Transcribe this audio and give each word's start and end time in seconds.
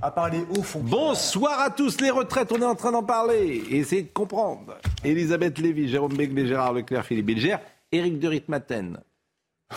À 0.00 0.10
parler 0.10 0.46
au 0.56 0.62
fond. 0.62 0.80
Bonsoir 0.82 1.60
à 1.60 1.68
tous, 1.68 2.00
les 2.00 2.08
retraites, 2.08 2.50
on 2.52 2.62
est 2.62 2.64
en 2.64 2.74
train 2.74 2.90
d'en 2.90 3.02
parler. 3.02 3.62
Essayez 3.70 4.04
de 4.04 4.08
comprendre. 4.08 4.78
Elisabeth 5.04 5.58
Lévy, 5.58 5.90
Jérôme 5.90 6.14
Begley, 6.16 6.46
Gérard 6.46 6.72
Leclerc, 6.72 7.04
Philippe 7.04 7.26
Bilger, 7.26 7.56
Éric 7.92 8.18
de 8.18 8.28
Ritmaten. 8.28 8.96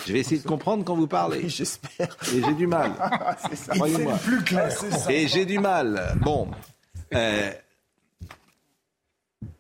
Je 0.08 0.14
vais 0.14 0.20
essayer 0.20 0.40
de 0.42 0.48
comprendre 0.48 0.86
quand 0.86 0.96
vous 0.96 1.08
parlez. 1.08 1.42
Oui, 1.44 1.50
j'espère. 1.50 2.16
Et 2.34 2.42
j'ai 2.42 2.54
du 2.54 2.68
mal. 2.68 2.94
c'est 3.50 3.58
ça. 3.58 3.74
Croyez-moi. 3.74 4.14
plus 4.24 4.42
clair. 4.46 4.70
Et 5.10 5.28
j'ai 5.28 5.46
du 5.46 5.60
mal. 5.60 6.16
Bon. 6.22 6.48
Euh, 7.14 7.52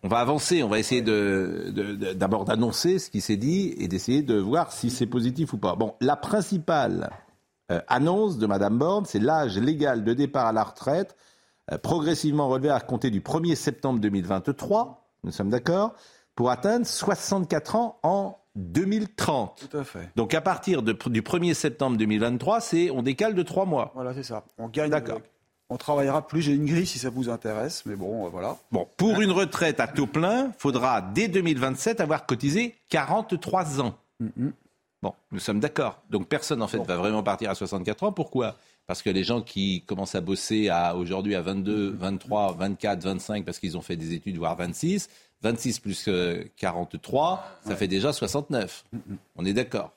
on 0.01 0.07
va 0.07 0.19
avancer, 0.19 0.63
on 0.63 0.69
va 0.69 0.79
essayer 0.79 1.01
de- 1.01 2.13
d'abord 2.13 2.45
d'annoncer 2.45 2.99
ce 2.99 3.09
qui 3.09 3.19
s'est 3.19 3.35
dit 3.35 3.75
et 3.79 3.89
d'essayer 3.89 4.21
de 4.21 4.37
voir 4.39 4.71
si 4.71 4.89
c'est 4.89 5.07
positif 5.07 5.51
ou 5.51 5.57
pas. 5.57 5.75
Bon, 5.75 5.93
la 5.99 6.15
principale 6.15 7.09
euh, 7.71 7.81
annonce 7.87 8.37
de 8.37 8.45
Madame 8.47 8.77
Borne, 8.77 9.05
c'est 9.05 9.19
l'âge 9.19 9.57
légal 9.57 10.03
de 10.03 10.13
départ 10.13 10.45
à 10.47 10.51
la 10.51 10.63
retraite, 10.63 11.15
euh, 11.71 11.77
progressivement 11.77 12.47
relevé 12.47 12.69
à 12.69 12.79
compter 12.79 13.09
du 13.09 13.21
1er 13.21 13.55
septembre 13.55 13.99
2023, 13.99 15.07
nous 15.23 15.31
sommes 15.31 15.49
d'accord, 15.49 15.93
pour 16.35 16.51
atteindre 16.51 16.85
64 16.85 17.75
ans 17.75 17.99
en 18.03 18.37
2030. 18.55 19.67
Tout 19.69 19.77
à 19.77 19.83
fait. 19.83 20.09
Donc 20.15 20.33
à 20.33 20.41
partir 20.41 20.81
de- 20.83 20.97
du 21.07 21.21
1er 21.21 21.53
septembre 21.53 21.97
2023, 21.97 22.59
c'est, 22.61 22.89
on 22.91 23.01
décale 23.01 23.33
de 23.35 23.41
trois 23.43 23.65
mois. 23.65 23.91
Voilà, 23.95 24.13
c'est 24.13 24.23
ça. 24.23 24.43
On 24.57 24.67
gagne. 24.69 24.89
D'accord. 24.91 25.19
On 25.69 25.77
travaillera 25.77 26.27
plus. 26.27 26.41
J'ai 26.43 26.53
une 26.53 26.65
grille 26.65 26.85
si 26.85 26.99
ça 26.99 27.09
vous 27.09 27.27
intéresse, 27.29 27.83
mais 27.87 27.95
bon, 27.95 28.27
euh, 28.27 28.29
voilà. 28.29 28.55
Bon, 28.71 28.87
pour 28.97 29.19
une 29.21 29.31
retraite 29.31 29.79
à 29.79 29.87
taux 29.87 30.05
plein, 30.05 30.51
faudra 30.59 31.01
dès 31.01 31.27
2027 31.27 31.99
avoir 32.01 32.27
cotisé 32.27 32.75
43 32.89 33.81
ans. 33.81 33.95
Bon, 35.05 35.13
nous 35.31 35.39
sommes 35.39 35.59
d'accord. 35.59 36.01
Donc 36.09 36.27
personne 36.27 36.63
en 36.63 36.67
fait 36.67 36.79
va 36.79 36.97
vraiment 36.97 37.21
partir 37.21 37.51
à 37.51 37.53
64 37.53 38.05
ans. 38.05 38.11
Pourquoi? 38.11 38.55
Parce 38.87 39.03
que 39.03 39.11
les 39.11 39.23
gens 39.23 39.43
qui 39.43 39.83
commencent 39.85 40.15
à 40.15 40.21
bosser 40.21 40.69
à 40.69 40.95
aujourd'hui 40.95 41.35
à 41.35 41.43
22, 41.43 41.91
23, 41.91 42.55
24, 42.57 43.03
25 43.03 43.45
parce 43.45 43.59
qu'ils 43.59 43.77
ont 43.77 43.81
fait 43.81 43.97
des 43.97 44.13
études 44.15 44.37
voire 44.37 44.55
26, 44.55 45.07
26 45.43 45.79
plus 45.79 46.05
euh, 46.07 46.43
43, 46.57 47.59
ça 47.67 47.75
fait 47.75 47.87
déjà 47.87 48.13
69. 48.13 48.83
On 49.35 49.45
est 49.45 49.53
d'accord. 49.53 49.91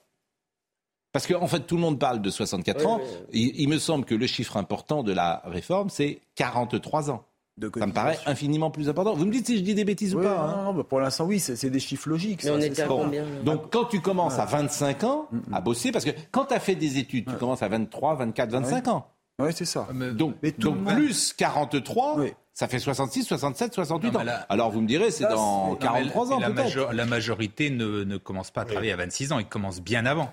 Parce 1.13 1.27
qu'en 1.27 1.47
fait, 1.47 1.61
tout 1.61 1.77
le 1.77 1.81
monde 1.81 1.99
parle 1.99 2.21
de 2.21 2.29
64 2.29 2.87
ans. 2.87 3.01
Il, 3.33 3.59
il 3.59 3.69
me 3.71 3.79
semble 3.79 4.05
que 4.05 4.15
le 4.15 4.27
chiffre 4.27 4.59
important 4.59 5.03
de 5.03 5.13
la 5.13 5.41
réforme, 5.47 5.89
c'est 5.89 6.21
43 6.35 7.11
ans. 7.11 7.25
De 7.59 7.71
Ça 7.77 7.87
me 7.89 7.93
paraît 7.93 8.19
infiniment 8.27 8.71
plus 8.71 8.89
important. 8.89 9.15
Vous 9.15 9.27
me 9.27 9.33
dites 9.33 9.47
si 9.47 9.59
je 9.59 9.63
dis 9.63 9.75
des 9.75 9.85
bêtises 9.85 10.15
Oui, 10.15 10.21
ou 10.25 10.29
pas. 10.29 10.39
hein. 10.39 10.57
non, 10.59 10.63
non, 10.67 10.75
bah, 10.75 10.85
pour 10.89 11.01
l'instant, 11.01 11.25
oui, 11.27 11.41
c'est 11.41 11.69
des 11.71 11.81
chiffres 11.81 12.09
logiques. 12.09 12.45
Mais 12.45 12.51
ça, 12.51 12.55
on 12.57 12.61
à 12.61 12.75
ça. 12.75 12.87
combien 12.87 13.25
Donc 13.45 13.73
quand 13.73 13.85
tu 13.87 14.01
commences 14.01 14.39
à 14.39 14.45
25 14.45 15.03
ans 15.05 15.29
à 15.53 15.61
bosser, 15.61 15.91
parce 15.91 16.05
que 16.05 16.11
quand 16.31 16.45
tu 16.47 16.55
as 16.55 16.61
fait 16.61 16.77
des 16.77 16.99
études, 16.99 17.27
tu 17.29 17.35
commences 17.35 17.63
à 17.63 17.69
23, 17.69 18.15
24, 18.15 18.51
25 18.53 18.89
ans. 18.89 19.09
Oui, 19.41 19.51
c'est 19.55 19.65
ça. 19.65 19.87
Donc, 20.15 20.35
Mais 20.43 20.53
tout 20.53 20.71
donc 20.71 20.85
plus 20.87 21.33
43, 21.33 22.15
Oui. 22.19 22.33
ça 22.55 22.67
fait 22.69 22.79
66, 22.81 23.23
67, 23.25 23.73
68 23.75 24.09
Non, 24.11 24.15
ans. 24.15 24.19
mais 24.21 24.25
là- 24.25 24.47
Alors 24.49 24.71
vous 24.71 24.81
me 24.81 24.87
direz, 24.89 25.11
c'est 25.13 25.25
dans 25.29 25.73
c'est- 25.75 25.79
43 25.81 26.27
Non, 26.27 26.33
ans 26.33 26.37
mais 26.41 26.43
la, 26.49 26.49
major- 26.51 26.93
la 26.93 27.07
majorité 27.07 27.71
ne, 27.71 28.05
ne 28.05 28.17
commence 28.17 28.51
pas 28.51 28.63
à 28.63 28.65
travailler 28.65 28.93
à 28.93 28.97
26 28.97 29.31
ans, 29.33 29.39
ils 29.39 29.47
commencent 29.47 29.81
bien 29.81 30.07
avant. 30.07 30.31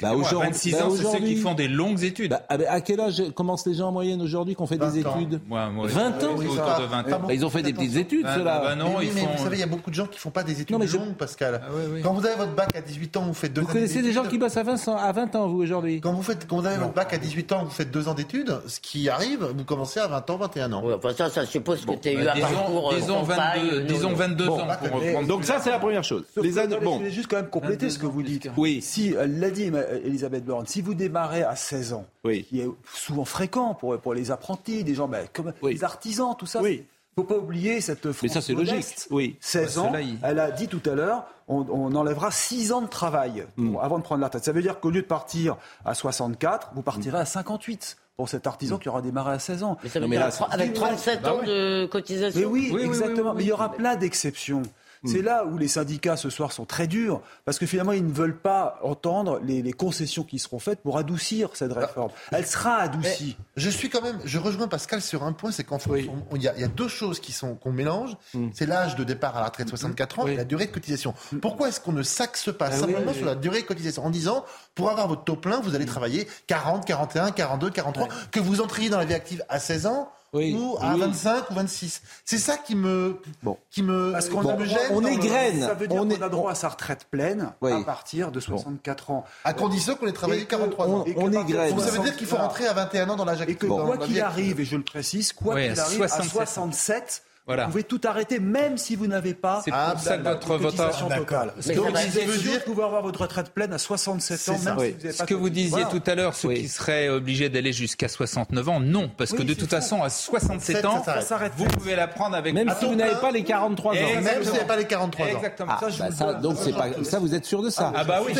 Bah, 0.00 0.10
Excusez-moi, 0.12 0.44
aujourd'hui- 0.46 0.48
26 0.52 0.72
bah, 0.72 0.86
ans, 0.86 0.90
c'est 0.90 1.18
ceux 1.18 1.24
qui 1.24 1.36
font 1.36 1.54
des 1.54 1.66
longues 1.66 2.04
études. 2.04 2.30
Bah, 2.30 2.42
ah, 2.48 2.56
bah, 2.56 2.64
à 2.68 2.80
quel 2.80 3.00
âge 3.00 3.20
commencent 3.34 3.66
les 3.66 3.74
gens 3.74 3.88
en 3.88 3.92
moyenne 3.92 4.22
aujourd'hui 4.22 4.54
qui 4.54 4.62
ont 4.62 4.66
fait 4.68 4.78
des 4.78 4.86
20 5.02 5.06
ans. 5.10 5.16
études 5.18 5.40
Moi, 5.48 5.68
moi, 5.70 5.88
20 5.88 6.22
ans 6.22 6.34
autour 6.36 6.54
de 6.54 6.84
20 6.86 7.12
ans. 7.12 7.20
Bah, 7.26 7.34
Ils 7.34 7.44
ont 7.44 7.50
fait 7.50 7.62
des 7.62 7.72
petites 7.72 7.96
études, 7.96 8.22
Bah, 8.22 8.36
ceux-là. 8.36 8.60
bah, 8.62 8.74
non, 8.76 8.90
mais, 8.90 8.96
oui, 8.98 9.08
ils 9.08 9.14
mais 9.14 9.20
font. 9.22 9.26
vous 9.36 9.42
savez, 9.44 9.56
il 9.56 9.60
y 9.60 9.64
a 9.64 9.66
beaucoup 9.66 9.90
de 9.90 9.96
gens 9.96 10.06
qui 10.06 10.20
font 10.20 10.30
pas 10.30 10.44
des 10.44 10.52
études 10.60 10.70
Non, 10.70 10.78
mais 10.78 10.86
je- 10.86 10.96
longues, 10.98 11.14
Pascal. 11.14 11.60
Ah, 11.64 11.68
oui, 11.74 11.82
oui. 11.94 12.00
Quand 12.02 12.12
vous 12.14 12.24
avez 12.24 12.36
votre 12.36 12.54
bac 12.54 12.76
à 12.76 12.80
18 12.80 13.16
ans, 13.16 13.22
vous 13.26 13.34
faites 13.34 13.52
deux 13.52 13.60
Vous 13.62 13.66
ans 13.68 13.72
connaissez 13.72 14.00
des 14.02 14.12
gens 14.12 14.22
qui 14.22 14.38
bossent 14.38 14.56
à 14.56 14.62
20 14.62 14.86
ans, 14.88 14.96
à 14.96 15.10
20 15.10 15.34
ans 15.34 15.48
vous, 15.48 15.58
aujourd'hui 15.60 16.00
Quand 16.00 16.12
vous, 16.12 16.22
faites, 16.22 16.46
quand 16.46 16.60
vous 16.60 16.66
avez 16.66 16.76
votre 16.78 16.94
bac 16.94 17.12
à 17.12 17.18
18 17.18 17.50
ans, 17.52 17.64
vous 17.64 17.70
faites 17.70 17.90
deux 17.90 18.06
ans 18.06 18.14
d'études, 18.14 18.56
ce 18.68 18.78
qui 18.78 19.08
arrive, 19.08 19.44
vous 19.56 19.64
commencez 19.64 19.98
à 19.98 20.06
20 20.06 20.30
ans, 20.30 20.36
21 20.36 20.72
ans. 20.74 20.84
Ouais, 20.84 20.94
enfin, 20.94 21.10
ça, 21.16 21.28
ça 21.28 21.44
suppose 21.44 21.84
que 21.84 21.94
tu 21.96 22.08
as 22.08 22.12
eu 22.12 22.24
Bah, 22.24 22.34
un 22.36 22.40
parcours. 22.40 22.92
disons, 22.92 22.92
euh, 22.92 23.00
disons 23.00 23.20
compagne, 23.22 23.62
22, 23.68 23.80
non, 23.80 23.86
disons 23.86 24.10
non. 24.10 24.14
22 24.14 24.46
Bon, 24.46 24.60
ans 24.60 24.66
bah. 24.66 25.24
Donc 25.26 25.44
ça, 25.44 25.58
c'est 25.60 25.70
la 25.70 25.80
première 25.80 26.04
chose. 26.04 26.22
Je 26.36 26.40
voulais 26.40 27.10
juste 27.10 27.26
quand 27.28 27.36
même 27.36 27.48
compléter 27.48 27.90
ce 27.90 27.98
que 27.98 28.06
vous 28.06 28.22
dites. 28.22 28.48
Oui. 28.56 28.78
Si, 28.80 29.14
elle 29.18 29.40
l'a 29.40 29.50
dit, 29.50 29.70
ma- 29.88 29.96
Elisabeth 29.98 30.44
Borne, 30.44 30.66
si 30.66 30.80
vous 30.82 30.94
démarrez 30.94 31.42
à 31.42 31.56
16 31.56 31.92
ans, 31.92 32.06
Oui. 32.24 32.44
qui 32.48 32.60
est 32.60 32.68
souvent 32.94 33.24
fréquent 33.24 33.74
pour, 33.74 33.98
pour 33.98 34.14
les 34.14 34.30
apprentis, 34.30 34.84
des 34.84 34.94
gens 34.94 35.08
ben, 35.08 35.26
comme 35.32 35.52
Oui. 35.62 35.74
les 35.74 35.84
artisans, 35.84 36.34
tout 36.38 36.46
ça. 36.46 36.60
Oui. 36.62 36.84
faut 37.16 37.24
pas 37.24 37.36
oublier 37.38 37.80
cette 37.80 38.04
Mais 38.06 38.12
France 38.12 38.30
ça, 38.32 38.40
c'est 38.40 38.52
logique. 38.54 38.94
Oui. 39.10 39.36
16 39.40 39.74
Bah, 39.74 39.80
ans, 39.82 39.88
cela, 39.88 40.00
il- 40.02 40.18
elle 40.22 40.38
a 40.38 40.52
dit 40.52 40.68
tout 40.68 40.82
à 40.88 40.94
l'heure, 40.94 41.24
on, 41.48 41.66
on 41.68 41.92
enlèvera 41.96 42.30
6 42.30 42.70
ans 42.70 42.80
de 42.80 42.86
travail 42.86 43.44
Mm. 43.56 43.72
pour- 43.72 43.82
avant 43.82 43.98
de 43.98 44.04
prendre 44.04 44.20
la 44.20 44.28
retraite. 44.28 44.44
Ça 44.44 44.52
veut 44.52 44.62
dire 44.62 44.78
qu'au 44.78 44.90
lieu 44.90 45.02
de 45.02 45.06
partir 45.06 45.56
à 45.84 45.94
64, 45.94 46.70
vous 46.76 46.82
partirez 46.82 47.18
à 47.18 47.24
58 47.24 47.96
pour 48.16 48.28
cet 48.28 48.46
artisan 48.46 48.78
qui 48.78 48.88
aura 48.88 49.02
démarré 49.02 49.32
à 49.32 49.38
16 49.40 49.62
ans. 49.64 49.78
Mais 49.82 49.88
ça 49.88 49.98
veut 49.98 50.04
Non, 50.06 50.10
mais 50.10 50.16
dire 50.18 50.46
avec 50.50 50.74
37 50.74 51.22
Bah 51.22 51.34
ans 51.34 51.38
ouais. 51.40 51.46
de 51.46 51.86
cotisation. 51.86 52.38
Mais 52.40 52.46
oui, 52.46 52.68
Oui, 52.72 52.80
oui, 52.82 52.86
exactement. 52.86 53.16
oui, 53.16 53.28
oui, 53.30 53.34
Mais 53.38 53.42
il 53.44 53.48
y 53.48 53.52
aura 53.52 53.72
plein 53.72 53.96
d'exceptions. 53.96 54.62
C'est 55.04 55.22
là 55.22 55.44
où 55.44 55.58
les 55.58 55.68
syndicats 55.68 56.16
ce 56.16 56.30
soir 56.30 56.52
sont 56.52 56.64
très 56.64 56.86
durs, 56.86 57.20
parce 57.44 57.58
que 57.58 57.66
finalement, 57.66 57.92
ils 57.92 58.04
ne 58.06 58.12
veulent 58.12 58.36
pas 58.38 58.78
entendre 58.82 59.40
les, 59.44 59.62
les 59.62 59.72
concessions 59.72 60.24
qui 60.24 60.38
seront 60.38 60.58
faites 60.58 60.80
pour 60.80 60.98
adoucir 60.98 61.50
cette 61.54 61.72
réforme. 61.72 62.10
Elle 62.32 62.46
sera 62.46 62.76
adoucie. 62.76 63.36
Je 63.56 63.70
suis 63.70 63.88
quand 63.90 64.02
même, 64.02 64.18
je 64.24 64.38
rejoins 64.38 64.68
Pascal 64.68 65.00
sur 65.00 65.22
un 65.22 65.32
point, 65.32 65.52
c'est 65.52 65.64
qu'en 65.64 65.78
fait, 65.78 66.08
on- 66.30 66.36
il 66.36 66.42
y, 66.42 66.48
a- 66.48 66.54
il 66.56 66.60
y 66.60 66.64
a 66.64 66.68
deux 66.68 66.88
choses 66.88 67.20
qui 67.20 67.32
sont 67.32 67.54
qu'on 67.54 67.72
mélange. 67.72 68.16
C'est 68.52 68.66
l'âge 68.66 68.96
de 68.96 69.04
départ 69.04 69.36
à 69.36 69.40
la 69.40 69.46
retraite 69.46 69.68
64 69.68 70.18
ans 70.20 70.22
Oui. 70.24 70.32
et 70.32 70.36
la 70.36 70.44
durée 70.44 70.66
de 70.66 70.72
cotisation. 70.72 71.14
Pourquoi 71.40 71.68
est-ce 71.68 71.80
qu'on 71.80 71.92
ne 71.92 72.02
s'axe 72.02 72.50
pas 72.52 72.66
Ah 72.66 72.72
simplement 72.76 73.12
oui. 73.12 73.16
sur 73.16 73.26
la 73.26 73.34
durée 73.34 73.62
de 73.62 73.66
cotisation 73.66 74.04
en 74.04 74.10
disant 74.10 74.44
pour 74.74 74.90
avoir 74.90 75.08
votre 75.08 75.24
taux 75.24 75.36
plein, 75.36 75.60
vous 75.60 75.74
allez 75.74 75.86
travailler 75.86 76.26
40, 76.46 76.84
41, 76.84 77.30
42, 77.30 77.70
43, 77.70 78.08
que 78.30 78.40
vous 78.40 78.60
entriez 78.60 78.88
dans 78.90 78.98
la 78.98 79.04
vie 79.04 79.14
active 79.14 79.44
à 79.48 79.58
16 79.58 79.86
ans 79.86 80.10
Oui. 80.32 80.54
ou 80.58 80.76
à 80.80 80.94
Oui. 80.94 81.00
25 81.00 81.50
ou 81.50 81.54
26. 81.54 82.02
C'est 82.24 82.38
ça 82.38 82.56
qui 82.58 82.74
me, 82.76 83.20
Bon. 83.42 83.56
qui 83.70 83.82
me, 83.82 84.12
Parce 84.12 84.28
qu'on 84.28 84.42
gêne. 84.64 84.78
on 84.90 85.00
dans 85.00 85.08
le- 85.08 85.14
égrène. 85.14 85.60
Ça 85.60 85.74
veut 85.74 85.86
dire 85.88 85.96
On 85.96 86.04
qu'on 86.06 86.10
est- 86.10 86.22
a 86.22 86.28
droit 86.28 86.50
à 86.52 86.54
sa 86.54 86.68
retraite 86.68 87.06
pleine 87.10 87.52
Oui. 87.60 87.72
à 87.72 87.80
partir 87.82 88.30
de 88.30 88.38
64 88.40 89.10
ans. 89.10 89.24
À 89.44 89.52
condition 89.54 89.94
qu'on 89.94 90.06
ait 90.06 90.12
travaillé 90.12 90.42
Et 90.42 90.44
que 90.44 90.50
43 90.50 90.86
ans. 90.86 91.04
on- 91.06 91.10
et 91.10 91.14
on 91.16 91.28
de 91.28 91.36
égrène. 91.36 91.70
Donc 91.74 91.80
ça 91.84 91.90
veut 91.90 92.00
dire 92.02 92.16
qu'il 92.16 92.26
faut 92.26 92.36
rentrer 92.36 92.66
à 92.66 92.72
21 92.74 93.08
ans 93.10 93.16
dans 93.16 93.24
l'âge 93.24 93.38
Et 93.40 93.42
actif. 93.42 93.58
que 93.58 93.66
dans 93.66 93.76
quoi 93.86 93.96
la 93.96 94.04
qu'il 94.06 94.20
active. 94.20 94.24
arrive, 94.24 94.60
et 94.60 94.64
je 94.64 94.76
le 94.76 94.82
précise, 94.84 95.32
quoi 95.32 95.54
Ouais, 95.54 95.70
qu'il 95.70 95.80
arrive, 95.80 96.02
à 96.02 96.08
67. 96.08 97.22
67, 97.48 97.56
Voilà. 97.56 97.64
vous 97.64 97.70
pouvez 97.70 97.84
tout 97.84 98.00
arrêter, 98.04 98.38
même 98.38 98.76
si 98.78 98.96
vous 98.96 99.06
n'avez 99.06 99.34
pas 99.34 99.62
C'est 99.64 99.70
Ah, 99.74 99.90
pour 99.92 100.00
ça 100.00 100.18
que 100.18 100.22
bah, 100.22 100.32
votre, 100.34 100.58
de 100.58 100.64
cotisation 100.64 101.08
totale. 101.08 101.52
Donc, 101.56 101.62
ça 101.64 101.72
vous 101.74 101.94
ça 101.96 102.02
êtes 102.04 102.30
sûr 102.30 102.52
vous 102.66 102.72
pouvez 102.74 102.84
avoir 102.84 103.02
votre 103.02 103.22
retraite 103.22 103.50
pleine 103.50 103.72
à 103.72 103.78
67 103.78 104.48
ans, 104.50 104.58
ça. 104.58 104.70
même 104.74 104.78
Oui. 104.78 104.86
si 104.88 104.92
vous 104.92 104.98
n'avez 104.98 105.12
Ce 105.12 105.18
pas 105.18 105.26
que 105.26 105.34
vous 105.34 105.50
disiez 105.50 105.70
Voilà. 105.70 105.86
tout 105.86 106.02
à 106.06 106.14
l'heure, 106.14 106.34
ceux 106.34 106.48
Oui. 106.48 106.60
qui 106.60 106.68
seraient 106.68 107.08
obligés 107.08 107.48
d'aller 107.48 107.72
jusqu'à 107.72 108.08
69 108.08 108.68
ans, 108.68 108.80
non, 108.80 109.10
parce 109.16 109.32
que 109.32 109.42
de 109.42 109.54
toute 109.54 109.70
ça. 109.70 109.80
façon, 109.80 110.02
à 110.02 110.10
67 110.10 110.84
ans, 110.84 111.02
Ça 111.04 111.20
s'arrête. 111.22 111.52
vous 111.56 111.64
pouvez 111.66 111.96
la 111.96 112.06
prendre 112.08 112.36
avec 112.36 112.52
Même 112.54 112.72
si 112.78 112.84
vous 112.86 112.94
n'avez 112.94 113.16
pas 113.20 113.30
les 113.30 113.44
43 113.44 113.92
ans. 113.92 113.96
Exactement. 113.96 114.22
Même 114.24 114.42
si 114.42 114.48
vous 114.48 114.54
n'avez 114.54 114.66
pas 114.66 114.76
les 114.76 114.84
43 114.86 115.26
ans. 115.26 115.28
Exactement. 115.30 115.72
Ah, 115.74 115.80
Ça, 115.80 115.88
je 115.90 115.98
bah 115.98 116.08
ça, 116.12 116.32
le- 116.32 116.42
donc 116.42 116.56
c'est 116.62 116.72
pas 116.72 116.86
ça 117.04 117.18
vous 117.18 117.34
êtes 117.34 117.44
sûr 117.44 117.62
de 117.62 117.70
ça 117.70 117.92
Ah 117.96 118.04
bah 118.04 118.20
oui. 118.26 118.34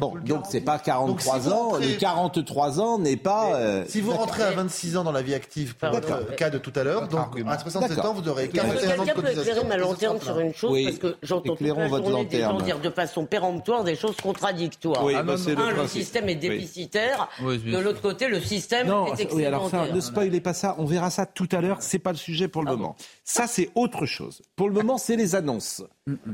Bon, 0.00 0.14
donc 0.24 0.44
c'est 0.48 0.60
pas 0.60 0.78
43 0.78 1.06
Donc, 1.08 1.20
si 1.20 1.28
vous 1.48 1.52
ans, 1.52 1.76
les 1.76 1.96
43 1.96 2.80
ans 2.80 2.98
n'est 2.98 3.16
pas 3.16 3.54
euh, 3.54 3.84
Si 3.88 4.00
vous 4.00 4.12
rentrez 4.12 4.42
à 4.42 4.50
26 4.52 4.96
ans 4.96 5.04
dans 5.04 5.12
la 5.12 5.22
vie 5.22 5.34
active, 5.34 5.76
pour 5.76 5.90
votre 5.90 6.34
cas 6.36 6.50
de 6.50 6.58
tout 6.58 6.72
à 6.76 6.84
l'heure, 6.84 7.08
donc 7.08 7.36
à 7.46 7.58
67 7.58 7.89
D'accord. 7.96 8.10
ans, 8.12 8.14
vous 8.14 8.28
aurez 8.28 8.44
Est-ce 8.44 8.50
que 8.52 8.56
41 8.56 8.70
ans 8.70 8.74
de 8.74 9.04
quelqu'un 9.06 9.20
peut 9.22 9.30
éclairer 9.40 9.64
ma 9.64 9.76
lanterne 9.76 10.20
sur 10.20 10.38
une 10.40 10.54
chose 10.54 10.70
Oui. 10.72 10.84
Parce 10.84 10.98
que 10.98 11.16
j'entends 11.22 11.42
toute 11.50 11.60
Éclairons 11.60 11.80
la 11.80 11.88
votre 11.88 12.08
journée 12.08 12.24
des 12.26 12.40
gens 12.40 12.52
lanterne. 12.52 12.64
dire 12.64 12.80
de 12.80 12.90
façon 12.90 13.24
péremptoire 13.26 13.84
des 13.84 13.96
choses 13.96 14.16
contradictoires. 14.16 15.04
Oui, 15.04 15.14
Ah, 15.16 15.22
bah, 15.22 15.34
le 15.36 15.58
Un, 15.58 15.68
le 15.70 15.74
principe. 15.76 16.00
système 16.02 16.28
est 16.28 16.34
déficitaire. 16.36 17.28
Oui, 17.42 17.58
de 17.58 17.78
l'autre 17.78 18.00
côté, 18.00 18.28
le 18.28 18.40
système 18.40 18.86
Non, 18.88 19.14
est 19.14 19.32
oui, 19.32 19.44
alors 19.44 19.62
ça, 19.62 19.66
excédentaire. 19.78 19.94
ne 19.94 20.00
spoilez 20.00 20.40
pas 20.40 20.52
ça, 20.54 20.74
on 20.78 20.84
verra 20.84 21.10
ça 21.10 21.26
tout 21.26 21.48
à 21.52 21.60
l'heure, 21.60 21.78
c'est 21.80 21.98
pas 21.98 22.12
le 22.12 22.18
sujet 22.18 22.48
pour 22.48 22.62
le 22.62 22.70
moment. 22.70 22.96
Ça, 23.24 23.46
c'est 23.46 23.70
autre 23.74 24.06
chose. 24.06 24.42
Pour 24.56 24.68
le 24.68 24.74
moment, 24.74 24.98
c'est 24.98 25.16
les 25.16 25.34
annonces. 25.34 25.82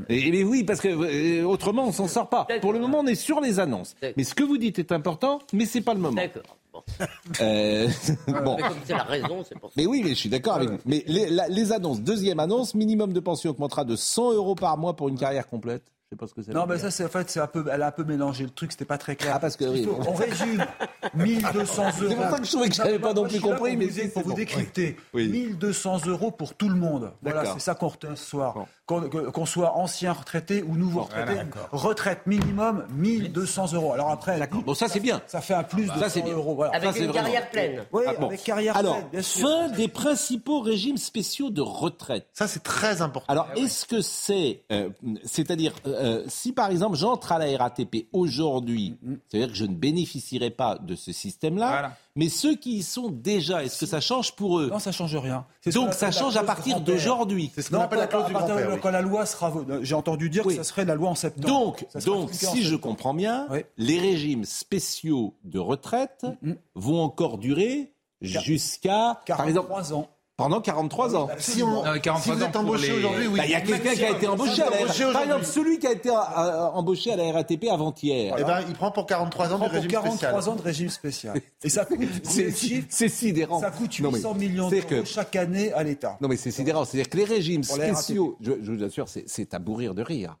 Et, 0.09 0.31
mais 0.31 0.43
oui, 0.43 0.63
parce 0.63 0.81
que 0.81 0.87
euh, 0.87 1.43
autrement, 1.45 1.85
on 1.87 1.91
s'en 1.91 2.07
sort 2.07 2.29
pas. 2.29 2.47
Pour 2.61 2.73
le 2.73 2.79
moment, 2.79 2.99
on 3.01 3.07
est 3.07 3.15
sur 3.15 3.41
les 3.41 3.59
annonces. 3.59 3.95
Mais 4.15 4.23
ce 4.23 4.33
que 4.33 4.43
vous 4.43 4.57
dites 4.57 4.79
est 4.79 4.91
important, 4.91 5.39
mais 5.53 5.65
c'est 5.65 5.81
pas 5.81 5.93
le 5.93 5.99
moment. 5.99 6.15
D'accord. 6.15 6.57
Bon. 7.39 7.43
Euh, 7.45 7.87
bon. 8.43 8.57
C'est 8.85 8.93
la 8.93 9.03
raison, 9.03 9.43
c'est 9.47 9.59
pour 9.59 9.69
ça. 9.69 9.73
Mais 9.77 9.85
oui, 9.85 10.01
mais 10.03 10.09
je 10.11 10.15
suis 10.15 10.29
d'accord 10.29 10.55
avec 10.55 10.69
vous. 10.69 10.77
Mais 10.85 11.03
les, 11.07 11.29
la- 11.29 11.47
les 11.47 11.71
annonces, 11.71 12.01
deuxième 12.01 12.39
annonce, 12.39 12.73
minimum 12.75 13.13
de 13.13 13.19
pension 13.19 13.51
augmentera 13.51 13.83
de 13.85 13.95
100 13.95 14.33
euros 14.33 14.55
par 14.55 14.77
mois 14.77 14.95
pour 14.95 15.09
une 15.09 15.17
carrière 15.17 15.47
complète. 15.47 15.83
Je 16.09 16.15
sais 16.15 16.19
pas 16.19 16.27
ce 16.27 16.33
que 16.33 16.41
ça 16.41 16.53
Non, 16.53 16.65
mais 16.65 16.75
dire. 16.75 16.83
ça, 16.85 16.91
c'est 16.91 17.03
en 17.03 17.09
fait, 17.09 17.29
c'est 17.29 17.41
un 17.41 17.47
peu, 17.47 17.65
elle 17.69 17.81
a 17.81 17.87
un 17.87 17.91
peu 17.91 18.05
mélangé 18.05 18.45
le 18.45 18.49
truc, 18.49 18.71
c'était 18.71 18.85
pas 18.85 18.97
très 18.97 19.17
clair. 19.17 19.33
Ah, 19.35 19.39
parce 19.39 19.57
que 19.57 19.65
oui. 19.65 19.85
On 20.07 20.13
résume 20.13 20.65
1200 21.15 21.83
euros. 21.83 21.91
C'est 22.09 22.15
pour 22.15 22.25
ça 22.29 22.39
que 22.39 22.45
je 22.45 22.51
trouvais 22.51 22.69
que 22.69 22.75
j'avais 22.75 22.99
pas 22.99 23.13
non 23.13 23.25
je 23.25 23.29
plus 23.31 23.41
compris, 23.41 23.71
pour 23.71 23.79
mais 23.79 23.85
vous, 23.87 23.99
si, 23.99 24.07
pour 24.07 24.13
c'est 24.13 24.21
vous 24.23 24.29
bon. 24.29 24.35
décrypter. 24.35 24.95
Oui. 25.13 25.27
1200 25.27 26.05
euros 26.07 26.31
pour 26.31 26.53
tout 26.53 26.69
le 26.69 26.75
monde. 26.75 27.11
Voilà, 27.21 27.45
c'est 27.53 27.59
ça 27.59 27.75
qu'on 27.75 27.89
retient 27.89 28.15
ce 28.15 28.23
soir. 28.25 28.53
Bon. 28.53 28.67
Qu'on 28.87 29.45
soit 29.45 29.75
ancien 29.75 30.13
retraité 30.13 30.63
ou 30.63 30.77
nouveau 30.77 31.01
retraité, 31.01 31.41
retraite 31.73 32.21
minimum 32.25 32.85
1200 32.91 33.73
euros. 33.73 33.91
Alors 33.91 34.09
après. 34.11 34.39
Bon, 34.65 34.73
ça 34.73 34.87
c'est 34.87 35.01
bien. 35.01 35.21
ça 35.27 35.41
fait 35.41 35.53
un 35.53 35.63
plus 35.63 35.87
de 35.87 35.99
Ça, 35.99 36.07
c'est 36.09 36.21
100 36.21 36.25
bien. 36.25 36.35
euros. 36.35 36.55
Voilà. 36.55 36.71
Avec 36.73 36.91
c'est 36.93 36.99
une 36.99 37.07
vraiment- 37.07 37.23
carrière 37.25 37.49
pleine. 37.49 37.83
Oui, 37.91 38.03
Ah, 38.07 38.13
bon. 38.17 38.27
avec 38.27 38.43
carrière 38.43 38.77
Alors, 38.77 38.95
pleine, 38.99 39.09
bien 39.11 39.21
sûr. 39.21 39.45
fin 39.49 39.67
des 39.69 39.89
principaux 39.89 40.61
régimes 40.61 40.95
spéciaux 40.97 41.49
de 41.49 41.59
retraite. 41.61 42.27
Ça, 42.31 42.47
c'est 42.47 42.63
très 42.63 43.01
important. 43.01 43.29
Alors, 43.31 43.47
est-ce 43.57 43.85
que 43.85 43.99
c'est, 44.01 44.61
euh, 44.71 44.89
c'est-à-dire, 45.25 45.73
euh, 45.85 46.23
si 46.27 46.53
par 46.53 46.71
exemple 46.71 46.95
j'entre 46.95 47.33
à 47.33 47.39
la 47.39 47.57
RATP 47.57 48.07
aujourd'hui, 48.13 48.97
c'est-à-dire 49.27 49.49
que 49.49 49.57
je 49.57 49.65
ne 49.65 49.75
bénéficierai 49.75 50.49
pas 50.49 50.77
de 50.81 50.95
ce 50.95 51.11
système-là, 51.11 51.67
Voilà. 51.69 51.91
Mais 52.17 52.27
ceux 52.27 52.55
qui 52.55 52.77
y 52.79 52.83
sont 52.83 53.09
déjà, 53.09 53.63
est-ce 53.63 53.79
que 53.79 53.85
ça 53.85 54.01
change 54.01 54.33
pour 54.35 54.59
eux? 54.59 54.67
Non, 54.69 54.79
ça 54.79 54.91
change 54.91 55.15
rien. 55.15 55.45
Donc 55.73 55.93
ça 55.93 56.11
change 56.11 56.35
à 56.35 56.43
partir 56.43 56.81
d'aujourd'hui. 56.81 57.51
C'est 57.55 57.61
ce 57.61 57.69
qu'on 57.69 57.77
Non, 57.77 57.83
appelle 57.83 57.99
la 57.99 58.07
clause 58.07 58.25
du 58.25 58.33
grand-père. 58.33 58.79
Quand 58.81 58.91
la 58.91 59.01
loi 59.01 59.25
sera, 59.25 59.53
j'ai 59.81 59.95
entendu 59.95 60.29
dire 60.29 60.45
Oui. 60.45 60.57
que 60.57 60.63
ça 60.63 60.67
serait 60.69 60.83
la 60.83 60.95
loi 60.95 61.09
en 61.09 61.15
septembre. 61.15 61.47
Donc, 61.47 61.85
donc 62.05 62.29
si 62.33 62.63
je 62.63 62.75
comprends 62.75 63.13
bien, 63.13 63.47
Oui. 63.49 63.59
les 63.77 63.99
régimes 63.99 64.43
spéciaux 64.43 65.35
de 65.45 65.59
retraite 65.59 66.25
vont 66.75 67.01
encore 67.01 67.37
durer 67.37 67.93
jusqu'à, 68.21 69.21
par 69.27 69.47
exemple, 69.47 69.67
43 69.69 69.93
ans. 69.93 70.09
Pendant 70.37 70.61
43 70.61 71.15
ans. 71.15 71.29
Si, 71.39 71.63
on, 71.63 71.83
Non, 71.83 71.91
mais 71.93 71.99
43 71.99 72.21
si 72.21 72.29
vous 72.39 72.43
ans 72.45 72.47
êtes 72.47 72.55
embauché 72.55 72.87
les- 72.91 72.93
aujourd'hui, 72.99 73.27
oui. 73.27 73.37
Bah, 73.39 73.45
Il 73.45 73.51
y 73.51 73.55
a 73.55 73.61
quelqu'un 73.61 73.93
qui 73.95 74.05
a 74.05 74.11
été 74.11 74.27
embauché 74.27 74.61
à 74.61 74.69
la 74.69 74.77
embauché 74.77 75.03
RATP. 75.03 75.13
Par 75.13 75.23
exemple, 75.23 75.45
celui 75.45 75.79
qui 75.79 75.87
a 75.87 75.91
été 75.91 76.09
euh, 76.09 76.13
embauché 76.73 77.11
à 77.11 77.15
la 77.15 77.31
RATP 77.31 77.65
avant-hier. 77.71 78.35
Eh 78.37 78.43
ben, 78.43 78.61
il 78.67 78.75
prend 78.75 78.91
pour 78.91 79.07
43 79.07 79.53
ans 79.53 79.57
pour 79.59 79.69
régime 79.69 79.89
43 79.89 80.11
spécial. 80.29 80.49
ans 80.53 80.55
de 80.55 80.61
régime 80.61 80.89
spécial. 80.89 81.41
Et 81.63 81.69
ça 81.69 81.85
coûte, 81.85 81.99
C'est 82.23 83.09
sidérant. 83.09 83.59
ça 83.59 83.71
coûte 83.71 83.99
Non, 83.99 84.11
mais 84.11 84.17
800 84.19 84.33
millions 84.35 84.69
d'euros 84.69 84.81
que- 84.87 85.03
chaque 85.05 85.35
année 85.35 85.73
à 85.73 85.81
l'État. 85.83 86.17
Non 86.21 86.27
mais 86.27 86.37
c'est 86.37 86.51
sidérant, 86.51 86.85
c'est-à-dire 86.85 87.09
que 87.09 87.17
les 87.17 87.25
régimes 87.25 87.63
spéciaux, 87.63 88.37
je, 88.39 88.51
je 88.61 88.71
vous 88.71 88.83
assure, 88.83 89.09
c'est- 89.09 89.25
c'est 89.27 89.53
à 89.55 89.59
bourrir 89.59 89.95
de 89.95 90.03
rire. 90.03 90.37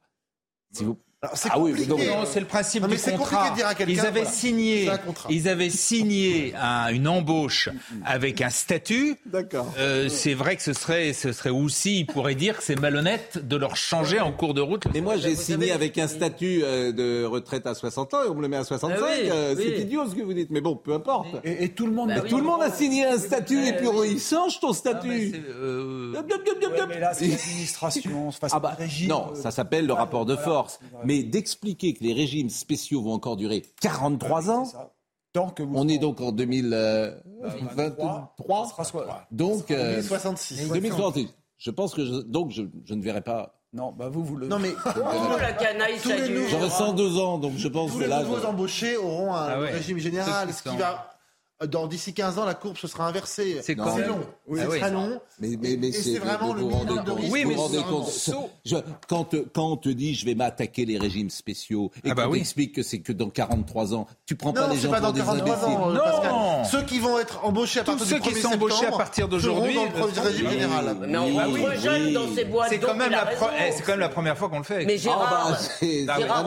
Si 0.73 0.83
vous... 0.83 0.97
Alors, 1.23 1.35
c'est 1.35 1.49
Ah 1.51 1.57
oui, 1.59 1.71
compliqué. 1.71 1.89
donc- 1.89 1.99
Non, 2.05 2.25
c'est 2.31 2.39
le 2.39 2.45
principe 2.45 2.83
Non, 2.83 2.89
mais 2.89 2.95
du 2.95 3.01
c'est 3.01 3.11
compliqué 3.13 3.35
contrat. 3.37 3.49
de 3.49 3.55
dire 3.55 3.65
à 3.67 3.73
quelqu'un, 3.73 3.91
Ils 3.93 3.99
avaient 4.01 4.19
voilà. 4.21 4.29
signé, 4.29 4.83
C'est 4.85 4.89
un 4.91 4.97
contrat. 4.99 5.29
ils 5.31 5.49
avaient 5.49 5.69
signé 5.71 6.53
un- 6.61 6.89
une 6.93 7.07
embauche 7.07 7.69
avec 8.05 8.39
un 8.39 8.51
statut. 8.51 9.15
D'accord. 9.25 9.73
Euh, 9.79 10.09
c'est 10.09 10.35
vrai 10.35 10.55
que 10.55 10.61
ce 10.61 10.73
serait, 10.73 11.13
ce 11.13 11.31
serait 11.31 11.49
aussi, 11.49 12.01
ils 12.01 12.05
pourraient 12.05 12.35
dire 12.35 12.57
que 12.57 12.63
c'est 12.63 12.79
malhonnête 12.79 13.39
de 13.43 13.55
leur 13.55 13.75
changer 13.77 14.19
en 14.19 14.31
cours 14.31 14.53
de 14.53 14.61
route. 14.61 14.83
Mais 14.93 15.01
moi 15.01 15.17
j'ai 15.17 15.33
vous 15.33 15.41
signé 15.41 15.71
avec 15.71 15.97
un 15.97 16.07
statut 16.07 16.61
euh, 16.63 16.91
de 16.91 17.23
retraite 17.25 17.65
à 17.65 17.73
60 17.73 18.13
ans 18.13 18.23
et 18.23 18.29
on 18.29 18.35
me 18.35 18.43
le 18.43 18.47
met 18.47 18.57
à 18.57 18.63
65. 18.63 18.99
Ah 19.01 19.05
oui, 19.19 19.27
euh, 19.31 19.55
oui. 19.57 19.63
C'est 19.75 19.81
idiot 19.81 20.07
ce 20.07 20.13
que 20.13 20.21
vous 20.21 20.33
dites, 20.33 20.51
mais 20.51 20.61
bon, 20.61 20.75
peu 20.75 20.93
importe. 20.93 21.29
Et, 21.43 21.63
et 21.63 21.69
tout 21.69 21.87
le 21.87 21.93
monde. 21.93 22.09
Bah 22.09 22.21
oui. 22.23 22.29
Tout 22.29 22.37
le 22.37 22.43
monde 22.43 22.61
a 22.61 22.69
signé 22.71 23.05
un 23.05 23.17
statut 23.17 23.65
et 23.65 23.73
puis 23.73 23.87
il 24.07 24.19
change 24.19 24.59
ton 24.59 24.67
Ah, 24.67 24.71
mais 24.71 24.75
statut. 24.77 25.31
c'est, 25.33 25.41
euh, 25.49 26.13
hop, 26.15 26.31
hop, 26.31 26.41
Ouais, 26.77 26.85
mais 26.89 26.99
là, 26.99 27.11
c'est 27.15 27.25
l'administration, 27.27 28.31
c'est 28.31 28.39
pas 28.41 28.47
Ah 28.51 28.59
bah, 28.59 28.75
régime. 28.77 29.09
non, 29.09 29.33
ça 29.33 29.49
s'appelle 29.49 29.87
le 29.87 29.93
rapport 29.93 30.25
de 30.25 30.35
force. 30.35 30.79
Mais 31.07 31.23
d'expliquer 31.23 31.93
que 31.93 32.03
les 32.03 32.13
régimes 32.13 32.49
spéciaux 32.49 33.01
vont 33.01 33.13
encore 33.13 33.37
durer 33.37 33.63
43 33.81 34.49
ans, 34.51 34.65
C'est 34.65 34.73
ça. 34.73 34.93
Tant 35.33 35.49
que 35.49 35.61
vous 35.63 35.73
on 35.75 35.87
est 35.87 35.97
donc 35.99 36.19
en 36.21 36.31
2023. 36.31 38.33
ça 38.65 38.69
sera 38.71 38.83
soit- 38.83 39.27
Donc, 39.31 39.69
euh, 39.71 39.95
2066. 39.95 40.69
2066. 40.69 41.27
Je 41.57 41.71
pense 41.71 41.93
que 41.93 42.05
je, 42.05 42.13
donc 42.21 42.51
je, 42.51 42.63
je 42.85 42.93
ne 42.93 43.01
verrai 43.03 43.21
pas. 43.21 43.53
Non, 43.73 43.91
bah 43.91 44.07
vous, 44.09 44.23
vous 44.23 44.37
le. 44.37 44.47
Non, 44.47 44.59
mais 44.59 44.71
la 45.41 45.51
canaille, 45.53 45.97
Tous 46.01 46.09
ça 46.09 46.15
les 46.15 46.29
nouveaux- 46.29 46.47
J'aurai 46.49 46.69
102 46.69 47.17
ans, 47.19 47.37
donc 47.37 47.53
je 47.57 47.67
pense 47.67 47.91
tous 47.91 47.97
que 47.97 48.03
les 48.03 48.09
là. 48.09 48.23
nouveaux 48.23 48.39
je- 48.39 48.45
embauchés 48.45 48.95
auront 48.97 49.33
un 49.33 49.47
Ah 49.49 49.59
ouais. 49.59 49.71
régime 49.71 49.97
général, 49.99 50.51
ce 50.53 50.63
qui 50.63 50.75
va... 50.77 51.16
Dans 51.65 51.87
d'ici 51.87 52.13
15 52.13 52.37
ans, 52.37 52.45
la 52.45 52.53
courbe 52.53 52.77
se 52.77 52.87
sera 52.87 53.07
inversée. 53.07 53.61
C'est 53.63 53.73
Non. 53.73 53.85
quand 53.85 53.95
C'est 53.95 54.01
même- 54.01 54.09
long. 54.09 54.19
Oui. 54.47 54.59
c'est 54.59 54.65
Ah 54.65 54.69
oui. 54.69 54.79
très 54.79 54.91
long. 54.91 55.19
Mais, 55.39 55.47
mais, 55.59 55.75
mais 55.75 55.87
Et 55.87 55.91
c'est 55.91 56.19
vraiment 56.19 56.53
le 56.53 56.61
vous 56.61 56.69
rendez 56.69 56.93
de 56.93 56.99
compte- 56.99 57.17
risque. 57.19 57.33
Oui, 57.33 57.43
vous 57.45 57.49
mais 57.49 57.55
rendez 57.55 57.77
c'est 58.11 58.31
compte- 58.31 58.49
je- 58.63 58.75
quand, 59.07 59.35
quand 59.55 59.71
on 59.71 59.75
te 59.77 59.89
dit 59.89 60.13
je 60.13 60.23
vais 60.27 60.35
m'attaquer 60.35 60.85
les 60.85 60.99
régimes 60.99 61.31
spéciaux 61.31 61.89
et 62.03 62.11
Ah 62.11 62.13
bah 62.13 62.25
qu'on 62.25 62.29
oui. 62.33 62.37
t'explique 62.39 62.75
que 62.75 62.83
c'est 62.83 62.99
que 62.99 63.11
dans 63.11 63.31
43 63.31 63.95
ans, 63.95 64.05
tu 64.27 64.35
prends 64.35 64.53
pas 64.53 64.67
Non, 64.67 64.69
les 64.69 64.75
c'est 64.75 64.83
gens 64.83 64.91
pas 64.91 64.97
pour 64.97 65.07
dans 65.07 65.13
des 65.13 65.19
43 65.21 65.53
imbéciles. 65.55 65.77
ans, 65.77 65.89
Non. 65.89 65.99
Pascal. 65.99 66.65
Ceux 66.71 66.81
qui 66.83 66.99
vont 66.99 67.17
être 67.17 67.43
embauchés 67.43 67.79
à 67.79 67.83
Tous 67.83 67.91
partir 67.93 68.07
ceux 68.07 68.15
du 68.15 68.21
qui 68.21 68.29
1er 68.35 68.41
sont 68.41 68.53
embauchés 68.53 68.85
à 68.85 68.91
partir 68.91 69.27
d'aujourd'hui, 69.27 69.73
dans 69.73 69.83
le 69.85 70.21
régime 70.27 70.45
oui. 70.45 70.53
général. 70.53 70.95
Mais 71.07 71.17
on 71.17 71.25
Oui, 71.25 71.37
rentre 71.39 71.49
oui. 71.53 71.81
jeune 71.81 72.13
dans 72.13 72.35
ces 72.35 72.45
boîtes. 72.45 72.69
C'est 72.69 72.77
donc 72.77 72.91
quand 72.91 72.95
même 72.97 73.11
il 73.11 73.15
a 73.15 73.25
la 73.25 73.31
pro- 73.31 73.45
raison. 73.47 73.57
eh, 73.67 73.71
c'est 73.71 73.81
quand 73.81 73.91
même 73.93 73.99
la 74.01 74.09
première 74.09 74.37
fois 74.37 74.49
qu'on 74.49 74.59
le 74.59 74.63
fait. 74.63 74.85
Mais 74.85 74.93
Ah 74.93 74.97
Gérard, 74.97 75.47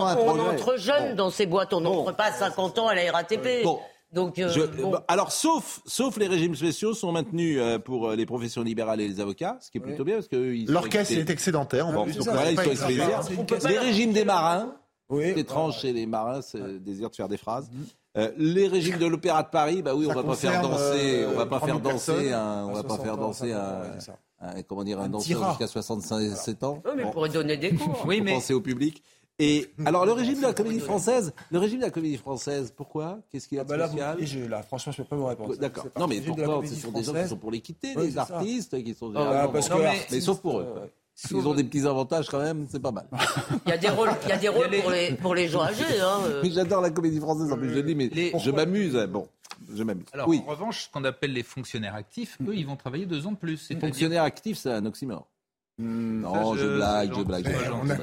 un 0.06 0.17
on 0.19 0.39
entre 0.51 0.77
jeune 0.79 1.17
dans 1.17 1.31
ces 1.31 1.47
boîtes, 1.47 1.73
on 1.75 1.81
n'entre 1.81 2.13
pas 2.15 2.27
à 2.27 2.33
50 2.33 2.79
ans 2.79 2.87
à 2.87 2.95
la 2.95 3.11
RATP. 3.11 3.65
Donc, 4.12 4.39
euh, 4.39 4.49
Je- 4.49 4.62
bon. 4.83 4.91
bah, 4.91 5.05
alors, 5.09 5.31
sauf, 5.31 5.81
sauf 5.87 6.17
les 6.17 6.27
régimes 6.27 6.55
spéciaux 6.57 6.95
sont 6.95 7.12
maintenus 7.12 7.59
euh, 7.61 7.79
pour 7.79 8.09
euh, 8.09 8.17
les 8.17 8.27
professions 8.27 8.62
libérales 8.62 9.01
et 9.01 9.07
les 9.09 9.21
avocats, 9.21 9.59
ce 9.61 9.71
qui 9.71 9.79
est 9.79 9.81
plutôt 9.81 10.05
bien 10.05 10.17
parce 10.17 10.27
que 10.29 10.37
exceptés. 10.87 11.21
est 11.21 11.31
excédentaire. 11.31 11.87
en 11.87 11.93
Bon, 11.93 12.05
plus, 12.05 12.17
donc 12.17 12.27
donc 12.27 12.35
voilà, 12.35 12.51
ils 12.51 12.57
sont. 12.77 12.85
On 12.85 13.69
Les 13.69 13.75
leur- 13.75 13.83
régimes 13.85 14.12
des 14.12 14.25
marins, 14.25 14.75
Oui, 15.09 15.33
c'est 15.35 15.41
étrange 15.41 15.79
chez 15.81 15.93
les 15.93 16.07
marins, 16.07 16.43
c'est 16.43 16.59
le 16.59 16.79
désir 16.81 17.09
de 17.11 17.15
faire 17.15 17.29
des 17.29 17.37
phrases. 17.37 17.69
Mm. 17.71 17.83
Euh, 18.19 18.33
les 18.37 18.67
régimes 18.67 18.99
de 18.99 19.07
l'Opéra 19.07 19.45
de 19.45 19.49
Paris, 19.51 19.83
bah 19.83 19.95
oui, 19.95 20.07
Ça 20.07 20.13
on 20.13 20.15
va 20.17 20.23
pas 20.25 20.35
faire 20.35 20.63
danser, 20.63 21.25
on 21.33 21.37
va 21.37 21.47
pas 21.47 21.59
3000 21.59 21.75
faire 21.75 21.93
danser, 21.93 22.33
un, 22.33 22.65
on 22.67 22.73
va 22.73 22.83
pas 22.83 22.89
60 22.89 23.05
faire 23.05 23.15
ans, 23.15 23.17
danser 23.17 23.53
un, 23.53 24.63
comment 24.69 24.83
dire, 24.83 24.99
un, 24.99 25.05
Un 25.05 25.09
danseur 25.09 25.49
jusqu'à 25.51 25.67
67 25.69 26.65
ans. 26.65 26.83
Oui, 26.85 26.91
mais 26.97 27.11
pourrait 27.13 27.29
donner 27.29 27.56
des 27.56 27.71
cours. 27.77 28.03
Oui, 28.06 28.21
mais 28.21 28.33
penser 28.35 28.55
au 28.55 28.61
public. 28.61 29.03
Et 29.41 29.69
alors 29.87 30.07
le 30.07 30.13
régime 30.13 30.37
de 30.37 30.43
la 30.43 30.53
comédie 30.55 30.79
française, 30.81 31.33
le 31.51 31.59
régime 31.59 31.79
de 31.81 31.85
la 31.85 31.91
comédie 31.91 32.17
française, 32.19 32.73
pourquoi? 32.77 33.19
Qu'est-ce 33.31 33.49
qu'il 33.49 33.57
y 33.57 33.59
a 33.59 33.63
Ah 33.63 33.65
de 33.65 33.71
bah 33.71 33.77
là, 33.77 33.87
vous 33.87 33.93
spécial? 33.93 34.13
me 34.13 34.17
piégez, 34.19 34.49
là, 34.49 34.63
franchement, 34.63 34.93
je 34.93 35.01
ne 35.01 35.05
peux 35.07 35.09
pas 35.11 35.17
vous 35.17 35.27
répondre. 35.27 35.57
D'accord. 35.57 35.87
Non, 35.99 36.07
mais 36.07 36.21
pourquoi? 36.21 36.63
Ce 36.67 36.75
sont 36.77 36.93
des 36.93 37.03
gens 37.03 37.15
qui 37.15 37.29
sont 37.29 37.37
pour 37.37 37.51
les 37.51 37.63
Oui, 37.69 37.75
les 37.97 38.05
c'est 38.07 38.11
ça. 38.13 38.29
artistes 38.31 38.85
qui 38.85 38.95
sont 38.95 39.13
Ah, 39.17 39.49
parce 39.53 39.69
que 39.69 39.75
Non, 39.75 39.81
mais- 40.11 40.21
sauf 40.21 40.41
pour 40.41 40.61
eux. 40.61 40.67
euh, 40.77 40.81
ouais. 40.83 40.93
Ils 41.33 41.47
ont 41.47 41.55
des 41.55 41.65
petits 41.65 41.87
avantages 41.87 42.29
quand 42.29 42.39
même, 42.41 42.67
c'est 42.71 42.81
pas 42.81 42.93
mal. 42.93 43.07
Il 43.67 43.71
y 43.71 43.73
a 43.73 43.77
des 43.79 43.89
rôles, 43.91 44.09
il 44.25 44.29
y 44.31 44.33
a 44.33 44.39
des 44.39 44.49
rôles 44.49 44.71
pour, 44.81 44.91
les, 44.91 45.13
pour 45.17 45.35
les 45.35 45.49
gens 45.49 45.63
âgés. 45.63 45.85
Hein. 46.01 46.19
euh. 46.27 46.41
Mais 46.45 46.51
j'adore 46.51 46.81
la 46.81 46.89
comédie 46.91 47.21
française 47.21 47.53
en 47.53 47.57
plus, 47.59 47.69
je 47.69 47.75
le 47.75 47.83
dis, 47.83 47.95
mais 47.95 48.09
Les- 48.09 48.33
je 48.39 48.51
m'amuse. 48.51 48.97
Bon, 49.11 49.29
je 49.75 49.83
m'amuse. 49.83 50.07
alors, 50.15 50.29
oui, 50.29 50.41
en 50.47 50.51
revanche, 50.51 50.85
ce 50.85 50.89
qu'on 50.91 51.05
appelle 51.05 51.35
les 51.35 51.43
fonctionnaires 51.43 51.95
actifs, 51.95 52.39
eux, 52.49 52.55
ils 52.57 52.67
vont 52.67 52.77
travailler 52.77 53.05
deux 53.05 53.27
ans 53.27 53.33
de 53.33 53.37
plus. 53.37 53.59
C'est-à-dire- 53.59 53.89
fonctionnaire 53.89 54.23
actif, 54.23 54.57
c'est 54.59 54.71
un 54.71 54.87
oxymore. 54.87 55.27
Non, 55.81 56.55
ça, 56.55 56.61
je, 56.61 56.67
blague, 56.77 57.15
je- 57.17 57.23
blague. 57.23 57.44
je- 57.47 57.81
blague. 57.87 58.00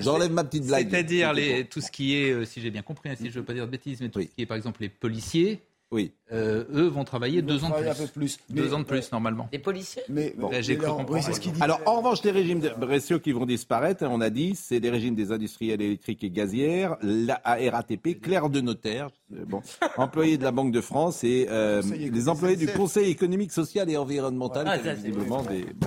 J'enlève 0.00 0.32
ma 0.32 0.44
petite 0.44 0.66
blague. 0.66 0.88
C'est-à-dire 0.90 1.32
tout 1.70 1.80
ce 1.80 1.90
qui 1.90 2.16
est, 2.16 2.30
euh, 2.32 2.44
si 2.44 2.60
j'ai 2.60 2.70
bien 2.70 2.82
compris, 2.82 3.10
hein, 3.10 3.14
si 3.16 3.24
je 3.24 3.28
ne 3.30 3.34
veux 3.40 3.44
pas 3.44 3.52
dire 3.54 3.66
de 3.66 3.70
bêtises, 3.70 4.00
mais 4.00 4.08
tout 4.08 4.20
ce 4.20 4.26
qui 4.26 4.42
est 4.42 4.46
par 4.46 4.56
exemple 4.56 4.80
les 4.80 4.88
policiers, 4.88 5.60
Oui. 5.90 6.12
euh, 6.32 6.64
eux 6.74 6.88
vont 6.88 7.04
travailler 7.04 7.38
Ils 7.38 7.46
deux 7.46 7.56
vont 7.58 7.68
ans 7.68 7.70
de 7.78 7.82
plus. 7.82 7.88
un 7.88 7.94
peu 7.94 8.06
plus. 8.08 8.38
Deux 8.50 8.64
Mais- 8.64 8.72
ans 8.72 8.78
de 8.80 8.84
plus 8.84 9.12
normalement. 9.12 9.48
Des 9.52 9.58
policiers? 9.60 10.02
Mais 10.08 10.34
Là, 10.38 10.60
j'ai 10.60 10.72
mais 10.72 10.78
cru 10.78 10.86
là, 10.86 10.90
comprendre, 10.92 11.12
oui, 11.12 11.22
c'est 11.22 11.32
ce 11.32 11.38
qu'il 11.40 11.52
dit. 11.52 11.62
Alors, 11.62 11.80
en 11.86 11.98
revanche, 11.98 12.22
les 12.24 12.32
régimes 12.32 12.58
de 12.60 12.68
spéciaux 12.70 13.20
qui 13.20 13.30
vont 13.32 13.46
disparaître, 13.46 14.04
on 14.08 14.20
a 14.20 14.30
dit, 14.30 14.54
c'est 14.56 14.80
les 14.80 14.90
régimes 14.90 15.14
des 15.14 15.30
industriels 15.30 15.80
électriques 15.80 16.24
et 16.24 16.30
gazières, 16.30 16.96
la 17.02 17.40
RATP, 17.44 18.20
clerc 18.20 18.48
de 18.50 18.60
notaire, 18.60 19.10
euh, 19.34 19.44
bon, 19.46 19.62
employés 19.96 20.36
de 20.36 20.42
la 20.42 20.50
Banque 20.50 20.72
de 20.72 20.80
France 20.80 21.22
et 21.22 21.46
euh, 21.50 21.80
les 21.82 22.28
employés 22.28 22.56
du. 22.56 22.66
Conseil 22.66 23.10
économique, 23.10 23.52
social 23.52 23.88
et 23.88 23.96
environnemental, 23.96 24.66
Ah, 24.68 24.78
ça, 24.82 24.94
visiblement 24.94 25.42
des... 25.42 25.62
bon. 25.64 25.86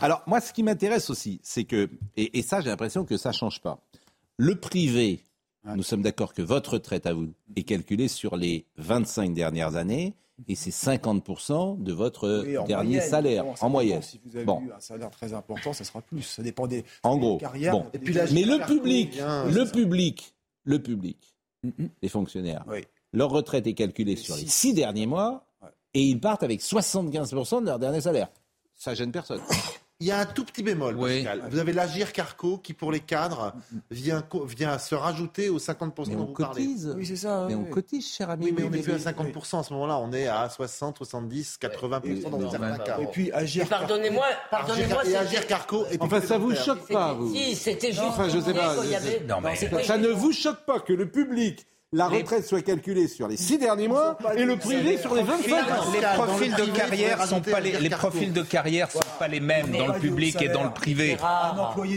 Alors, 0.00 0.22
moi, 0.26 0.40
ce 0.40 0.52
qui 0.52 0.62
m'intéresse 0.62 1.10
aussi, 1.10 1.40
c'est 1.42 1.64
que, 1.64 1.88
et, 2.16 2.38
et 2.38 2.42
ça, 2.42 2.60
j'ai 2.60 2.68
l'impression 2.70 3.04
que 3.04 3.16
ça 3.16 3.32
change 3.32 3.60
pas. 3.60 3.80
Le 4.36 4.54
privé, 4.54 5.20
nous 5.64 5.82
sommes 5.82 6.02
d'accord 6.02 6.32
que 6.34 6.42
votre 6.42 6.74
retraite 6.74 7.06
à 7.06 7.12
vous 7.12 7.28
est 7.56 7.62
calculée 7.62 8.08
sur 8.08 8.36
les 8.36 8.64
25 8.76 9.34
dernières 9.34 9.76
années 9.76 10.14
et 10.48 10.54
c'est 10.54 10.70
50% 10.70 11.82
de 11.82 11.92
votre 11.92 12.42
Oui, 12.44 12.52
dernier 12.66 12.94
moyenne, 12.96 13.10
salaire, 13.10 13.44
en 13.60 13.68
moyenne. 13.68 14.00
Si 14.02 14.18
vous 14.24 14.36
avez 14.36 14.44
Bon. 14.46 14.62
eu 14.62 14.72
un 14.72 14.80
salaire 14.80 15.10
très 15.10 15.34
important, 15.34 15.72
ça 15.74 15.84
sera 15.84 16.00
plus. 16.00 16.22
Ça 16.22 16.42
dépend 16.42 16.66
des, 16.66 16.84
En 17.02 17.14
des 17.16 17.20
gros, 17.20 17.36
carrières. 17.38 17.72
bon. 17.72 17.86
des- 17.92 17.98
Et 17.98 18.00
puis 18.00 18.14
la- 18.14 18.26
Mais 18.30 18.44
le 18.44 18.64
public, 18.66 19.18
le 19.18 19.64
public, 19.70 20.34
le 20.64 20.78
public, 20.82 21.36
Mhm. 21.62 21.90
les 22.00 22.08
fonctionnaires, 22.08 22.64
Oui. 22.68 22.78
leur 23.12 23.28
retraite 23.30 23.66
est 23.66 23.74
calculée 23.74 24.16
sur 24.16 24.34
les 24.36 24.42
six. 24.42 24.48
six 24.52 24.72
derniers 24.74 25.04
mois 25.06 25.44
Ouais. 25.62 25.68
et 25.92 26.02
ils 26.04 26.18
partent 26.18 26.42
avec 26.42 26.62
75% 26.62 27.60
de 27.60 27.66
leur 27.66 27.78
dernier 27.78 28.00
salaire. 28.00 28.28
Ça 28.74 28.94
gêne 28.94 29.12
personne. 29.12 29.40
Il 30.02 30.06
y 30.06 30.10
a 30.10 30.18
un 30.18 30.24
tout 30.24 30.44
petit 30.46 30.62
bémol, 30.62 30.96
Oui. 30.96 31.24
Pascal. 31.24 31.42
Vous 31.50 31.58
avez 31.58 31.72
l'Agir 31.74 32.12
Carco 32.14 32.56
qui, 32.56 32.72
pour 32.72 32.90
les 32.90 33.00
cadres, 33.00 33.52
vient, 33.90 34.24
vient 34.46 34.78
se 34.78 34.94
rajouter 34.94 35.50
aux 35.50 35.58
50% 35.58 36.08
Mais 36.08 36.14
dont 36.16 36.22
on 36.22 36.26
vous 36.26 36.32
parlez. 36.32 36.64
cotise. 36.64 36.94
Oui, 36.96 37.04
c'est 37.04 37.16
ça. 37.16 37.44
Mais 37.48 37.54
oui, 37.54 37.64
on 37.68 37.70
cotise, 37.70 38.06
cher 38.10 38.30
ami. 38.30 38.46
Oui, 38.46 38.54
mais 38.56 38.64
on 38.64 38.70
n'est 38.70 38.78
plus 38.80 38.92
à 38.92 38.96
oui. 38.96 39.02
50% 39.02 39.58
à 39.60 39.62
ce 39.62 39.72
moment-là. 39.74 39.98
On 39.98 40.10
est 40.12 40.26
à 40.26 40.48
60, 40.48 40.96
70, 40.96 41.58
80% 41.60 42.30
dans 42.30 42.38
Et- 42.38 42.50
certains 42.50 42.74
et- 42.76 42.84
cas. 42.84 42.98
Et 43.00 43.06
puis 43.08 43.30
agir. 43.32 43.68
Pardonnez-moi, 43.68 44.24
pardonnez-moi, 44.50 45.02
Agir- 45.02 45.10
et 45.12 45.16
Agir 45.16 45.46
Carco 45.46 45.84
est 45.90 46.00
Enfin, 46.00 46.20
ça 46.22 46.38
vous 46.38 46.54
choque 46.54 46.88
pas, 46.90 47.12
vous 47.12 47.34
Si, 47.34 47.54
c'était 47.54 47.88
juste. 47.92 48.02
Enfin, 48.02 48.28
je 48.30 48.40
sais 48.40 48.54
pas, 48.54 48.74
Ça 49.84 49.98
ne 49.98 50.08
vous 50.08 50.32
choque 50.32 50.64
pas 50.64 50.80
que 50.80 50.94
le 50.94 51.10
public, 51.10 51.66
la 51.92 52.08
Les- 52.08 52.18
retraite 52.18 52.46
soit 52.46 52.62
calculée 52.62 53.08
sur 53.08 53.26
les 53.26 53.36
six 53.36 53.58
derniers 53.58 53.88
mois 53.88 54.16
et 54.36 54.44
le 54.44 54.56
privé 54.56 54.96
sur 54.96 55.12
les 55.14 55.24
25 55.24 55.52
ans 55.52 55.92
Les 55.92 56.00
profils 56.00 56.54
de 56.54 56.64
carrière 56.66 57.26
sont 57.26 57.40
pas 57.40 57.58
les, 57.60 57.90
profils 57.90 58.32
de 58.32 58.42
carrière 58.42 58.90
sont 58.90 59.00
pas 59.18 59.26
les 59.26 59.40
mêmes 59.40 59.72
dans 59.72 59.88
le 59.94 59.98
public 59.98 60.40
et 60.40 60.48
dans 60.48 60.64
le 60.64 60.70
privé. 60.70 61.16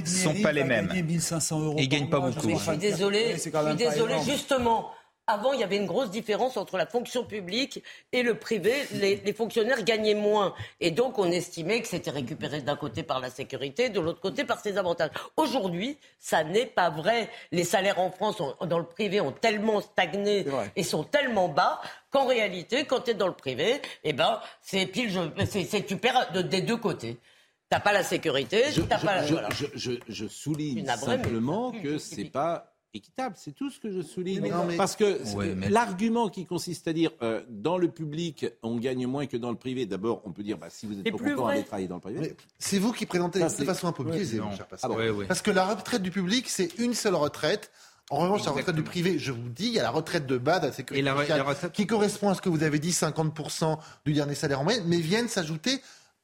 Ce 0.05 0.23
sont 0.23 0.33
pas 0.41 0.51
les 0.51 0.63
mêmes. 0.63 0.87
gagner 0.87 1.03
1500 1.03 1.59
euros. 1.59 1.75
Ils 1.77 1.87
gagnent 1.89 2.09
pas 2.09 2.19
beaucoup. 2.19 2.49
Je 2.49 2.55
suis 2.55 2.65
c'est 2.81 2.91
je 3.35 3.39
suis 3.39 4.01
énorme. 4.01 4.23
Justement, 4.25 4.89
avant, 5.27 5.53
il 5.53 5.59
y 5.61 5.63
avait 5.63 5.77
une 5.77 5.85
grosse 5.85 6.09
différence 6.11 6.57
entre 6.57 6.77
la 6.77 6.85
fonction 6.85 7.23
publique 7.23 7.81
et 8.11 8.23
le 8.23 8.35
privé. 8.35 8.73
Les, 8.91 9.15
les 9.15 9.33
fonctionnaires 9.33 9.81
gagnaient 9.83 10.15
moins. 10.15 10.53
Et 10.81 10.91
donc, 10.91 11.17
on 11.17 11.31
estimait 11.31 11.81
que 11.81 11.87
c'était 11.87 12.11
récupéré 12.11 12.61
d'un 12.61 12.75
côté 12.75 13.03
par 13.03 13.19
la 13.21 13.29
sécurité, 13.29 13.89
de 13.89 13.99
l'autre 14.01 14.19
côté 14.19 14.43
par 14.43 14.59
ses 14.59 14.77
avantages. 14.77 15.11
Aujourd'hui, 15.37 15.97
ça 16.19 16.43
n'est 16.43 16.65
pas 16.65 16.89
vrai. 16.89 17.29
Les 17.51 17.63
salaires 17.63 17.99
en 17.99 18.11
France, 18.11 18.41
ont- 18.41 18.53
dans 18.65 18.79
le 18.79 18.85
privé, 18.85 19.21
ont 19.21 19.31
tellement 19.31 19.79
stagné 19.79 20.43
et 20.75 20.83
sont 20.83 21.03
tellement 21.05 21.47
bas 21.47 21.79
qu'en 22.11 22.25
réalité, 22.25 22.83
quand 22.85 23.01
tu 23.01 23.11
es 23.11 23.13
dans 23.13 23.27
le 23.27 23.33
privé, 23.33 23.81
eh 24.03 24.11
ben, 24.13 24.41
c'est 24.61 24.85
pile, 24.87 25.09
je- 25.09 25.45
c'est, 25.45 25.63
c'est- 25.63 25.83
tu 25.85 25.95
perds 25.97 26.31
de- 26.33 26.41
des 26.41 26.61
deux 26.61 26.77
côtés. 26.77 27.17
T'as 27.69 27.79
pas 27.79 27.93
la 27.93 28.03
sécurité, 28.03 28.65
Je, 28.71 28.81
t'as 28.81 28.99
pas 28.99 29.15
la, 29.15 29.25
je- 29.25 29.33
voilà. 29.33 29.49
je- 29.51 29.65
je- 29.73 29.99
je 30.07 30.27
souligne 30.27 30.85
simplement 30.97 31.71
que 31.71 31.97
c'est 31.97 32.25
pas 32.25 32.72
équitable. 32.93 33.35
C'est 33.37 33.51
tout 33.53 33.69
ce 33.69 33.79
que 33.79 33.91
je 33.91 34.01
souligne. 34.01 34.41
Mais 34.41 34.49
non, 34.49 34.65
mais- 34.67 34.77
Parce 34.77 34.95
que 34.95 35.21
Ouais, 35.35 35.53
mais- 35.55 35.69
l'argument 35.69 36.29
qui 36.29 36.45
consiste 36.45 36.87
à 36.87 36.93
dire 36.93 37.11
euh, 37.21 37.41
dans 37.49 37.77
le 37.77 37.87
public 37.89 38.45
on 38.61 38.77
gagne 38.77 39.07
moins 39.07 39.25
que 39.25 39.37
dans 39.37 39.49
le 39.51 39.57
privé. 39.57 39.85
D'abord, 39.85 40.21
on 40.25 40.31
peut 40.31 40.43
dire 40.43 40.57
bah, 40.57 40.67
si 40.69 40.85
vous 40.85 40.97
êtes 40.99 41.03
pas 41.03 41.11
content, 41.17 41.47
allez 41.47 41.63
travailler 41.63 41.87
dans 41.87 41.95
le 41.95 42.01
privé. 42.01 42.35
C'est 42.59 42.79
vous 42.79 42.91
qui 42.91 43.05
présentez 43.05 43.39
Ça, 43.39 43.49
de 43.49 43.65
façon 43.65 43.87
un 43.87 43.91
peu 43.91 44.03
biaisée, 44.03 44.37
non. 44.37 44.45
mon 44.45 44.55
cher 44.55 44.67
Pascal. 44.67 44.91
Ah 44.91 44.95
bon 44.95 44.99
Ouais, 44.99 45.09
ouais. 45.09 45.25
Parce 45.25 45.41
que 45.41 45.51
la 45.51 45.65
retraite 45.65 46.01
du 46.01 46.11
public, 46.11 46.49
c'est 46.49 46.77
une 46.79 46.93
seule 46.93 47.15
retraite. 47.15 47.71
En 48.09 48.17
revanche, 48.17 48.45
la 48.45 48.51
retraite 48.51 48.75
du 48.75 48.83
privé, 48.83 49.17
je 49.17 49.31
vous 49.31 49.49
dis, 49.49 49.67
il 49.67 49.73
y 49.73 49.79
a 49.79 49.83
la 49.83 49.89
retraite 49.89 50.25
de 50.27 50.37
base, 50.37 50.61
la 50.61 50.71
sécurité 50.73 50.99
Et 50.99 51.03
la 51.03 51.13
re- 51.15 51.19
sociale, 51.21 51.37
la 51.39 51.43
retraite- 51.45 51.71
qui 51.71 51.87
correspond 51.87 52.29
à 52.29 52.35
ce 52.35 52.41
que 52.41 52.49
vous 52.49 52.61
avez 52.61 52.77
dit, 52.77 52.91
50% 52.91 53.79
du 54.05 54.13
dernier 54.13 54.35
salaire 54.35 54.59
en 54.59 54.65
moyenne, 54.65 54.83
mais 54.87 54.97
viennent 54.97 55.29
s'ajouter 55.29 55.81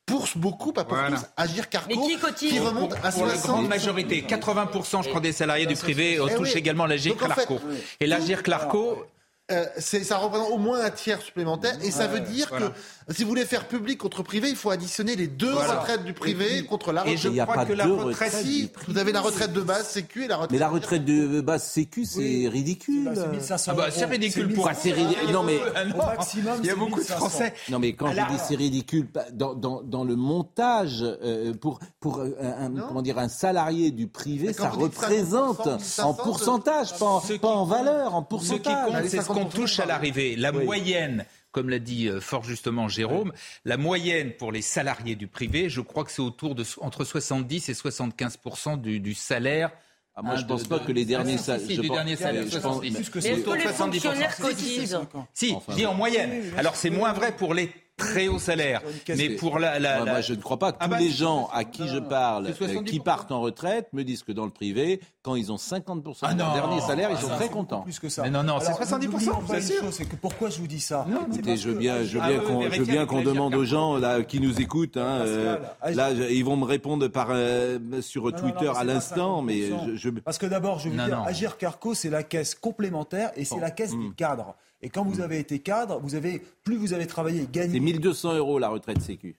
pour 0.09 0.27
beaucoup, 0.35 0.73
pas 0.73 0.83
pour 0.83 0.97
Voilà. 0.97 1.17
tous, 1.17 1.25
Agir 1.37 1.69
Carco, 1.69 1.87
Mais 1.89 1.95
qui 2.07 2.17
cotise 2.17 2.49
qui 2.51 2.59
remonte 2.59 2.93
à 3.03 3.11
Pour 3.11 3.25
la 3.25 3.35
60 3.35 3.51
grande 3.51 3.67
majorité, 3.67 4.25
80% 4.27 5.03
je 5.03 5.09
crois 5.09 5.21
des 5.21 5.31
salariés 5.31 5.65
du 5.67 5.75
privé 5.75 6.17
euh, 6.19 6.27
Eh 6.29 6.35
touchent 6.35 6.53
oui. 6.53 6.59
également 6.59 6.85
l'Agir 6.85 7.13
Donc, 7.15 7.23
en 7.23 7.33
fait, 7.33 7.45
Clarco. 7.45 7.59
Et 7.99 8.07
l'Agir 8.07 8.41
Clarco, 8.43 9.05
Euh, 9.51 9.65
c'est- 9.77 10.03
ça 10.03 10.17
représente 10.17 10.51
au 10.51 10.57
moins 10.57 10.79
un 10.83 10.91
tiers 10.91 11.21
supplémentaire 11.21 11.75
et 11.83 11.89
ça 11.91 12.05
veut 12.07 12.19
dire 12.19 12.47
voilà. 12.49 12.67
que 13.07 13.13
si 13.15 13.23
vous 13.23 13.29
voulez 13.29 13.45
faire 13.45 13.67
public 13.67 13.97
contre 13.97 14.21
privé, 14.21 14.49
il 14.49 14.55
faut 14.55 14.69
additionner 14.69 15.15
les 15.15 15.25
deux 15.27 15.51
Voilà. 15.51 15.79
retraites 15.79 16.03
du 16.03 16.13
privé 16.13 16.63
contre 16.65 16.91
la 16.91 17.01
et 17.01 17.15
retraite. 17.15 17.17
je 17.23 17.29
Il 17.29 17.35
y 17.35 17.39
a 17.39 17.45
crois 17.45 17.55
pas 17.55 17.65
que 17.65 17.73
la 17.73 17.85
deux 17.85 17.93
retraite. 17.93 18.31
Si, 18.31 18.69
vous 18.87 18.97
avez 18.99 19.11
la 19.11 19.21
retraite 19.21 19.51
de 19.53 19.61
base 19.61 19.87
sécu 19.87 20.25
et 20.25 20.27
la 20.27 20.35
retraite. 20.35 20.51
Mais 20.51 20.59
la 20.59 20.69
retraite 20.69 21.03
de 21.05 21.41
base 21.41 21.63
Sécu, 21.63 22.05
c'est 22.05 22.19
Oui. 22.19 22.47
ridicule. 22.47 23.05
Bah, 23.05 23.11
c'est 23.15 23.27
1500 23.27 23.71
Ah 23.73 23.75
bah, 23.75 24.05
ridicule 24.07 24.53
pour- 24.53 24.65
Enfin, 24.65 24.75
c'est 24.79 24.91
ridicule. 24.91 25.31
Non, 25.31 25.43
mais 25.43 25.59
Au 25.93 25.97
maximum, 25.97 26.59
il 26.61 26.67
y 26.67 26.69
a 26.69 26.75
beaucoup 26.75 26.99
de 26.99 27.05
1500. 27.05 27.15
Français. 27.17 27.53
Non, 27.69 27.79
mais 27.79 27.93
quand 27.93 28.07
Alors- 28.07 28.27
je 28.29 28.33
dis 28.35 28.39
c'est 28.47 28.55
ridicule, 28.55 29.07
dans, 29.33 29.53
dans, 29.55 29.81
dans 29.81 30.03
le 30.03 30.15
montage, 30.15 31.01
euh, 31.03 31.53
pour, 31.53 31.79
pour 31.99 32.19
euh, 32.19 32.35
un, 32.41 32.69
comment 32.87 33.01
dire, 33.01 33.17
un 33.17 33.29
salarié 33.29 33.91
du 33.91 34.07
privé, 34.07 34.53
ça 34.53 34.69
représente 34.69 35.59
50%, 35.67 35.69
en 35.73 35.79
500, 35.79 36.13
pourcentage, 36.23 36.97
pas 36.99 37.05
en, 37.05 37.19
pas 37.39 37.63
valeur, 37.65 38.13
en 38.15 38.19
Ce 38.21 38.23
qui 38.23 38.59
pourcentage. 38.59 39.25
compte, 39.27 39.38
qu'on 39.43 39.49
50%, 39.49 39.55
touche 39.55 39.79
à 39.79 39.85
l'arrivée. 39.85 40.35
La 40.35 40.51
Oui. 40.51 40.65
moyenne, 40.65 41.25
comme 41.51 41.69
l'a 41.69 41.79
dit 41.79 42.07
euh, 42.07 42.19
fort 42.21 42.43
justement 42.43 42.87
Jérôme, 42.87 43.31
la 43.65 43.77
moyenne 43.77 44.31
pour 44.33 44.51
les 44.51 44.61
salariés 44.61 45.15
du 45.15 45.27
privé, 45.27 45.69
je 45.69 45.81
crois 45.81 46.03
que 46.03 46.11
c'est 46.11 46.21
autour 46.21 46.55
de 46.55 46.63
entre 46.81 47.03
70 47.05 47.69
et 47.69 47.73
75 47.73 48.37
du, 48.77 48.99
du 48.99 49.13
salaire. 49.13 49.71
Ah, 50.15 50.21
moi, 50.21 50.33
hein, 50.33 50.37
je 50.37 50.45
pense 50.45 50.63
de- 50.63 50.67
pas 50.67 50.79
de- 50.79 50.85
que 50.85 50.91
les 50.91 51.05
derniers 51.05 51.35
Ah, 51.35 51.37
si, 51.37 51.43
si, 51.43 51.45
salaires- 51.45 51.67
si, 51.67 51.75
je 51.75 51.81
du 51.81 51.87
pense- 51.87 51.95
dernier 51.97 52.11
je 52.13 52.19
salaire, 52.19 52.43
pense- 52.43 52.51
70. 52.51 52.91
Plus 52.95 53.09
que 53.09 53.15
Mais 53.19 53.21
ça. 53.21 53.29
est-ce 53.29 53.41
que 53.41 53.49
les 53.51 53.61
70%. 53.63 53.73
fonctionnaires 53.91 54.33
Si, 54.33 54.41
si, 54.41 54.43
c'est 54.43 54.49
cotisent 54.49 54.89
50. 54.91 55.27
Si, 55.33 55.53
Enfin, 55.55 55.71
je 55.71 55.77
dis 55.77 55.85
en 55.85 55.93
moyenne. 55.93 56.43
Alors 56.57 56.75
c'est 56.75 56.89
moins 56.89 57.13
vrai 57.13 57.31
pour 57.35 57.53
les 57.53 57.71
très 57.99 58.27
hauts 58.27 58.39
salaires. 58.39 58.81
Mais 59.09 59.29
pour 59.35 59.59
la, 59.59 59.77
la- 59.77 59.97
Moi, 59.97 60.05
la- 60.05 60.11
moi, 60.13 60.21
je 60.21 60.33
ne 60.33 60.41
crois 60.41 60.57
pas 60.57 60.71
que 60.71 60.77
Ah 60.79 60.85
tous 60.85 60.91
bah, 60.91 60.99
les 60.99 61.11
gens 61.11 61.47
à 61.53 61.63
qui 61.63 61.87
je 61.87 61.99
parle, 61.99 62.47
c'est 62.47 62.65
70%. 62.65 62.83
qui 62.85 62.99
partent 62.99 63.31
en 63.31 63.41
retraite, 63.41 63.89
me 63.93 64.03
disent 64.03 64.23
que 64.23 64.31
dans 64.31 64.45
le 64.45 64.51
privé, 64.51 64.99
quand 65.21 65.35
ils 65.35 65.51
ont 65.51 65.57
50% 65.57 66.19
Ah 66.23 66.33
de 66.33 66.39
leur 66.39 66.47
non. 66.47 66.53
dernier 66.55 66.81
salaire, 66.81 67.09
ils 67.11 67.17
Ah, 67.17 67.21
sont 67.21 67.27
ça, 67.27 67.35
très 67.35 67.49
contents. 67.49 67.81
Plus 67.81 67.99
que 67.99 68.09
ça. 68.09 68.23
Mais 68.23 68.31
non, 68.31 68.41
non, 68.41 68.59
c'est 68.59 68.67
Alors, 68.67 68.79
70%, 68.79 69.03
n'oublions 69.11 69.33
pas 69.35 69.41
bien 69.45 69.55
une 69.57 69.61
sûr. 69.61 69.81
chose, 69.83 69.93
c'est 69.93 70.05
que 70.05 70.15
pourquoi 70.15 70.49
je 70.49 70.59
vous 70.59 70.67
dis 70.67 70.79
ça? 70.79 71.05
Écoutez, 71.09 71.41
parce 71.43 71.59
je 71.61 71.69
veux 71.69 71.77
bien, 71.77 72.03
je 72.03 72.17
veux 72.17 72.25
bien 72.27 72.39
qu'on, 72.39 72.61
je 72.69 72.79
veux 72.79 72.85
bien 72.85 73.05
qu'on 73.05 73.21
demande 73.21 73.53
aux 73.53 73.65
gens 73.65 73.97
là 73.97 74.23
qui 74.23 74.39
nous 74.39 74.59
écoutent. 74.61 74.97
Hein, 74.97 75.21
euh, 75.25 75.57
là, 75.93 76.11
ils 76.11 76.43
vont 76.45 76.55
me 76.55 76.65
répondre 76.65 77.07
par 77.09 77.27
euh, 77.31 77.77
sur 78.01 78.23
Non, 78.25 78.31
non, 78.31 78.37
Twitter 78.37 78.65
non, 78.65 78.73
à 78.75 78.83
l'instant, 78.83 79.41
mais 79.41 79.69
50%. 79.69 79.95
je, 79.95 80.09
Parce 80.09 80.37
que 80.37 80.45
d'abord, 80.45 80.79
je 80.79 80.89
Non, 80.89 81.05
dire, 81.05 81.17
non. 81.17 81.23
Agir 81.25 81.57
Carco, 81.57 81.93
c'est 81.93 82.09
la 82.09 82.23
caisse 82.23 82.55
complémentaire 82.55 83.31
et 83.35 83.43
c'est 83.45 83.59
la 83.59 83.71
caisse 83.71 83.93
Mm. 83.93 84.09
des 84.09 84.15
cadres. 84.15 84.55
Et 84.81 84.89
quand 84.89 85.03
vous 85.03 85.19
avez 85.21 85.39
été 85.39 85.59
cadre, 85.59 85.99
vous 85.99 86.15
avez 86.15 86.41
plus 86.63 86.77
vous 86.77 86.93
avez 86.93 87.07
travaillé 87.07 87.41
et 87.43 87.47
gagné. 87.51 87.73
c'est 87.73 87.79
1200 87.79 88.35
euros 88.35 88.59
la 88.59 88.69
retraite 88.69 89.01
Sécu. 89.01 89.35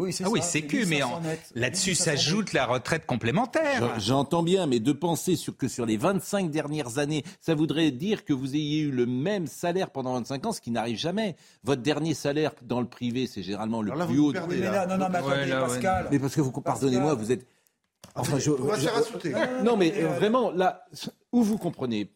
Oui, 0.00 0.12
c'est 0.12 0.22
Ah 0.24 0.30
oui, 0.30 0.38
ça, 0.40 0.46
c'est 0.46 0.62
que, 0.62 0.76
mais 0.76 0.98
1500 1.00 1.12
en- 1.16 1.20
net. 1.22 1.40
là-dessus 1.56 1.90
1500 1.90 2.04
s'ajoute 2.04 2.52
la 2.52 2.66
retraite 2.66 3.04
complémentaire. 3.04 3.96
Je- 3.98 4.00
J'entends 4.06 4.44
bien, 4.44 4.66
mais 4.68 4.78
de 4.78 4.92
penser 4.92 5.34
sur, 5.34 5.56
que 5.56 5.66
sur 5.66 5.86
les 5.86 5.96
25 5.96 6.52
dernières 6.52 6.98
années, 6.98 7.24
ça 7.40 7.56
voudrait 7.56 7.90
dire 7.90 8.24
que 8.24 8.32
vous 8.32 8.54
ayez 8.54 8.78
eu 8.82 8.90
le 8.92 9.06
même 9.06 9.48
salaire 9.48 9.90
pendant 9.90 10.14
25 10.14 10.46
ans, 10.46 10.52
ce 10.52 10.60
qui 10.60 10.70
n'arrive 10.70 10.96
jamais. 10.96 11.34
Votre 11.64 11.82
dernier 11.82 12.14
salaire 12.14 12.52
dans 12.62 12.80
le 12.80 12.86
privé, 12.86 13.26
c'est 13.26 13.42
généralement 13.42 13.82
le 13.82 13.92
là, 13.92 14.06
plus 14.06 14.20
haut. 14.20 14.30
perdez. 14.32 14.54
Oui, 14.54 14.60
mais 14.62 14.70
là, 14.70 14.86
non, 14.86 14.98
non, 14.98 15.08
mais 15.10 15.18
Ouais, 15.18 15.32
attendez, 15.32 15.46
là, 15.50 15.62
ouais, 15.62 15.68
Pascal. 15.68 16.08
Mais 16.12 16.18
parce 16.20 16.34
que 16.36 16.40
vous, 16.42 16.52
pardonnez-moi, 16.52 17.14
vous 17.14 17.32
êtes. 17.32 17.44
Enfin, 18.14 18.38
je, 18.38 18.52
On 18.52 18.54
va 18.66 18.76
se 18.78 18.82
je-. 18.86 19.64
Non, 19.64 19.76
mais 19.76 19.92
euh, 19.96 20.08
vraiment, 20.14 20.52
là, 20.52 20.84
où 21.32 21.42
vous 21.42 21.58
comprenez 21.58 22.12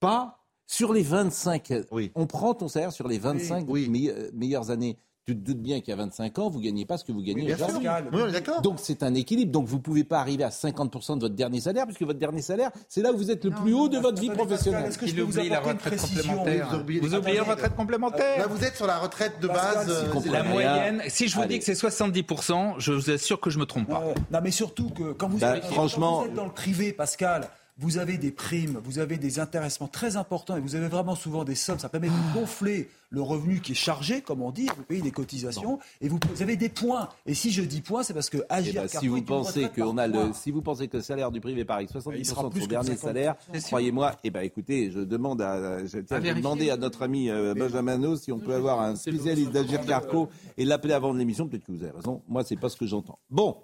pas 0.00 0.45
sur 0.66 0.92
les 0.92 1.02
25. 1.02 1.72
Oui. 1.92 2.10
On 2.14 2.26
prend 2.26 2.54
ton 2.54 2.68
salaire 2.68 2.92
sur 2.92 3.08
les 3.08 3.18
25 3.18 3.66
Oui. 3.68 4.10
euh, 4.12 4.30
meilleures 4.34 4.70
années. 4.70 4.98
Tu 5.28 5.34
te 5.36 5.40
doutes 5.44 5.60
bien 5.60 5.80
qu'il 5.80 5.88
y 5.88 5.92
a 5.92 5.96
25 5.96 6.38
ans, 6.38 6.48
vous 6.48 6.60
gagnez 6.60 6.86
pas 6.86 6.98
ce 6.98 7.04
que 7.04 7.10
vous 7.10 7.20
gagnez 7.20 7.52
aujourd'hui. 7.52 7.84
Pascal. 7.84 8.04
Oui, 8.12 8.20
on 8.22 8.28
est 8.28 8.32
d'accord. 8.32 8.62
Donc 8.62 8.76
c'est 8.80 9.02
un 9.02 9.12
équilibre. 9.12 9.50
Donc 9.50 9.66
vous 9.66 9.80
pouvez 9.80 10.04
pas 10.04 10.20
arriver 10.20 10.44
à 10.44 10.50
50% 10.50 11.16
de 11.16 11.20
votre 11.22 11.34
dernier 11.34 11.58
salaire, 11.58 11.84
puisque 11.84 12.02
votre 12.02 12.20
dernier 12.20 12.42
salaire, 12.42 12.70
c'est 12.88 13.02
là 13.02 13.10
où 13.12 13.16
vous 13.16 13.32
êtes 13.32 13.44
le 13.44 13.50
plus 13.50 13.74
haut 13.74 13.88
de 13.88 13.98
votre 13.98 14.20
vie 14.20 14.30
professionnelle. 14.30 14.84
est-ce 14.86 14.96
que 14.98 15.08
je 15.08 15.16
peux 15.16 15.22
vous 15.22 15.36
oublie 15.36 15.48
la 15.48 15.58
retraite 15.58 16.00
complémentaire. 16.00 16.68
Vous 16.70 16.76
oubliez- 16.78 17.00
Vous 17.00 17.14
oubliez 17.16 17.36
la 17.38 17.42
retraite 17.42 17.74
complémentaire. 17.74 18.38
Là, 18.38 18.46
vous 18.46 18.62
êtes 18.64 18.76
sur 18.76 18.86
la 18.86 18.98
retraite 18.98 19.40
de 19.42 19.48
base. 19.48 19.88
euh. 19.90 20.30
La 20.30 20.44
moyenne, 20.44 21.02
si 21.08 21.26
je 21.26 21.34
vous 21.34 21.42
Allez. 21.42 21.54
dis 21.54 21.58
que 21.58 21.64
c'est 21.64 21.74
70%, 21.74 22.74
je 22.78 22.92
vous 22.92 23.10
assure 23.10 23.40
que 23.40 23.50
je 23.50 23.58
me 23.58 23.66
trompe 23.66 23.88
pas. 23.88 24.06
Ouais. 24.06 24.14
Non, 24.32 24.38
mais 24.44 24.52
surtout 24.52 24.90
que 24.90 25.10
quand 25.12 25.28
vous, 25.28 25.38
Bah, 25.38 25.56
êtes, 25.56 25.64
quand 25.64 25.70
franchement- 25.74 26.20
vous 26.20 26.26
êtes 26.26 26.34
dans 26.34 26.44
le 26.46 26.52
privé, 26.52 26.92
Pascal, 26.92 27.48
vous 27.78 27.98
avez 27.98 28.16
des 28.16 28.30
primes, 28.30 28.80
vous 28.82 28.98
avez 28.98 29.18
des 29.18 29.38
intéressements 29.38 29.88
très 29.88 30.16
importants 30.16 30.56
et 30.56 30.60
vous 30.60 30.76
avez 30.76 30.88
vraiment 30.88 31.14
souvent 31.14 31.44
des 31.44 31.54
sommes. 31.54 31.78
Ça 31.78 31.90
permet 31.90 32.08
de 32.08 32.34
gonfler 32.34 32.88
le 33.10 33.20
revenu 33.20 33.60
qui 33.60 33.72
est 33.72 33.76
chargé, 33.76 34.22
comme 34.22 34.40
on 34.40 34.50
dit. 34.50 34.66
Vous 34.76 34.82
payez 34.82 35.02
des 35.02 35.10
cotisations 35.10 35.78
et 36.00 36.08
vous, 36.08 36.18
vous 36.34 36.42
avez 36.42 36.56
des 36.56 36.70
points. 36.70 37.10
Et 37.26 37.34
si 37.34 37.50
je 37.50 37.62
dis 37.62 37.82
points, 37.82 38.02
c'est 38.02 38.14
parce 38.14 38.30
que 38.30 38.38
Eh 38.38 38.52
Agir 38.52 38.82
ben, 38.82 38.88
Carrefour 38.88 39.00
si 39.00 39.08
vous 39.08 39.22
pensez 39.22 39.68
qu'on 39.68 39.96
par 39.96 40.04
a 40.04 40.08
le, 40.08 40.32
si 40.32 40.50
vous 40.50 40.62
pensez 40.62 40.88
que 40.88 40.96
le 40.96 41.02
salaire 41.02 41.30
du 41.30 41.40
privé 41.40 41.60
Il 41.60 41.86
70% 41.86 42.24
sera 42.24 42.48
de 42.48 42.60
son 42.60 42.66
dernier 42.66 42.94
50%. 42.94 42.96
salaire, 42.96 43.34
croyez-moi, 43.64 44.16
eh 44.24 44.30
ben 44.30 44.40
écoutez, 44.40 44.90
je 44.90 45.00
demande 45.00 45.42
à, 45.42 45.84
je, 45.84 45.98
tiens, 45.98 46.18
vérifier. 46.18 46.42
demander 46.42 46.70
à 46.70 46.78
notre 46.78 47.02
ami 47.02 47.28
euh, 47.28 47.54
Benjamin 47.54 47.98
No 47.98 48.16
si 48.16 48.32
on 48.32 48.38
peut 48.38 48.54
avoir 48.54 48.80
un 48.80 48.96
spécialiste 48.96 49.50
d'Agir 49.50 49.84
Carco 49.84 50.30
et 50.56 50.64
l'appeler 50.64 50.94
avant 50.94 51.12
de 51.12 51.18
l'émission. 51.18 51.46
Peut-être 51.46 51.64
que 51.64 51.72
vous 51.72 51.82
avez 51.82 51.92
raison. 51.92 52.22
Moi, 52.26 52.42
c'est 52.42 52.56
pas 52.56 52.70
ce 52.70 52.76
que 52.76 52.86
j'entends. 52.86 53.18
Bon. 53.30 53.58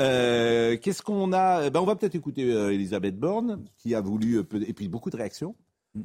Euh, 0.00 0.76
Qu'est-ce 0.78 1.02
qu'on 1.02 1.32
a? 1.32 1.70
Ben, 1.70 1.80
On 1.80 1.84
va 1.84 1.96
peut-être 1.96 2.14
écouter 2.14 2.44
euh, 2.52 2.72
Elisabeth 2.72 3.18
Borne, 3.18 3.64
qui 3.76 3.94
a 3.94 4.00
voulu, 4.00 4.36
euh, 4.38 4.44
et 4.66 4.72
puis 4.72 4.88
beaucoup 4.88 5.10
de 5.10 5.16
réactions. 5.16 5.54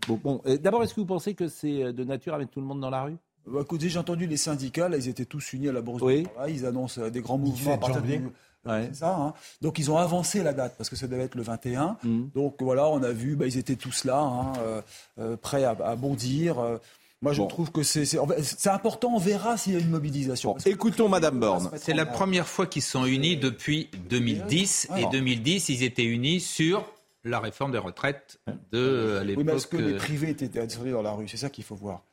Bon, 0.07 0.19
bon, 0.21 0.41
euh, 0.47 0.57
D'abord, 0.57 0.83
est-ce 0.83 0.93
que 0.93 0.99
vous 0.99 1.05
pensez 1.05 1.33
que 1.35 1.47
c'est 1.47 1.93
de 1.93 2.03
nature 2.03 2.33
à 2.33 2.37
mettre 2.37 2.51
tout 2.51 2.59
le 2.59 2.65
monde 2.65 2.81
dans 2.81 2.89
la 2.89 3.03
rue? 3.03 3.15
Bah, 3.47 3.59
écoutez, 3.61 3.89
j'ai 3.89 3.99
entendu 3.99 4.25
les 4.27 4.37
syndicats, 4.37 4.89
là, 4.89 4.97
ils 4.97 5.07
étaient 5.07 5.25
tous 5.25 5.53
unis 5.53 5.69
à 5.69 5.71
la 5.71 5.81
Bourse 5.81 6.01
Oui. 6.01 6.23
du 6.23 6.23
Travail, 6.23 6.53
ils 6.55 6.65
annoncent 6.65 6.99
euh, 7.01 7.09
des 7.09 7.21
grands 7.21 7.37
mouvements 7.37 7.73
à 7.73 7.77
17 7.77 7.79
partir 7.79 7.95
janvier. 7.99 8.17
du- 8.19 8.29
Ouais. 8.67 8.87
C'est 8.91 9.01
ça, 9.01 9.15
hein. 9.15 9.33
Donc 9.61 9.77
ils 9.77 9.91
ont 9.91 9.97
avancé 9.97 10.41
la 10.41 10.51
date 10.51 10.73
parce 10.75 10.89
que 10.89 10.95
ça 10.95 11.05
devait 11.07 11.21
être 11.25 11.35
le 11.35 11.43
21. 11.43 11.97
Mhm. 12.03 12.31
Donc 12.33 12.63
voilà, 12.63 12.89
on 12.89 13.03
a 13.03 13.11
vu, 13.11 13.35
bah, 13.35 13.45
ils 13.45 13.59
étaient 13.59 13.75
tous 13.75 14.05
là, 14.05 14.17
hein, 14.19 14.53
euh, 14.57 14.81
euh, 15.19 15.37
prêts 15.37 15.63
à, 15.63 15.77
à 15.85 15.95
bondir. 15.95 16.79
Euh, 17.15 17.25
Moi, 17.25 17.33
je 17.33 17.41
Bon. 17.41 17.47
trouve 17.47 17.71
que 17.71 17.81
c'est 17.83 18.05
c'est- 18.05 18.19
c'est 18.41 18.69
important. 18.69 19.13
On 19.13 19.17
verra 19.19 19.57
s'il 19.57 19.73
y 19.73 19.75
a 19.75 19.79
une 19.79 19.89
mobilisation. 19.89 20.51
Bon, 20.53 20.57
écoutons 20.65 21.09
Madame 21.09 21.39
Borne. 21.39 21.69
C'est 21.77 21.93
la 21.93 22.05
première 22.05 22.47
fois 22.47 22.65
qu'ils 22.67 22.81
sont 22.81 23.05
unis 23.05 23.37
depuis 23.37 23.89
2010. 24.09 24.87
Et 24.91 24.99
Alors. 24.99 25.11
2010, 25.11 25.69
ils 25.69 25.83
étaient 25.83 26.03
unis 26.03 26.39
sur 26.39 26.85
la 27.23 27.39
réforme 27.39 27.71
des 27.71 27.77
retraites 27.79 28.39
de, 28.71 29.17
à 29.19 29.23
Oui, 29.23 29.33
mais 29.43 29.53
est-ce 29.53 29.65
l'époque. 29.65 29.69
que 29.69 29.77
les 29.77 29.93
euh, 29.93 29.97
privés 29.97 30.29
étaient 30.29 30.47
descendus 30.49 30.91
dans 30.91 31.01
la 31.01 31.13
rue? 31.13 31.27
C'est 31.27 31.37
ça 31.37 31.49
qu'il 31.49 31.63
faut 31.63 31.75
voir. 31.75 32.03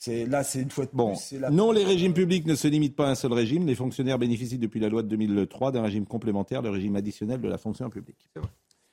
C'est 0.00 0.26
là, 0.26 0.44
c'est 0.44 0.60
une 0.60 0.70
fois 0.70 0.84
de 0.84 0.90
Bon, 0.92 1.12
plus. 1.14 1.22
c'est 1.22 1.38
la- 1.40 1.50
non, 1.50 1.72
les 1.72 1.84
régimes 1.84 2.12
publics 2.14 2.46
ne 2.46 2.54
se 2.54 2.68
limitent 2.68 2.94
pas 2.94 3.06
à 3.08 3.10
un 3.10 3.14
seul 3.16 3.32
régime. 3.32 3.66
Les 3.66 3.74
fonctionnaires 3.74 4.18
bénéficient 4.18 4.58
depuis 4.58 4.78
la 4.80 4.88
loi 4.88 5.02
de 5.02 5.08
2003 5.08 5.72
d'un 5.72 5.82
régime 5.82 6.04
complémentaire, 6.06 6.62
le 6.62 6.70
régime 6.70 6.94
additionnel 6.96 7.40
de 7.40 7.48
la 7.48 7.58
fonction 7.58 7.88
publique. 7.90 8.28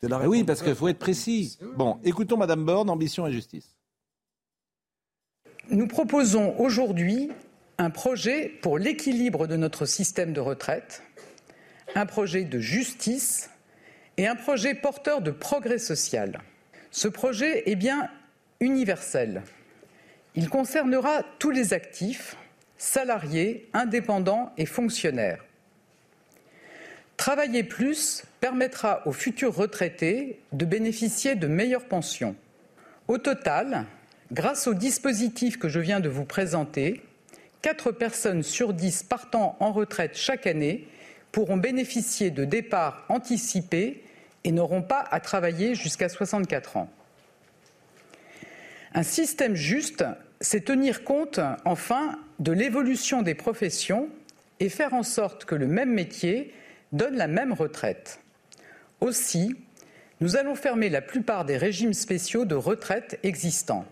c'est 0.01 0.09
la 0.09 0.17
Ah 0.23 0.27
oui, 0.29 0.43
parce 0.43 0.61
qu'il 0.63 0.73
faut 0.75 0.87
être 0.87 0.97
précis. 0.99 1.57
Bon, 1.77 1.97
écoutons 2.03 2.37
Madame 2.37 2.63
Borne, 2.65 2.89
ambition 2.89 3.27
et 3.27 3.31
justice. 3.31 3.75
Nous 5.69 5.87
proposons 5.87 6.55
aujourd'hui 6.59 7.31
un 7.79 7.89
projet 7.89 8.51
pour 8.61 8.77
l'équilibre 8.77 9.47
de 9.47 9.55
notre 9.55 9.87
système 9.87 10.31
de 10.31 10.39
retraite, 10.39 11.01
un 11.95 12.05
projet 12.05 12.43
de 12.43 12.59
justice 12.59 13.49
et 14.17 14.27
un 14.27 14.35
projet 14.35 14.75
porteur 14.75 15.21
de 15.21 15.31
progrès 15.31 15.79
social. 15.79 16.39
Ce 16.91 17.07
projet 17.07 17.67
est 17.69 17.75
bien 17.75 18.09
universel. 18.59 19.41
Il 20.35 20.49
concernera 20.49 21.23
tous 21.39 21.49
les 21.49 21.73
actifs, 21.73 22.37
salariés, 22.77 23.67
indépendants 23.73 24.53
et 24.57 24.67
fonctionnaires. 24.67 25.43
Travailler 27.17 27.63
plus 27.63 28.23
permettra 28.39 29.01
aux 29.07 29.13
futurs 29.13 29.55
retraités 29.55 30.39
de 30.51 30.65
bénéficier 30.65 31.33
de 31.33 31.47
meilleures 31.47 31.87
pensions. 31.87 32.35
Au 33.07 33.17
total, 33.17 33.85
grâce 34.31 34.67
au 34.67 34.73
dispositif 34.73 35.57
que 35.57 35.69
je 35.69 35.79
viens 35.79 35.99
de 35.99 36.09
vous 36.09 36.25
présenter, 36.25 37.01
4 37.61 37.91
personnes 37.91 38.43
sur 38.43 38.73
10 38.73 39.03
partant 39.03 39.57
en 39.59 39.71
retraite 39.71 40.15
chaque 40.15 40.47
année 40.47 40.87
pourront 41.31 41.57
bénéficier 41.57 42.31
de 42.31 42.45
départs 42.45 43.05
anticipés 43.09 44.03
et 44.43 44.51
n'auront 44.51 44.83
pas 44.83 45.03
à 45.11 45.19
travailler 45.19 45.75
jusqu'à 45.75 46.07
64 46.07 46.77
ans. 46.77 46.89
Un 48.93 49.03
système 49.03 49.55
juste, 49.55 50.05
c'est 50.39 50.65
tenir 50.65 51.03
compte 51.03 51.39
enfin 51.65 52.19
de 52.39 52.51
l'évolution 52.51 53.21
des 53.23 53.33
professions 53.33 54.09
et 54.59 54.69
faire 54.69 54.93
en 54.93 55.03
sorte 55.03 55.45
que 55.45 55.55
le 55.55 55.67
même 55.67 55.91
métier 55.91 56.53
donne 56.91 57.15
la 57.15 57.27
même 57.27 57.51
retraite. 57.51 58.19
Aussi, 59.01 59.55
nous 60.21 60.37
allons 60.37 60.55
fermer 60.55 60.89
la 60.89 61.01
plupart 61.01 61.43
des 61.43 61.57
régimes 61.57 61.93
spéciaux 61.93 62.45
de 62.45 62.55
retraite 62.55 63.19
existants. 63.23 63.85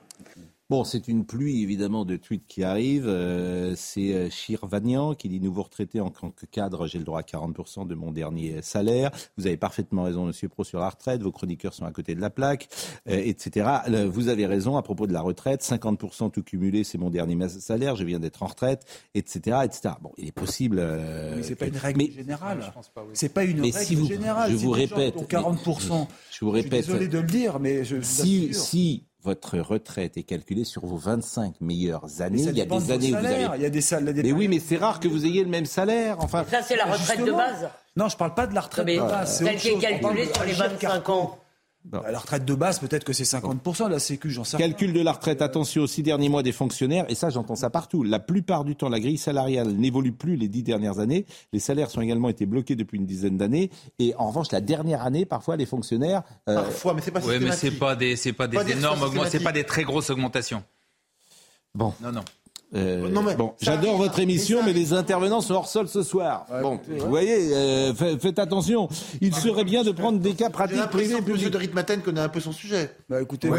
Bon, 0.73 0.83
c'est 0.83 1.07
une 1.07 1.23
pluie 1.23 1.61
évidemment 1.61 2.03
de 2.03 2.15
tweets 2.15 2.47
qui 2.47 2.63
arrivent. 2.63 3.07
Euh, 3.07 3.75
c'est 3.75 4.11
euh, 4.15 4.31
Shirvanian 4.31 5.13
qui 5.13 5.29
dit 5.29 5.39
Nouveau 5.39 5.61
retraité 5.61 6.01
en 6.01 6.09
tant 6.09 6.31
que 6.31 6.47
cadre, 6.47 6.87
j'ai 6.87 6.97
le 6.97 7.03
droit 7.03 7.19
à 7.19 7.21
40% 7.21 7.85
de 7.85 7.93
mon 7.93 8.11
dernier 8.11 8.59
salaire. 8.63 9.11
Vous 9.37 9.45
avez 9.45 9.55
parfaitement 9.55 10.01
raison, 10.01 10.25
monsieur 10.25 10.49
Pro, 10.49 10.63
sur 10.63 10.79
la 10.79 10.89
retraite. 10.89 11.21
Vos 11.21 11.31
chroniqueurs 11.31 11.75
sont 11.75 11.85
à 11.85 11.91
côté 11.91 12.15
de 12.15 12.21
la 12.21 12.31
plaque, 12.31 12.69
euh, 13.07 13.21
etc. 13.23 13.69
Vous 14.11 14.29
avez 14.29 14.47
raison 14.47 14.75
à 14.75 14.81
propos 14.81 15.05
de 15.05 15.13
la 15.13 15.21
retraite. 15.21 15.61
50% 15.61 16.31
tout 16.31 16.41
cumulé, 16.41 16.83
c'est 16.83 16.97
mon 16.97 17.11
dernier 17.11 17.49
salaire. 17.49 17.95
Je 17.95 18.03
viens 18.03 18.19
d'être 18.19 18.41
en 18.41 18.47
retraite, 18.47 18.83
etc. 19.13 19.57
etc. 19.65 19.93
Bon, 20.01 20.11
il 20.17 20.29
est 20.29 20.31
possible. 20.31 20.77
mais 21.35 21.43
c'est 21.43 21.53
pas 21.53 21.67
une 21.67 21.77
règle 21.77 22.11
générale. 22.11 22.73
C'est 23.13 23.31
pas 23.31 23.43
une 23.43 23.61
règle 23.61 24.07
générale. 24.07 24.51
Je 24.51 24.55
vous 24.55 24.71
répète. 24.71 25.17
40%. 25.29 26.07
Je 26.31 26.43
vous 26.43 26.49
répète. 26.49 26.79
Je 26.79 26.81
suis 26.81 26.93
désolé 26.93 27.07
de 27.09 27.19
le 27.19 27.27
dire, 27.27 27.59
mais 27.59 27.83
je. 27.83 28.01
Si, 28.01 28.55
si 28.55 29.05
votre 29.23 29.57
retraite 29.57 30.17
est 30.17 30.23
calculée 30.23 30.65
sur 30.65 30.85
vos 30.85 30.97
25 30.97 31.61
meilleures 31.61 32.21
années. 32.21 32.41
Il 32.41 32.57
y 32.57 32.61
a 32.61 32.65
des 32.65 32.91
années 32.91 33.13
où 33.13 33.19
vous 33.19 33.25
avez. 33.25 33.47
Il 33.55 33.61
y 33.61 33.65
a 33.65 33.69
des 33.69 33.81
salaires. 33.81 34.13
Mais 34.23 34.31
oui, 34.31 34.47
mais 34.47 34.59
c'est 34.59 34.77
rare 34.77 34.99
que 34.99 35.07
vous 35.07 35.25
ayez 35.25 35.43
le 35.43 35.49
même 35.49 35.65
salaire. 35.65 36.17
Enfin. 36.19 36.45
ça, 36.49 36.61
c'est 36.61 36.75
la 36.75 36.85
retraite 36.85 37.23
de 37.23 37.31
base. 37.31 37.69
Non, 37.95 38.09
je 38.09 38.17
parle 38.17 38.33
pas 38.33 38.47
de 38.47 38.53
la 38.53 38.61
retraite 38.61 38.87
de 38.87 38.99
base. 38.99 39.37
Celle 39.37 39.55
qui 39.57 39.69
est 39.69 39.79
calculée 39.79 40.27
sur 40.33 40.43
les 40.43 40.53
25 40.53 41.09
ans. 41.09 41.39
La 41.91 42.17
retraite 42.17 42.45
de 42.45 42.53
base, 42.55 42.79
peut-être 42.79 43.03
que 43.03 43.11
c'est 43.11 43.23
50% 43.23 43.85
de 43.85 43.91
la 43.91 43.99
Sécu, 43.99 44.31
j'en 44.31 44.43
sais 44.43 44.55
rien. 44.55 44.67
Calcul 44.67 44.93
de 44.93 45.01
la 45.01 45.11
retraite, 45.11 45.41
attention 45.41 45.83
aux 45.83 45.87
six 45.87 46.01
derniers 46.01 46.29
mois 46.29 46.41
des 46.41 46.53
fonctionnaires, 46.53 47.05
et 47.09 47.15
ça 47.15 47.29
j'entends 47.29 47.55
ça 47.55 47.69
partout. 47.69 48.03
La 48.03 48.19
plupart 48.19 48.63
du 48.63 48.75
temps, 48.75 48.87
la 48.87 49.01
grille 49.01 49.17
salariale 49.17 49.67
n'évolue 49.67 50.13
plus 50.13 50.37
les 50.37 50.47
dix 50.47 50.63
dernières 50.63 50.99
années. 50.99 51.25
Les 51.51 51.59
salaires 51.59 51.91
sont 51.91 52.01
également 52.01 52.29
été 52.29 52.45
bloqués 52.45 52.75
depuis 52.75 52.97
une 52.97 53.05
dizaine 53.05 53.37
d'années. 53.37 53.69
Et 53.99 54.15
en 54.17 54.27
revanche, 54.27 54.51
la 54.51 54.61
dernière 54.61 55.03
année, 55.03 55.25
parfois, 55.25 55.57
les 55.57 55.65
fonctionnaires... 55.65 56.23
Euh, 56.47 56.55
parfois, 56.55 56.93
mais 56.93 57.01
c'est 57.01 57.11
pas 57.11 57.21
Oui, 57.25 57.39
mais 57.41 57.51
c'est 57.51 57.71
pas 57.71 57.95
des, 57.95 58.15
c'est 58.15 58.33
pas 58.33 58.47
des 58.47 58.71
énormes 58.71 59.03
augmentations, 59.03 59.39
c'est 59.39 59.43
pas 59.43 59.51
des 59.51 59.65
très 59.65 59.83
grosses 59.83 60.09
augmentations. 60.09 60.63
Bon. 61.75 61.93
Non, 62.01 62.11
non. 62.11 62.23
Euh, 62.75 63.35
bon, 63.37 63.53
j'adore 63.61 63.97
votre 63.97 64.19
émission, 64.19 64.61
mais 64.65 64.73
les 64.73 64.93
intervenants 64.93 65.41
sont 65.41 65.53
hors 65.53 65.67
sol 65.67 65.87
ce 65.87 66.01
soir. 66.01 66.45
bon, 66.61 66.79
vous 66.87 67.09
voyez, 67.09 67.53
euh, 67.53 67.93
faites 67.93 68.39
attention. 68.39 68.89
Il 69.21 69.35
serait 69.35 69.63
bien 69.63 69.83
de 69.83 69.91
prendre 69.91 70.19
des 70.19 70.33
cas 70.33 70.49
pratiques 70.49 70.81
privés 70.89 71.21
publics. 71.21 71.49
de 71.49 71.57
Ritmaten 71.57 72.01
connaît 72.01 72.21
un 72.21 72.29
peu 72.29 72.39
son 72.39 72.51
sujet. 72.51 72.91
Bah 73.09 73.21
écoutez, 73.21 73.49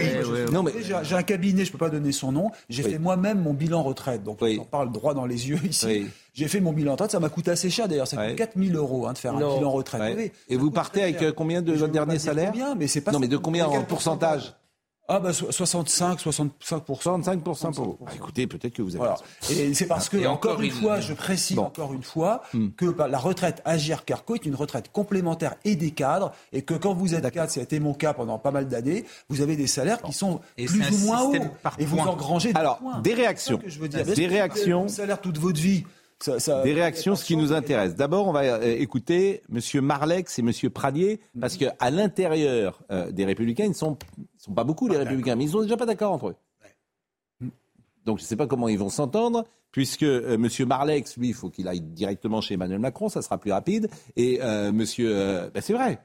non, 0.53 0.63
mais... 0.63 0.73
j'ai 1.03 1.15
un 1.15 1.23
cabinet, 1.23 1.65
je 1.65 1.73
peux 1.73 1.79
pas 1.79 1.91
donner 1.91 2.13
son 2.13 2.33
nom. 2.33 2.51
J'ai 2.69 2.83
fait 2.83 2.99
moi-même 2.99 3.41
mon 3.41 3.55
bilan 3.55 3.83
retraite, 3.83 4.23
donc 4.25 4.39
on 4.43 4.65
parle 4.65 4.93
droit 4.93 5.15
dans 5.15 5.27
les 5.27 5.49
yeux 5.49 5.61
ici. 5.69 6.07
J'ai 6.33 6.49
fait 6.49 6.61
mon 6.61 6.73
bilan 6.73 6.93
retraite, 6.93 7.13
ça 7.13 7.21
m'a 7.21 7.29
coûté 7.29 7.53
assez 7.53 7.71
cher 7.71 7.87
d'ailleurs, 7.87 8.09
ça 8.09 8.17
coûte 8.17 8.37
4000 8.37 8.75
euros 8.75 9.07
hein, 9.07 9.13
de 9.13 9.19
faire 9.19 9.35
un 9.35 9.57
bilan 9.57 9.71
retraite. 9.71 10.33
Et 10.49 10.57
vous 10.57 10.71
partez 10.71 11.03
avec 11.03 11.23
euh, 11.23 11.33
combien 11.33 11.63
de 11.63 11.73
votre 11.73 11.93
dernier 11.93 12.19
salaire 12.19 12.53
mais 12.77 12.87
c'est 12.89 13.01
pas. 13.01 13.13
Non, 13.13 13.21
mais 13.21 13.29
de 13.29 13.37
combien 13.37 13.67
en 13.67 13.83
pourcentage? 13.83 14.55
Ah 15.07 15.21
bah 15.21 15.33
65, 15.33 16.21
65% 16.21 16.51
65% 16.87 17.75
pour 17.75 17.85
vous. 17.85 17.99
Bah, 18.01 18.13
écoutez, 18.15 18.47
peut-être 18.47 18.73
que 18.73 18.83
vous 18.83 18.97
avez. 18.97 19.05
Voilà. 19.05 19.17
Et 19.51 19.75
c'est 19.75 19.87
parce 19.87 20.09
que 20.09 20.27
encore, 20.27 20.63
une 20.63 20.71
fois, 20.71 21.01
je 21.01 21.13
précise 21.13 21.59
encore 21.59 21.93
une 21.93 22.03
fois 22.03 22.43
hmm. 22.55 22.69
que 22.71 22.87
bah, 22.87 23.09
la 23.09 23.19
retraite 23.19 23.61
Agir 23.65 24.05
Carco 24.05 24.35
est 24.35 24.47
une 24.47 24.55
retraite 24.55 24.91
complémentaire 24.93 25.57
et 25.65 25.77
des 25.77 25.91
cadres, 25.91 26.33
et 26.53 26.63
que 26.63 26.75
quand 26.75 26.95
vous 26.95 27.15
êtes 27.15 27.25
cadre, 27.31 27.51
ça 27.51 27.61
a 27.61 27.63
été 27.63 27.81
mon 27.81 27.95
cas 27.95 28.15
pendant 28.15 28.39
pas 28.39 28.51
mal 28.51 28.69
d'années, 28.69 29.05
vous 29.29 29.41
avez 29.41 29.57
des 29.57 29.67
salaires 29.67 30.01
qui 30.03 30.13
sont 30.13 30.41
plus 30.57 30.91
ou 30.91 31.07
moins 31.07 31.23
hauts, 31.23 31.35
et 31.79 31.85
vous 31.85 31.99
engrangez 31.99 32.53
des 32.53 32.59
Alors, 32.59 32.81
des 33.03 33.15
réactions. 33.15 33.59
Que 33.59 33.69
je 33.69 33.79
veux 33.79 33.89
dire. 33.89 34.05
Des 34.05 34.27
réactions. 34.27 34.89
Salaire 34.89 35.21
toute 35.21 35.39
votre 35.39 35.61
vie. 35.61 35.85
Des 36.27 36.73
réactions, 36.73 37.17
ce 37.17 37.25
qui 37.25 37.37
nous 37.37 37.53
intéresse. 37.53 37.95
D'abord, 37.95 38.29
on 38.29 38.33
va 38.33 38.43
euh, 38.43 38.77
écouter 38.79 39.43
M. 39.53 39.81
Marlex 39.83 40.39
et 40.39 40.43
M. 40.43 40.71
Pradier, 40.71 41.21
parce 41.41 41.57
qu'à 41.57 41.91
l'intérieur 41.91 42.83
euh, 42.91 43.11
des 43.11 43.25
Républicains, 43.25 43.65
ils 43.65 43.71
ne 43.71 43.75
sont 43.75 43.97
pas 44.55 44.65
beaucoup, 44.65 44.89
les 44.89 44.97
républicains, 44.97 45.37
mais 45.37 45.45
ils 45.45 45.51
sont 45.51 45.63
déjà 45.63 45.77
pas 45.77 45.87
d'accord 45.87 46.13
entre 46.13 46.29
eux. 46.29 46.37
Donc 48.05 48.19
je 48.19 48.25
ne 48.25 48.27
sais 48.27 48.37
pas 48.37 48.47
comment 48.47 48.69
ils 48.69 48.79
vont 48.79 48.91
s'entendre, 48.91 49.45
puisque 49.71 50.05
euh, 50.05 50.35
M. 50.35 50.49
Marlex, 50.67 51.17
lui, 51.17 51.29
il 51.29 51.35
faut 51.35 51.51
qu'il 51.51 51.67
aille 51.69 51.81
directement 51.81 52.41
chez 52.41 52.55
Emmanuel 52.55 52.79
Macron, 52.79 53.09
ça 53.09 53.23
sera 53.23 53.39
plus 53.39 53.53
rapide. 53.53 53.89
Et 54.17 54.41
euh, 54.43 54.73
euh, 55.01 55.51
ben, 55.51 55.61
c'est 55.61 55.73
vrai, 55.73 55.99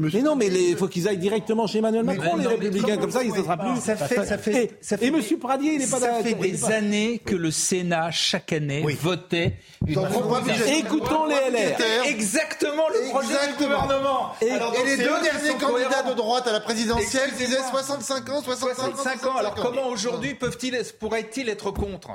mais 0.00 0.22
non, 0.22 0.36
mais 0.36 0.46
il 0.46 0.76
faut 0.76 0.88
qu'ils 0.88 1.08
aillent 1.08 1.18
directement 1.18 1.66
chez 1.66 1.78
Emmanuel 1.78 2.04
Macron, 2.04 2.36
les 2.36 2.46
Républicains, 2.46 2.96
comme 2.96 3.10
ça, 3.10 3.22
il 3.22 3.32
ne 3.32 3.36
sera 3.36 3.56
plus. 3.56 3.80
Ça 3.80 3.96
fait, 3.96 4.24
ça 4.24 4.38
fait, 4.38 4.76
ça 4.80 4.96
fait, 4.96 5.06
et 5.06 5.08
M. 5.08 5.22
Pradier, 5.40 5.74
il 5.74 5.78
n'est 5.80 5.86
pas 5.86 5.98
Ça 5.98 6.22
fait 6.22 6.34
des 6.34 6.64
années 6.66 7.18
que 7.18 7.34
le 7.34 7.50
Sénat, 7.50 8.10
chaque 8.10 8.52
année, 8.52 8.84
votait 9.00 9.54
Écoutons 9.86 11.26
les 11.26 11.50
LR. 11.50 11.78
Exactement 12.06 12.88
le 12.88 13.10
projet 13.10 13.52
du 13.52 13.64
gouvernement. 13.64 14.32
Et, 14.40 14.46
les 14.84 14.96
deux 14.96 15.04
derniers 15.04 15.58
candidats 15.58 16.02
de 16.02 16.14
droite 16.14 16.46
à 16.46 16.52
la 16.52 16.60
présidentielle 16.60 17.30
disaient 17.36 17.56
65 17.70 18.28
ans, 18.30 18.42
65 18.42 19.26
ans. 19.26 19.36
Alors 19.36 19.54
comment 19.54 19.88
aujourd'hui 19.88 20.34
peuvent-ils, 20.34 20.78
pourraient-ils 20.98 21.48
être 21.48 21.70
contre? 21.70 22.10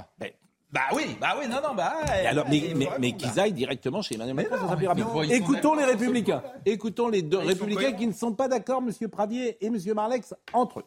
Bah 0.73 0.81
oui, 0.95 1.15
bah 1.21 1.35
oui, 1.39 1.47
non, 1.47 1.57
non, 1.63 1.75
bah. 1.75 1.93
alors, 2.25 2.45
mais, 2.49 2.73
mais, 2.99 3.11
qu'ils 3.11 3.39
aillent 3.39 3.53
directement 3.53 4.01
chez 4.01 4.15
Emmanuel 4.15 4.35
Macron, 4.35 4.55
ça 4.55 4.61
sera 4.61 4.95
plus 4.95 5.31
Écoutons 5.31 5.75
les 5.75 5.85
Républicains. 5.85 6.41
Écoutons 6.65 7.09
les 7.09 7.21
deux 7.21 7.37
Républicains 7.37 7.91
qui 7.93 8.07
ne 8.07 8.11
sont 8.11 8.33
pas 8.33 8.47
d'accord, 8.47 8.81
M. 8.81 9.07
Pradier 9.07 9.63
et 9.63 9.67
M. 9.67 9.77
Marlex, 9.93 10.33
entre 10.51 10.79
eux. 10.79 10.85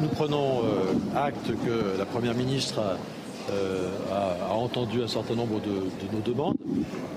Nous 0.00 0.08
prenons 0.08 0.64
euh, 0.64 0.94
acte 1.14 1.46
que 1.46 1.98
la 1.98 2.06
Première 2.06 2.34
ministre 2.34 2.80
a 2.80 2.96
euh, 3.50 3.88
a, 4.10 4.54
entendu 4.54 5.02
un 5.02 5.08
certain 5.08 5.34
nombre 5.34 5.60
de, 5.60 6.16
nos 6.16 6.22
demandes. 6.24 6.56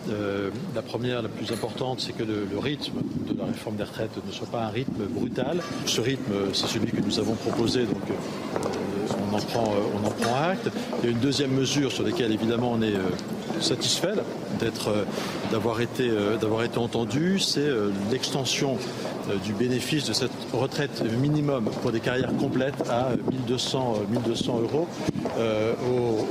Euh, 0.10 0.50
la 0.76 0.82
première, 0.82 1.22
la 1.22 1.30
plus 1.30 1.52
importante, 1.52 2.02
c'est 2.02 2.12
que 2.12 2.24
le, 2.24 2.58
rythme 2.60 2.98
de 3.30 3.38
la 3.38 3.46
réforme 3.46 3.78
des 3.78 3.84
retraites 3.84 4.12
ne 4.26 4.32
soit 4.32 4.48
pas 4.48 4.64
un 4.64 4.70
rythme 4.70 5.06
brutal. 5.10 5.62
Ce 5.86 6.02
rythme, 6.02 6.34
c'est 6.54 6.68
celui 6.68 6.92
que 6.92 7.02
nous 7.02 7.20
avons 7.20 7.36
proposé, 7.36 7.86
donc 7.86 8.02
euh, 8.10 8.64
on, 9.32 9.36
en 9.36 10.10
prend, 10.10 10.36
acte. 10.50 10.70
Il 11.00 11.06
y 11.06 11.08
a 11.08 11.12
une 11.12 11.20
deuxième 11.20 11.52
mesure 11.52 11.92
sur 11.92 12.04
laquelle, 12.04 12.32
évidemment, 12.34 12.74
on 12.74 12.82
est 12.82 12.96
satisfait 13.62 14.14
d'être, 14.60 14.94
d'avoir 15.52 15.80
été, 15.80 16.10
d'avoir 16.42 16.64
été 16.64 16.78
entendu, 16.78 17.40
c'est 17.40 17.70
l'extension 18.12 18.78
du 19.44 19.54
bénéfice 19.54 20.06
de 20.06 20.14
cette 20.14 20.32
retraite 20.54 21.04
minimum 21.22 21.70
pour 21.82 21.92
des 21.92 22.00
carrières 22.00 22.36
complètes 22.38 22.90
à 22.90 23.10
1200, 23.32 23.96
1200 24.10 24.60
euros 24.62 24.88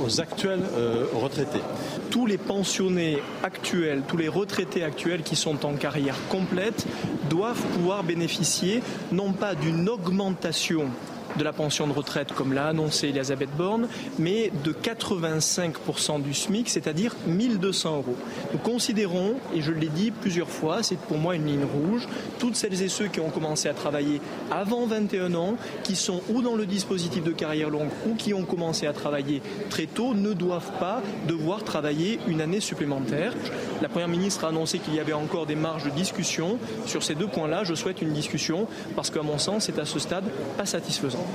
aux 0.03 0.21
actuels 0.21 0.63
euh, 0.75 1.05
retraités. 1.13 1.61
Tous 2.09 2.25
les 2.25 2.37
pensionnés 2.37 3.19
actuels, 3.43 4.03
tous 4.07 4.17
les 4.17 4.27
retraités 4.27 4.83
actuels 4.83 5.23
qui 5.23 5.35
sont 5.35 5.65
en 5.65 5.73
carrière 5.73 6.15
complète 6.29 6.85
doivent 7.29 7.61
pouvoir 7.73 8.03
bénéficier 8.03 8.81
non 9.11 9.33
pas 9.33 9.55
d'une 9.55 9.89
augmentation 9.89 10.89
de 11.37 11.43
la 11.43 11.53
pension 11.53 11.87
de 11.87 11.93
retraite, 11.93 12.33
comme 12.33 12.53
l'a 12.53 12.67
annoncé 12.67 13.09
Elisabeth 13.09 13.49
Borne, 13.57 13.87
mais 14.19 14.51
de 14.63 14.73
85% 14.73 16.21
du 16.21 16.33
SMIC, 16.33 16.69
c'est-à-dire 16.69 17.15
1200 17.27 17.97
euros. 17.97 18.15
Nous 18.51 18.59
considérons, 18.59 19.35
et 19.53 19.61
je 19.61 19.71
l'ai 19.71 19.87
dit 19.87 20.11
plusieurs 20.11 20.49
fois, 20.49 20.83
c'est 20.83 20.97
pour 20.97 21.17
moi 21.17 21.35
une 21.35 21.45
ligne 21.45 21.65
rouge, 21.65 22.07
toutes 22.39 22.55
celles 22.55 22.81
et 22.81 22.89
ceux 22.89 23.07
qui 23.07 23.19
ont 23.19 23.29
commencé 23.29 23.69
à 23.69 23.73
travailler 23.73 24.21
avant 24.51 24.85
21 24.85 25.33
ans, 25.35 25.55
qui 25.83 25.95
sont 25.95 26.21
ou 26.29 26.41
dans 26.41 26.55
le 26.55 26.65
dispositif 26.65 27.23
de 27.23 27.31
carrière 27.31 27.69
longue 27.69 27.89
ou 28.07 28.15
qui 28.15 28.33
ont 28.33 28.45
commencé 28.45 28.87
à 28.87 28.93
travailler 28.93 29.41
très 29.69 29.85
tôt, 29.85 30.13
ne 30.13 30.33
doivent 30.33 30.71
pas 30.79 31.01
devoir 31.27 31.63
travailler 31.63 32.19
une 32.27 32.41
année 32.41 32.59
supplémentaire. 32.59 33.33
La 33.81 33.89
Première 33.89 34.07
ministre 34.07 34.45
a 34.45 34.49
annoncé 34.49 34.79
qu'il 34.79 34.95
y 34.95 34.99
avait 34.99 35.13
encore 35.13 35.45
des 35.45 35.55
marges 35.55 35.83
de 35.83 35.89
discussion. 35.89 36.57
Sur 36.85 37.03
ces 37.03 37.15
deux 37.15 37.27
points-là, 37.27 37.63
je 37.63 37.75
souhaite 37.75 38.01
une 38.01 38.13
discussion 38.13 38.67
parce 38.95 39.09
qu'à 39.09 39.21
mon 39.21 39.37
sens, 39.37 39.65
c'est 39.65 39.79
à 39.79 39.85
ce 39.85 39.99
stade 39.99 40.25
pas 40.57 40.65
satisfaisant. 40.65 41.25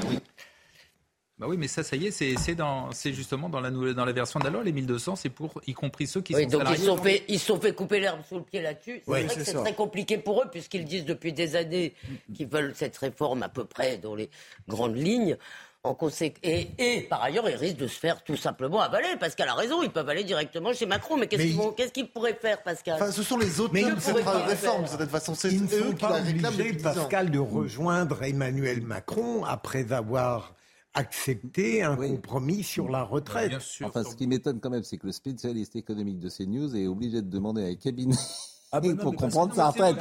Bah 1.43 1.49
oui, 1.49 1.57
mais 1.57 1.67
ça, 1.67 1.83
ça 1.83 1.97
y 1.97 2.07
est, 2.07 2.11
c'est, 2.13 2.55
dans, 2.55 2.93
c'est 2.93 3.13
justement 3.13 3.49
dans 3.49 3.61
la, 3.61 3.73
dans 3.73 4.05
la 4.05 4.13
version 4.13 4.39
de 4.39 4.45
la 4.45 4.51
loi, 4.51 4.63
les 4.63 4.71
1200, 4.71 5.17
c'est 5.17 5.29
pour 5.29 5.61
y 5.67 5.73
compris 5.73 6.07
ceux 6.07 6.21
qui 6.21 6.37
oui, 6.37 6.45
sont 6.45 6.51
donc 6.51 6.61
salariés. 6.61 6.81
Ils 6.81 6.87
sont, 6.87 6.97
fait, 6.97 7.25
ils 7.27 7.39
sont 7.41 7.61
fait 7.61 7.75
couper 7.75 7.99
l'herbe 7.99 8.21
sous 8.29 8.37
le 8.37 8.45
pied 8.45 8.63
là-dessus. 8.63 9.03
C'est 9.05 9.11
vrai 9.11 9.27
que 9.27 9.43
c'est 9.43 9.55
très 9.55 9.75
compliqué 9.75 10.19
pour 10.19 10.41
eux, 10.43 10.47
puisqu'ils 10.53 10.85
disent 10.85 11.05
depuis 11.05 11.33
des 11.33 11.57
années 11.57 11.95
qu'ils 12.33 12.47
veulent 12.47 12.75
cette 12.77 12.97
réforme 12.97 13.43
à 13.43 13.49
peu 13.49 13.65
près 13.65 13.99
dans 13.99 14.15
les 14.15 14.31
grandes 14.69 14.97
lignes. 14.97 15.37
En 15.85 15.97
et, 16.45 16.69
et 16.79 17.01
par 17.03 17.25
ailleurs, 17.25 17.49
ils 17.51 17.57
risquent 17.57 17.79
de 17.79 17.89
se 17.89 17.99
faire 17.99 18.23
tout 18.23 18.37
simplement 18.37 18.81
avaler, 18.81 19.17
parce 19.19 19.35
qu'elle 19.35 19.49
a 19.49 19.55
raison, 19.55 19.83
ils 19.83 19.91
peuvent 19.91 20.09
aller 20.09 20.23
directement 20.23 20.73
chez 20.73 20.87
Macron. 20.87 21.17
Mais 21.17 21.27
qu'est-ce 21.27 21.43
qu'ils 21.93 22.05
il- 22.05 22.09
pourraient 22.13 22.39
faire, 22.41 22.63
Pascal? 22.63 23.03
Enfin, 23.03 23.11
ce 23.11 23.25
sont 23.25 23.37
les 23.37 23.59
auteurs 23.59 23.73
Mais 23.75 23.83
de 23.93 23.99
cette 23.99 24.15
réforme, 24.15 24.45
de 24.85 24.89
faire. 24.89 24.99
cette 25.01 25.11
façon. 25.11 25.35
C'est 25.35 25.49
eux 25.49 25.93
qui 25.95 26.03
la 26.03 26.09
pas 26.09 26.13
réclament 26.21 26.55
obligés, 26.55 26.71
depuis 26.71 26.77
10 26.77 26.87
ans. 26.87 26.95
Pascal, 26.95 27.31
de 27.33 27.39
rejoindre 27.41 28.23
Emmanuel 28.23 28.81
Macron 28.83 29.45
après 29.45 29.93
avoir 29.93 30.55
accepté 30.95 31.83
un 31.83 31.97
Oui. 31.99 32.11
compromis 32.11 32.63
sur 32.63 32.89
la 32.89 33.03
retraite. 33.03 33.49
Bien 33.49 33.59
sûr. 33.59 33.89
Enfin, 33.89 34.05
ce 34.05 34.15
qui 34.15 34.29
m'étonne 34.29 34.61
quand 34.61 34.71
même, 34.71 34.85
c'est 34.85 34.99
que 34.99 35.07
le 35.07 35.13
spécialiste 35.13 35.75
économique 35.75 36.21
de 36.21 36.29
CNews 36.29 36.77
est 36.77 36.87
obligé 36.87 37.23
de 37.23 37.29
demander 37.29 37.65
à 37.65 37.67
un 37.67 37.75
cabinet 37.75 38.15
Ah 38.75 38.81
ben 38.81 38.93
non, 38.93 38.97
pour 38.97 39.15
comprendre 39.17 39.55
sa 39.55 39.69
retraite. 39.69 39.97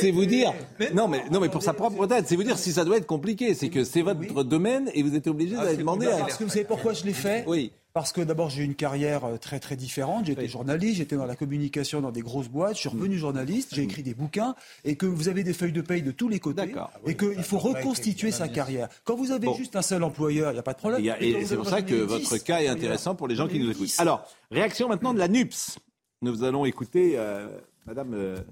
C'est- 0.00 0.10
vous 0.12 0.24
dire. 0.24 0.52
Non, 0.94 1.08
mais 1.08 1.24
non, 1.30 1.40
mais 1.40 1.48
pour 1.48 1.62
sa 1.62 1.72
propre 1.74 1.98
retraite, 1.98 2.26
c'est 2.28 2.36
vous 2.36 2.44
dire 2.44 2.56
si 2.56 2.72
ça 2.72 2.84
doit 2.84 2.96
être 2.96 3.06
compliqué. 3.06 3.54
C'est 3.54 3.70
que 3.70 3.82
c'est 3.82 4.02
votre 4.02 4.44
domaine 4.44 4.88
et 4.94 5.02
vous 5.02 5.14
êtes 5.16 5.26
obligé 5.26 5.56
d'aller 5.56 5.76
demander 5.76 6.06
à. 6.06 6.18
Parce 6.18 6.36
que 6.36 6.44
vous 6.44 6.50
savez 6.50 6.64
pourquoi 6.64 6.92
je 6.92 7.04
l'ai 7.04 7.12
fait 7.12 7.44
Oui. 7.48 7.72
Parce 7.94 8.10
que 8.12 8.22
d'abord, 8.22 8.48
j'ai 8.48 8.62
une 8.62 8.74
carrière 8.74 9.26
euh, 9.26 9.36
très 9.36 9.60
très 9.60 9.76
différente. 9.76 10.24
J'étais 10.24 10.48
journaliste, 10.48 10.96
j'étais 10.96 11.16
dans 11.16 11.26
la 11.26 11.36
communication 11.36 12.00
dans 12.00 12.10
des 12.10 12.22
grosses 12.22 12.48
boîtes, 12.48 12.74
je 12.76 12.80
suis 12.80 12.88
revenu 12.88 13.18
journaliste, 13.18 13.74
j'ai 13.74 13.82
écrit 13.82 14.02
des 14.02 14.14
bouquins, 14.14 14.54
et 14.86 14.96
que 14.96 15.04
vous 15.04 15.28
avez 15.28 15.42
des 15.44 15.52
feuilles 15.52 15.72
de 15.72 15.82
paye 15.82 16.00
de 16.00 16.10
tous 16.10 16.30
les 16.30 16.38
côtés, 16.40 16.68
D'accord. 16.68 16.90
et 17.06 17.14
qu'il 17.18 17.42
faut 17.42 17.58
reconstituer 17.58 18.30
sa 18.30 18.48
carrière. 18.48 18.88
Quand 19.04 19.14
vous 19.14 19.30
avez 19.30 19.44
Bon. 19.44 19.54
juste 19.54 19.76
un 19.76 19.82
seul 19.82 20.02
employeur, 20.04 20.52
il 20.52 20.54
n'y 20.54 20.58
a 20.58 20.62
pas 20.62 20.72
de 20.72 20.78
problème. 20.78 21.06
A- 21.06 21.20
et 21.22 21.44
c'est 21.44 21.56
pour 21.56 21.68
ça 21.68 21.82
que 21.82 21.94
votre 21.96 22.38
cas 22.38 22.60
est 22.62 22.68
intéressant 22.68 23.14
pour 23.14 23.28
les 23.28 23.34
gens 23.34 23.46
qui 23.46 23.58
nous 23.58 23.70
écoutent. 23.70 23.92
Alors, 23.98 24.24
réaction 24.50 24.88
maintenant 24.88 25.12
de 25.12 25.18
la 25.18 25.28
NUPS. 25.28 25.78
Nous 26.22 26.44
allons 26.44 26.64
écouter 26.64 27.14
euh, 27.16 27.48
Madame 27.84 28.14
euh, 28.14 28.42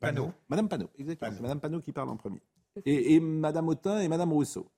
Panot. 0.00 0.32
Madame 0.48 0.68
Panot, 0.68 0.90
exactement. 0.98 1.32
C'est 1.32 1.42
Madame 1.42 1.60
Panot 1.60 1.80
qui 1.80 1.92
parle 1.92 2.08
en 2.08 2.16
premier. 2.16 2.40
Et, 2.84 3.14
et 3.14 3.20
Madame 3.20 3.68
Autain 3.68 4.00
et 4.00 4.08
Madame 4.08 4.32
Rousseau. 4.32 4.70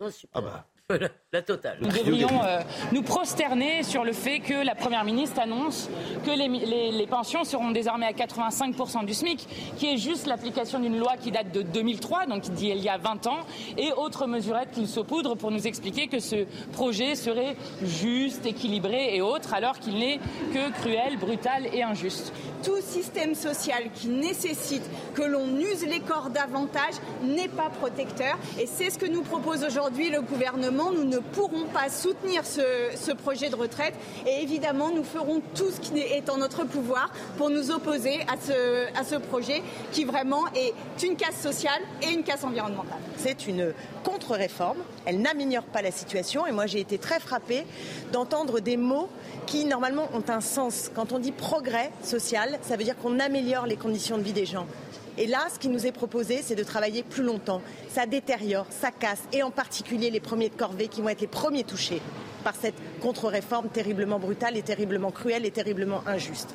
Non, 0.00 0.10
super. 0.10 0.42
bah. 0.42 0.66
la, 1.00 1.08
la 1.32 1.42
totale. 1.42 1.78
Nous 1.80 1.88
devrions 1.88 2.44
euh, 2.44 2.60
nous 2.92 3.02
prosterner 3.02 3.82
sur 3.82 4.04
le 4.04 4.12
fait 4.12 4.38
que 4.38 4.64
la 4.64 4.76
Première 4.76 5.02
ministre 5.02 5.40
annonce 5.40 5.90
que 6.24 6.30
les, 6.30 6.48
mi- 6.48 6.64
les- 6.64 6.92
les 6.92 7.06
pensions 7.08 7.42
seront 7.42 7.72
désormais 7.72 8.06
à 8.06 8.12
85% 8.12 9.04
du 9.04 9.12
SMIC, 9.12 9.48
qui 9.78 9.86
est 9.92 9.96
juste 9.96 10.28
l'application 10.28 10.78
d'une 10.78 10.96
loi 10.96 11.14
qui 11.20 11.32
date 11.32 11.50
de 11.50 11.62
2003, 11.62 12.26
donc 12.26 12.42
d'il 12.50 12.78
y 12.78 12.88
a 12.88 12.98
20 12.98 13.26
ans, 13.26 13.38
et 13.76 13.90
autres 13.94 14.28
mesurettes 14.28 14.70
qu'il 14.70 14.86
saupoudre 14.86 15.34
pour 15.36 15.50
nous 15.50 15.66
expliquer 15.66 16.06
que 16.06 16.20
ce 16.20 16.44
projet 16.72 17.16
serait 17.16 17.56
juste, 17.82 18.46
équilibré 18.46 19.16
et 19.16 19.20
autre, 19.22 19.54
alors 19.54 19.80
qu'il 19.80 19.98
n'est 19.98 20.20
que 20.54 20.70
cruel, 20.80 21.16
brutal 21.18 21.66
et 21.72 21.82
injuste. 21.82 22.32
tout 22.64 22.80
système 22.80 23.34
social 23.34 23.90
qui 23.92 24.06
nécessite 24.08 24.88
que 25.14 25.22
l'on 25.22 25.48
use 25.58 25.84
les 25.84 26.00
corps 26.00 26.30
davantage 26.30 26.94
n'est 27.24 27.48
pas 27.48 27.70
protecteur. 27.70 28.38
Et 28.60 28.66
c'est 28.66 28.90
ce 28.90 28.98
que 28.98 29.06
nous 29.06 29.22
propose 29.22 29.64
aujourd'hui 29.64 30.10
le 30.10 30.20
gouvernement. 30.20 30.75
Nous 30.76 31.04
ne 31.04 31.18
pourrons 31.18 31.64
pas 31.72 31.88
soutenir 31.88 32.42
ce, 32.44 33.12
projet 33.12 33.48
de 33.48 33.56
retraite. 33.56 33.94
Et 34.26 34.42
évidemment, 34.42 34.90
nous 34.90 35.04
ferons 35.04 35.40
tout 35.54 35.70
ce 35.70 35.80
qui 35.80 35.98
est 35.98 36.28
en 36.28 36.36
notre 36.36 36.64
pouvoir 36.64 37.10
pour 37.38 37.50
nous 37.50 37.70
opposer 37.70 38.20
à 38.22 38.36
ce, 38.40 38.86
à 38.98 39.04
ce 39.04 39.16
projet 39.16 39.62
qui 39.92 40.04
vraiment 40.04 40.44
est 40.54 40.74
une 41.02 41.16
casse 41.16 41.40
sociale 41.40 41.80
et 42.02 42.12
une 42.12 42.22
casse 42.22 42.44
environnementale. 42.44 42.98
C'est 43.16 43.46
une 43.46 43.72
contre-réforme. 44.04 44.78
Elle 45.06 45.20
n'améliore 45.20 45.64
pas 45.64 45.82
la 45.82 45.90
situation. 45.90 46.46
Et 46.46 46.52
moi, 46.52 46.66
j'ai 46.66 46.80
été 46.80 46.98
très 46.98 47.20
frappée 47.20 47.64
d'entendre 48.12 48.60
des 48.60 48.76
mots 48.76 49.08
qui, 49.46 49.64
normalement, 49.64 50.08
ont 50.12 50.24
un 50.28 50.40
sens. 50.40 50.90
Quand 50.94 51.12
on 51.12 51.18
dit 51.18 51.32
progrès 51.32 51.90
social, 52.02 52.58
ça 52.62 52.76
veut 52.76 52.84
dire 52.84 52.96
qu'on 52.98 53.18
améliore 53.18 53.66
les 53.66 53.76
conditions 53.76 54.18
de 54.18 54.22
vie 54.22 54.32
des 54.32 54.46
gens. 54.46 54.66
Et 55.18 55.26
là, 55.26 55.46
ce 55.52 55.58
qui 55.58 55.68
nous 55.68 55.86
est 55.86 55.92
proposé, 55.92 56.42
c'est 56.42 56.54
de 56.54 56.62
travailler 56.62 57.02
plus 57.02 57.22
longtemps. 57.22 57.62
Ça 57.88 58.06
détériore, 58.06 58.66
ça 58.70 58.90
casse, 58.90 59.22
et 59.32 59.42
en 59.42 59.50
particulier 59.50 60.10
les 60.10 60.20
premiers 60.20 60.50
de 60.50 60.54
corvée 60.54 60.88
qui 60.88 61.00
vont 61.00 61.08
être 61.08 61.22
les 61.22 61.26
premiers 61.26 61.64
touchés 61.64 62.02
par 62.44 62.54
cette 62.54 62.76
contre-réforme 63.00 63.68
terriblement 63.68 64.18
brutale 64.18 64.56
et 64.56 64.62
terriblement 64.62 65.10
cruelle 65.10 65.44
et 65.46 65.50
terriblement 65.50 66.02
injuste. 66.06 66.54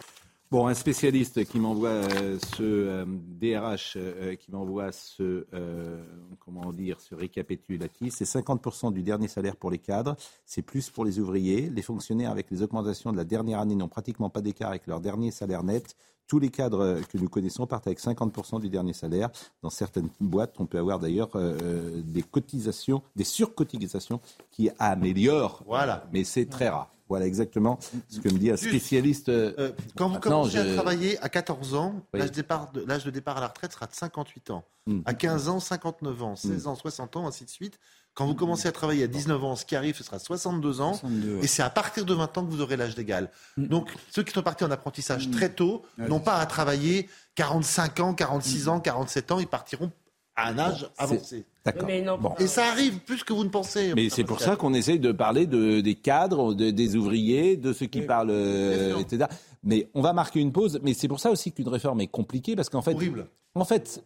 Bon, 0.52 0.68
un 0.68 0.74
spécialiste 0.74 1.46
qui 1.46 1.60
m'envoie 1.60 1.90
euh, 1.90 2.38
ce 2.58 2.62
euh, 2.62 3.06
DRH, 3.08 3.94
euh, 3.96 4.36
qui 4.36 4.52
m'envoie 4.52 4.92
ce, 4.92 5.46
euh, 5.54 6.04
comment 6.40 6.74
dire, 6.74 7.00
ce 7.00 7.16
récapitulatif, 7.16 8.14
c'est 8.18 8.26
50% 8.26 8.92
du 8.92 9.02
dernier 9.02 9.30
salaire 9.30 9.56
pour 9.56 9.72
les 9.72 9.78
cadres, 9.78 10.18
c'est 10.46 10.62
plus 10.62 10.90
pour 10.90 11.06
les 11.06 11.20
ouvriers. 11.20 11.70
Les 11.70 11.82
fonctionnaires 11.82 12.32
avec 12.32 12.52
les 12.52 12.62
augmentations 12.64 13.14
de 13.14 13.18
la 13.18 13.24
dernière 13.24 13.60
année 13.60 13.76
n'ont 13.76 13.88
pratiquement 13.88 14.30
pas 14.30 14.42
d'écart 14.42 14.72
avec 14.72 14.88
leur 14.88 15.00
dernier 15.00 15.32
salaire 15.32 15.64
net. 15.64 15.96
Tous 16.28 16.40
les 16.40 16.50
cadres 16.50 16.80
euh, 16.82 17.02
que 17.02 17.18
nous 17.18 17.28
connaissons 17.28 17.68
partent 17.68 17.88
avec 17.88 18.00
50% 18.00 18.62
du 18.62 18.70
dernier 18.70 18.94
salaire. 18.94 19.30
Dans 19.62 19.70
certaines 19.70 20.10
boîtes, 20.20 20.56
on 20.60 20.66
peut 20.66 20.78
avoir 20.80 21.00
d'ailleurs 21.00 21.30
euh, 21.36 21.58
euh, 21.62 22.02
des 22.06 22.24
cotisations, 22.24 23.02
des 23.16 23.26
surcotisations 23.26 24.22
qui 24.52 24.70
améliorent. 24.80 25.62
Voilà. 25.68 26.08
Mais 26.14 26.24
c'est 26.24 26.46
très 26.46 26.70
rare. 26.70 26.90
Voilà 27.10 27.28
exactement 27.28 27.78
ce 28.08 28.22
que 28.22 28.30
me 28.30 28.38
dit 28.38 28.50
un 28.50 28.56
spécialiste. 28.56 29.28
euh, 29.28 29.74
quand 29.98 30.08
vous 30.08 30.14
Maintenant, 30.14 30.44
commencez 30.44 30.64
je- 30.64 30.70
à 30.70 30.74
travailler 30.76 31.20
à 31.20 31.28
14 31.28 31.74
ans, 31.76 31.96
Oui. 32.14 32.20
l'âge 32.22 32.32
de 32.32 32.36
départ 32.36 32.72
de, 32.72 32.86
l'âge 32.88 33.04
de 33.04 33.12
départ 33.12 33.36
à 33.38 33.42
la 33.42 33.48
retraite 33.50 33.74
sera 33.74 33.86
de 33.88 33.94
58 33.94 34.50
ans. 34.52 34.64
Mm. 34.88 35.02
À 35.04 35.14
15 35.14 35.50
ans, 35.50 35.60
59 35.60 36.24
ans. 36.24 36.38
16 36.38 36.68
ans, 36.68 36.76
60 36.76 37.18
ans, 37.18 37.28
ainsi 37.28 37.44
de 37.44 37.50
suite. 37.50 37.78
Quand 38.14 38.28
vous 38.28 38.36
commencez 38.36 38.68
à 38.68 38.72
travailler 38.74 39.04
à 39.06 39.08
19 39.08 39.44
ans, 39.44 39.56
ce 39.56 39.66
qui 39.66 39.76
arrive, 39.76 39.96
ce 39.96 40.04
sera 40.04 40.20
62 40.20 40.82
ans. 40.82 40.94
62, 40.96 41.36
ouais. 41.36 41.44
Et 41.44 41.48
c'est 41.48 41.64
à 41.64 41.70
partir 41.70 42.06
de 42.06 42.14
20 42.14 42.38
ans 42.38 42.46
que 42.46 42.52
vous 42.52 42.62
aurez 42.62 42.76
l'âge 42.76 42.96
légal. 42.98 43.30
Donc, 43.58 43.90
ceux 44.10 44.24
qui 44.24 44.34
sont 44.34 44.42
partis 44.44 44.64
en 44.66 44.72
apprentissage 44.72 45.32
très 45.32 45.50
tôt 45.54 45.84
Ouais, 45.98 46.08
n'ont 46.10 46.20
pas 46.20 46.36
à 46.36 46.46
travailler 46.46 47.08
45 47.36 48.00
ans, 48.02 48.14
46 48.14 48.68
ans, 48.68 48.80
47 48.82 49.32
ans. 49.32 49.40
Ils 49.40 49.48
partiront 49.48 49.92
à 50.36 50.50
un 50.50 50.60
âge 50.60 50.90
avancé. 50.98 51.46
D'accord. 51.66 51.88
Bon. 52.20 52.34
Et 52.40 52.48
ça 52.48 52.66
arrive 52.66 53.00
plus 53.00 53.24
que 53.24 53.32
vous 53.34 53.44
ne 53.46 53.50
pensez. 53.50 53.94
Mais 53.96 54.10
c'est 54.10 54.24
pour 54.26 54.42
ça 54.42 54.56
qu'on 54.58 54.74
essaye 54.74 55.00
de 55.00 55.12
parler 55.14 55.46
de, 55.48 55.80
des 55.82 55.96
cadres, 55.96 56.54
de- 56.54 56.72
des 56.72 56.96
ouvriers, 56.98 57.56
de 57.56 57.72
ceux 57.72 57.86
qui 57.86 58.00
Oui. 58.00 58.06
parlent, 58.06 58.32
euh, 58.32 58.98
etc. 58.98 59.26
Mais 59.64 59.90
on 59.94 60.02
va 60.02 60.12
marquer 60.14 60.40
une 60.42 60.52
pause. 60.52 60.80
Mais 60.84 60.94
c'est 60.94 61.08
pour 61.08 61.20
ça 61.22 61.32
aussi 61.32 61.52
qu'une 61.54 61.68
réforme 61.70 62.02
est 62.02 62.08
compliquée 62.08 62.56
parce 62.58 62.68
qu'en 62.70 62.82
fait, 62.82 62.94
Horrible. 62.94 63.28
en 63.56 63.64
fait, 63.66 64.04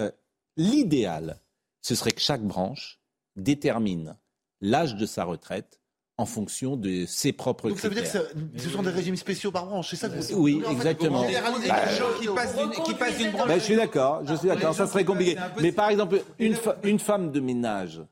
euh, 0.00 0.10
l'idéal, 0.56 1.38
ce 1.82 1.94
serait 1.94 2.12
que 2.12 2.20
chaque 2.20 2.42
branche 2.42 2.99
détermine 3.42 4.16
l'âge 4.60 4.94
de 4.96 5.06
sa 5.06 5.24
retraite 5.24 5.80
en 6.18 6.26
fonction 6.26 6.76
de 6.76 7.06
ses 7.06 7.32
propres 7.32 7.70
Donc 7.70 7.78
ça 7.80 7.88
veut 7.88 7.94
dire 7.94 8.04
que 8.12 8.18
ce 8.58 8.68
sont 8.68 8.82
des 8.82 8.90
régimes 8.90 9.16
spéciaux 9.16 9.50
par 9.50 9.64
branche, 9.66 9.88
c'est 9.90 9.96
ça 9.96 10.10
que 10.10 10.18
vous 10.20 10.34
Oui, 10.38 10.60
En 10.62 10.68
fait, 10.68 10.72
exactement. 10.74 11.22
vous 11.22 11.32
Bah, 11.68 11.86
les 11.86 11.96
gens 11.96 12.04
qui 12.20 12.26
passent 12.28 12.56
d'une- 12.56 12.84
qui 12.84 12.94
passent 12.94 13.16
d'une 13.16 13.30
branche 13.30 13.48
Ben, 13.48 13.58
je 13.58 13.64
suis 13.64 13.76
d'accord, 13.76 14.22
je 14.26 14.34
suis 14.34 14.48
d'accord, 14.48 14.74
ça 14.74 14.86
serait 14.86 15.04
compliqué. 15.06 15.36
Mais 15.62 15.72
par 15.72 15.88
exemple, 15.88 16.20
une, 16.38 16.54
fa- 16.54 16.76
une 16.84 16.98
femme 16.98 17.32
de 17.32 17.40
ménage, 17.40 18.02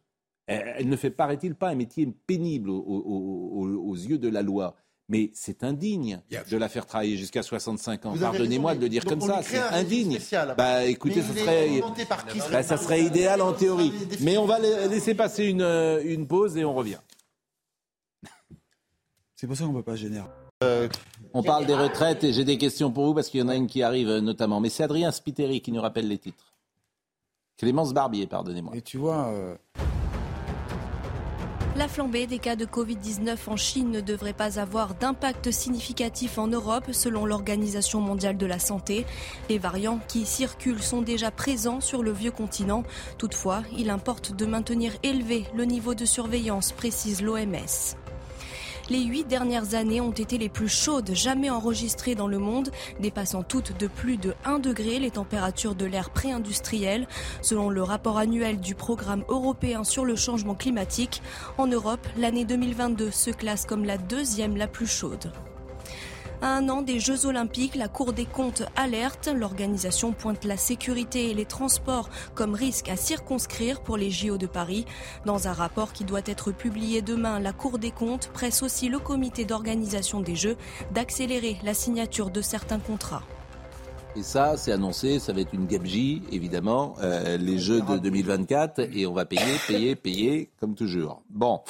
elle, 0.46 0.74
elle 0.78 0.88
ne 0.88 0.96
fait, 0.96 1.10
paraît-il, 1.10 1.54
pas 1.54 1.68
un 1.68 1.74
métier 1.74 2.06
pénible 2.26 2.70
aux, 2.70 2.78
aux- 2.78 3.60
aux- 3.62 3.90
aux 3.90 3.94
yeux 3.94 4.16
de 4.18 4.28
la 4.28 4.40
loi. 4.40 4.74
Mais 5.10 5.30
c'est 5.32 5.64
indigne 5.64 6.20
de 6.50 6.56
la 6.58 6.68
faire 6.68 6.84
travailler 6.84 7.16
jusqu'à 7.16 7.42
65 7.42 8.04
ans. 8.06 8.14
Pardonnez-moi 8.18 8.74
de 8.74 8.80
le 8.80 8.88
dire 8.90 9.04
comme 9.06 9.20
ça, 9.22 9.40
c'est 9.42 9.58
indigne. 9.58 10.12
spécial. 10.12 10.54
Bah 10.56 10.84
écoutez, 10.84 11.22
ça 11.22 11.34
serait, 11.34 11.80
bah, 12.52 12.62
ça 12.62 12.76
serait 12.76 13.02
idéal 13.02 13.40
en 13.40 13.54
théorie. 13.54 13.92
Mais 14.20 14.36
on 14.36 14.44
va 14.44 14.58
la- 14.58 14.86
laisser 14.86 15.14
passer 15.14 15.46
une, 15.46 15.62
euh, 15.62 16.02
une 16.04 16.26
pause 16.26 16.56
et 16.58 16.64
on 16.64 16.74
revient. 16.74 16.98
C'est 19.34 19.46
pour 19.46 19.56
ça 19.56 19.64
qu'on 19.64 19.72
ne 19.72 19.76
peut 19.78 19.82
pas 19.84 19.96
générer. 19.96 20.26
On 21.32 21.42
parle 21.42 21.64
des 21.66 21.74
retraites 21.74 22.24
et 22.24 22.32
j'ai 22.32 22.44
des 22.44 22.58
questions 22.58 22.90
pour 22.90 23.06
vous 23.06 23.14
parce 23.14 23.28
qu'il 23.28 23.40
y 23.40 23.42
en 23.42 23.48
a 23.48 23.54
une 23.54 23.66
qui 23.68 23.82
arrive 23.82 24.08
euh, 24.08 24.20
notamment. 24.20 24.60
Mais 24.60 24.68
c'est 24.68 24.82
Adrien 24.82 25.10
Spiteri 25.12 25.60
qui 25.62 25.72
nous 25.72 25.80
rappelle 25.80 26.08
les 26.08 26.18
titres. 26.18 26.52
Clémence 27.56 27.94
Barbier, 27.94 28.26
pardonnez-moi. 28.26 28.76
Et 28.76 28.82
tu 28.82 28.98
vois, 28.98 29.28
euh, 29.28 29.54
La 31.78 31.86
flambée 31.86 32.26
des 32.26 32.40
cas 32.40 32.56
de 32.56 32.64
Covid-19 32.64 33.36
en 33.46 33.56
Chine 33.56 33.92
ne 33.92 34.00
devrait 34.00 34.32
pas 34.32 34.58
avoir 34.58 34.96
d'impact 34.96 35.52
significatif 35.52 36.36
en 36.36 36.48
Europe 36.48 36.86
selon 36.90 37.24
l'Organisation 37.24 38.00
mondiale 38.00 38.36
de 38.36 38.46
la 38.46 38.58
santé. 38.58 39.06
Les 39.48 39.58
variants 39.58 40.00
qui 40.08 40.26
circulent 40.26 40.82
sont 40.82 41.02
déjà 41.02 41.30
présents 41.30 41.80
sur 41.80 42.02
le 42.02 42.10
vieux 42.10 42.32
continent. 42.32 42.82
Toutefois, 43.16 43.62
il 43.76 43.90
importe 43.90 44.34
de 44.34 44.44
maintenir 44.44 44.92
élevé 45.04 45.44
le 45.54 45.66
niveau 45.66 45.94
de 45.94 46.04
surveillance, 46.04 46.72
précise 46.72 47.22
l'OMS. 47.22 47.94
Les 48.90 49.04
huit 49.04 49.24
dernières 49.24 49.74
années 49.74 50.00
ont 50.00 50.12
été 50.12 50.38
les 50.38 50.48
plus 50.48 50.68
chaudes 50.68 51.10
jamais 51.12 51.50
enregistrées 51.50 52.14
dans 52.14 52.26
le 52.26 52.38
monde, 52.38 52.70
dépassant 53.00 53.42
toutes 53.42 53.78
de 53.78 53.86
plus 53.86 54.16
de 54.16 54.34
1 54.46 54.60
degré 54.60 54.98
les 54.98 55.10
températures 55.10 55.74
de 55.74 55.84
l'ère 55.84 56.08
pré-industrielle. 56.08 57.06
Selon 57.42 57.68
le 57.68 57.82
rapport 57.82 58.16
annuel 58.16 58.60
du 58.60 58.74
programme 58.74 59.24
européen 59.28 59.84
sur 59.84 60.06
le 60.06 60.16
changement 60.16 60.54
climatique, 60.54 61.20
en 61.58 61.66
Europe, 61.66 62.06
l'année 62.16 62.46
2022 62.46 63.10
se 63.10 63.30
classe 63.30 63.66
comme 63.66 63.84
la 63.84 63.98
deuxième 63.98 64.56
la 64.56 64.68
plus 64.68 64.86
chaude. 64.86 65.32
À 66.40 66.56
un 66.56 66.68
an 66.68 66.82
des 66.82 67.00
Jeux 67.00 67.26
Olympiques, 67.26 67.74
la 67.74 67.88
Cour 67.88 68.12
des 68.12 68.24
comptes 68.24 68.62
alerte. 68.76 69.28
L'organisation 69.34 70.12
pointe 70.12 70.44
la 70.44 70.56
sécurité 70.56 71.30
et 71.30 71.34
les 71.34 71.46
transports 71.46 72.08
comme 72.36 72.54
risque 72.54 72.88
à 72.88 72.96
circonscrire 72.96 73.80
pour 73.80 73.96
les 73.96 74.12
JO 74.12 74.38
de 74.38 74.46
Paris. 74.46 74.84
Dans 75.26 75.48
un 75.48 75.52
rapport 75.52 75.92
qui 75.92 76.04
doit 76.04 76.20
être 76.26 76.52
publié 76.52 77.02
demain, 77.02 77.40
la 77.40 77.52
Cour 77.52 77.80
des 77.80 77.90
comptes 77.90 78.28
presse 78.28 78.62
aussi 78.62 78.88
le 78.88 79.00
comité 79.00 79.44
d'organisation 79.44 80.20
des 80.20 80.36
Jeux 80.36 80.56
d'accélérer 80.92 81.56
la 81.64 81.74
signature 81.74 82.30
de 82.30 82.40
certains 82.40 82.78
contrats. 82.78 83.24
Et 84.14 84.22
ça, 84.22 84.56
c'est 84.56 84.72
annoncé, 84.72 85.18
ça 85.18 85.32
va 85.32 85.40
être 85.40 85.52
une 85.52 85.66
gabegie, 85.66 86.22
évidemment, 86.30 86.94
euh, 87.02 87.36
les 87.36 87.58
Jeux 87.58 87.80
de 87.80 87.98
2024, 87.98 88.80
et 88.92 89.06
on 89.06 89.12
va 89.12 89.24
payer, 89.24 89.58
payer, 89.66 89.96
payer, 89.96 90.50
comme 90.60 90.74
toujours. 90.74 91.22
Bon, 91.30 91.60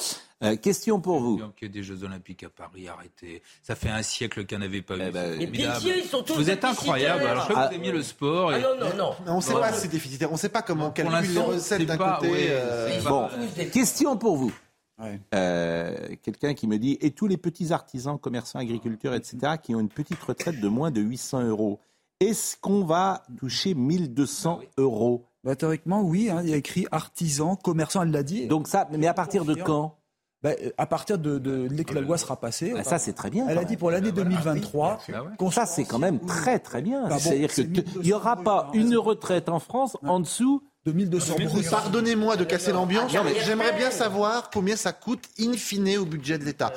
euh, 0.43 0.55
question 0.55 0.99
pour 1.01 1.19
vous. 1.19 1.41
Il 1.61 1.65
y 1.65 1.65
a 1.65 1.73
des 1.73 1.83
Jeux 1.83 2.03
Olympiques 2.03 2.43
à 2.43 2.49
Paris, 2.49 2.87
arrêtez. 2.87 3.41
Ça 3.61 3.75
fait 3.75 3.89
un 3.89 4.01
siècle 4.03 4.45
qu'il 4.45 4.57
n'y 4.57 4.63
en 4.63 4.67
avait 4.67 4.81
pas 4.81 4.95
eu. 4.97 5.01
Eh 5.07 5.11
ben, 5.11 5.51
pitié, 5.51 5.97
ils 5.99 6.05
sont 6.09 6.23
tous 6.23 6.35
Vous 6.35 6.49
êtes 6.49 6.63
incroyable. 6.63 7.23
Alors, 7.25 7.45
je 7.47 7.51
crois 7.51 7.67
que 7.67 7.75
vous 7.75 7.81
aimez 7.81 7.91
le 7.91 8.03
sport. 8.03 8.51
Ah 8.51 8.59
non, 8.59 8.75
non, 8.79 8.95
non. 8.97 9.15
Mais 9.25 9.31
on 9.31 9.37
ne 9.37 9.41
sait 9.41 9.53
pas 9.53 9.73
si 9.73 9.81
c'est 9.81 9.87
déficitaire, 9.89 10.29
on 10.29 10.35
ne 10.35 10.39
sait 10.39 10.49
pas 10.49 10.61
comment 10.61 10.87
on 10.87 10.91
calcule 10.91 11.33
les 11.33 11.39
recettes 11.39 11.85
d'un 11.85 11.97
côté. 11.97 12.31
ouais, 12.31 12.47
euh, 12.51 13.01
Bon, 13.03 13.27
question 13.71 14.15
pour 14.17 14.37
vous. 14.37 14.53
Ouais. 14.97 15.19
Euh, 15.33 15.95
Quelqu'un 16.23 16.53
qui 16.53 16.67
me 16.67 16.77
dit, 16.77 16.97
et 17.01 17.11
tous 17.11 17.27
les 17.27 17.37
petits 17.37 17.71
artisans, 17.71 18.19
commerçants, 18.19 18.59
agriculteurs, 18.59 19.13
etc., 19.13 19.53
qui 19.61 19.73
ont 19.75 19.79
une 19.79 19.89
petite 19.89 20.21
retraite 20.21 20.59
de 20.59 20.67
moins 20.67 20.91
de 20.91 20.99
800 21.01 21.43
euros, 21.43 21.79
est-ce 22.19 22.57
qu'on 22.57 22.83
va 22.83 23.23
toucher 23.37 23.73
1200 23.73 24.59
euros 24.77 25.25
Bah, 25.45 25.55
théoriquement, 25.55 26.01
oui, 26.01 26.29
hein, 26.29 26.41
il 26.43 26.49
y 26.49 26.53
a 26.53 26.57
écrit 26.57 26.85
artisan, 26.91 27.55
commerçant, 27.55 28.03
elle 28.03 28.11
l'a 28.11 28.23
dit. 28.23 28.47
Donc 28.47 28.67
ça, 28.67 28.89
mais 28.91 29.07
à 29.07 29.13
partir 29.13 29.45
de 29.45 29.55
quand? 29.55 29.95
Bah, 30.41 30.51
À 30.77 30.85
partir 30.85 31.17
de, 31.17 31.37
de 31.37 31.67
dès 31.67 31.83
que 31.83 31.93
la 31.93 32.01
loi 32.01 32.17
sera 32.17 32.39
passée. 32.39 32.73
Ah, 32.77 32.83
Ça, 32.83 32.97
c'est 32.97 33.13
très 33.13 33.29
bien. 33.29 33.45
Elle 33.49 33.57
a 33.57 33.65
dit 33.65 33.75
pour 33.77 33.91
l'année 33.91 34.11
2023. 34.11 34.99
Ah 35.13 35.23
ouais. 35.23 35.29
qu'on 35.37 35.51
Ça, 35.51 35.65
c'est 35.65 35.83
quand 35.83 35.99
même 35.99 36.19
très 36.25 36.59
très 36.59 36.81
bien. 36.81 37.03
Bah 37.03 37.09
bon, 37.15 37.19
C'est-à-dire 37.19 37.49
que 37.49 37.53
c'est 37.55 37.63
t- 37.65 37.81
1200 37.81 37.99
il 38.01 38.05
n'y 38.07 38.13
aura 38.13 38.35
pas 38.37 38.63
euros, 38.67 38.73
une 38.75 38.95
retraite 38.97 39.49
en 39.49 39.59
France 39.59 39.97
en 40.03 40.19
dessous. 40.21 40.63
de 40.85 40.93
1200 40.93 41.35
brut. 41.45 41.69
Pardonnez-moi 41.69 42.37
de 42.37 42.45
casser 42.45 42.71
l'ambiance, 42.71 43.11
mais- 43.25 43.35
j'aimerais 43.45 43.73
bien 43.73 43.91
savoir 43.91 44.49
combien 44.49 44.77
ça 44.77 44.93
coûte 44.93 45.25
in 45.39 45.51
fine 45.53 45.97
au 45.97 46.05
budget 46.05 46.37
de 46.37 46.45
l'État. 46.45 46.71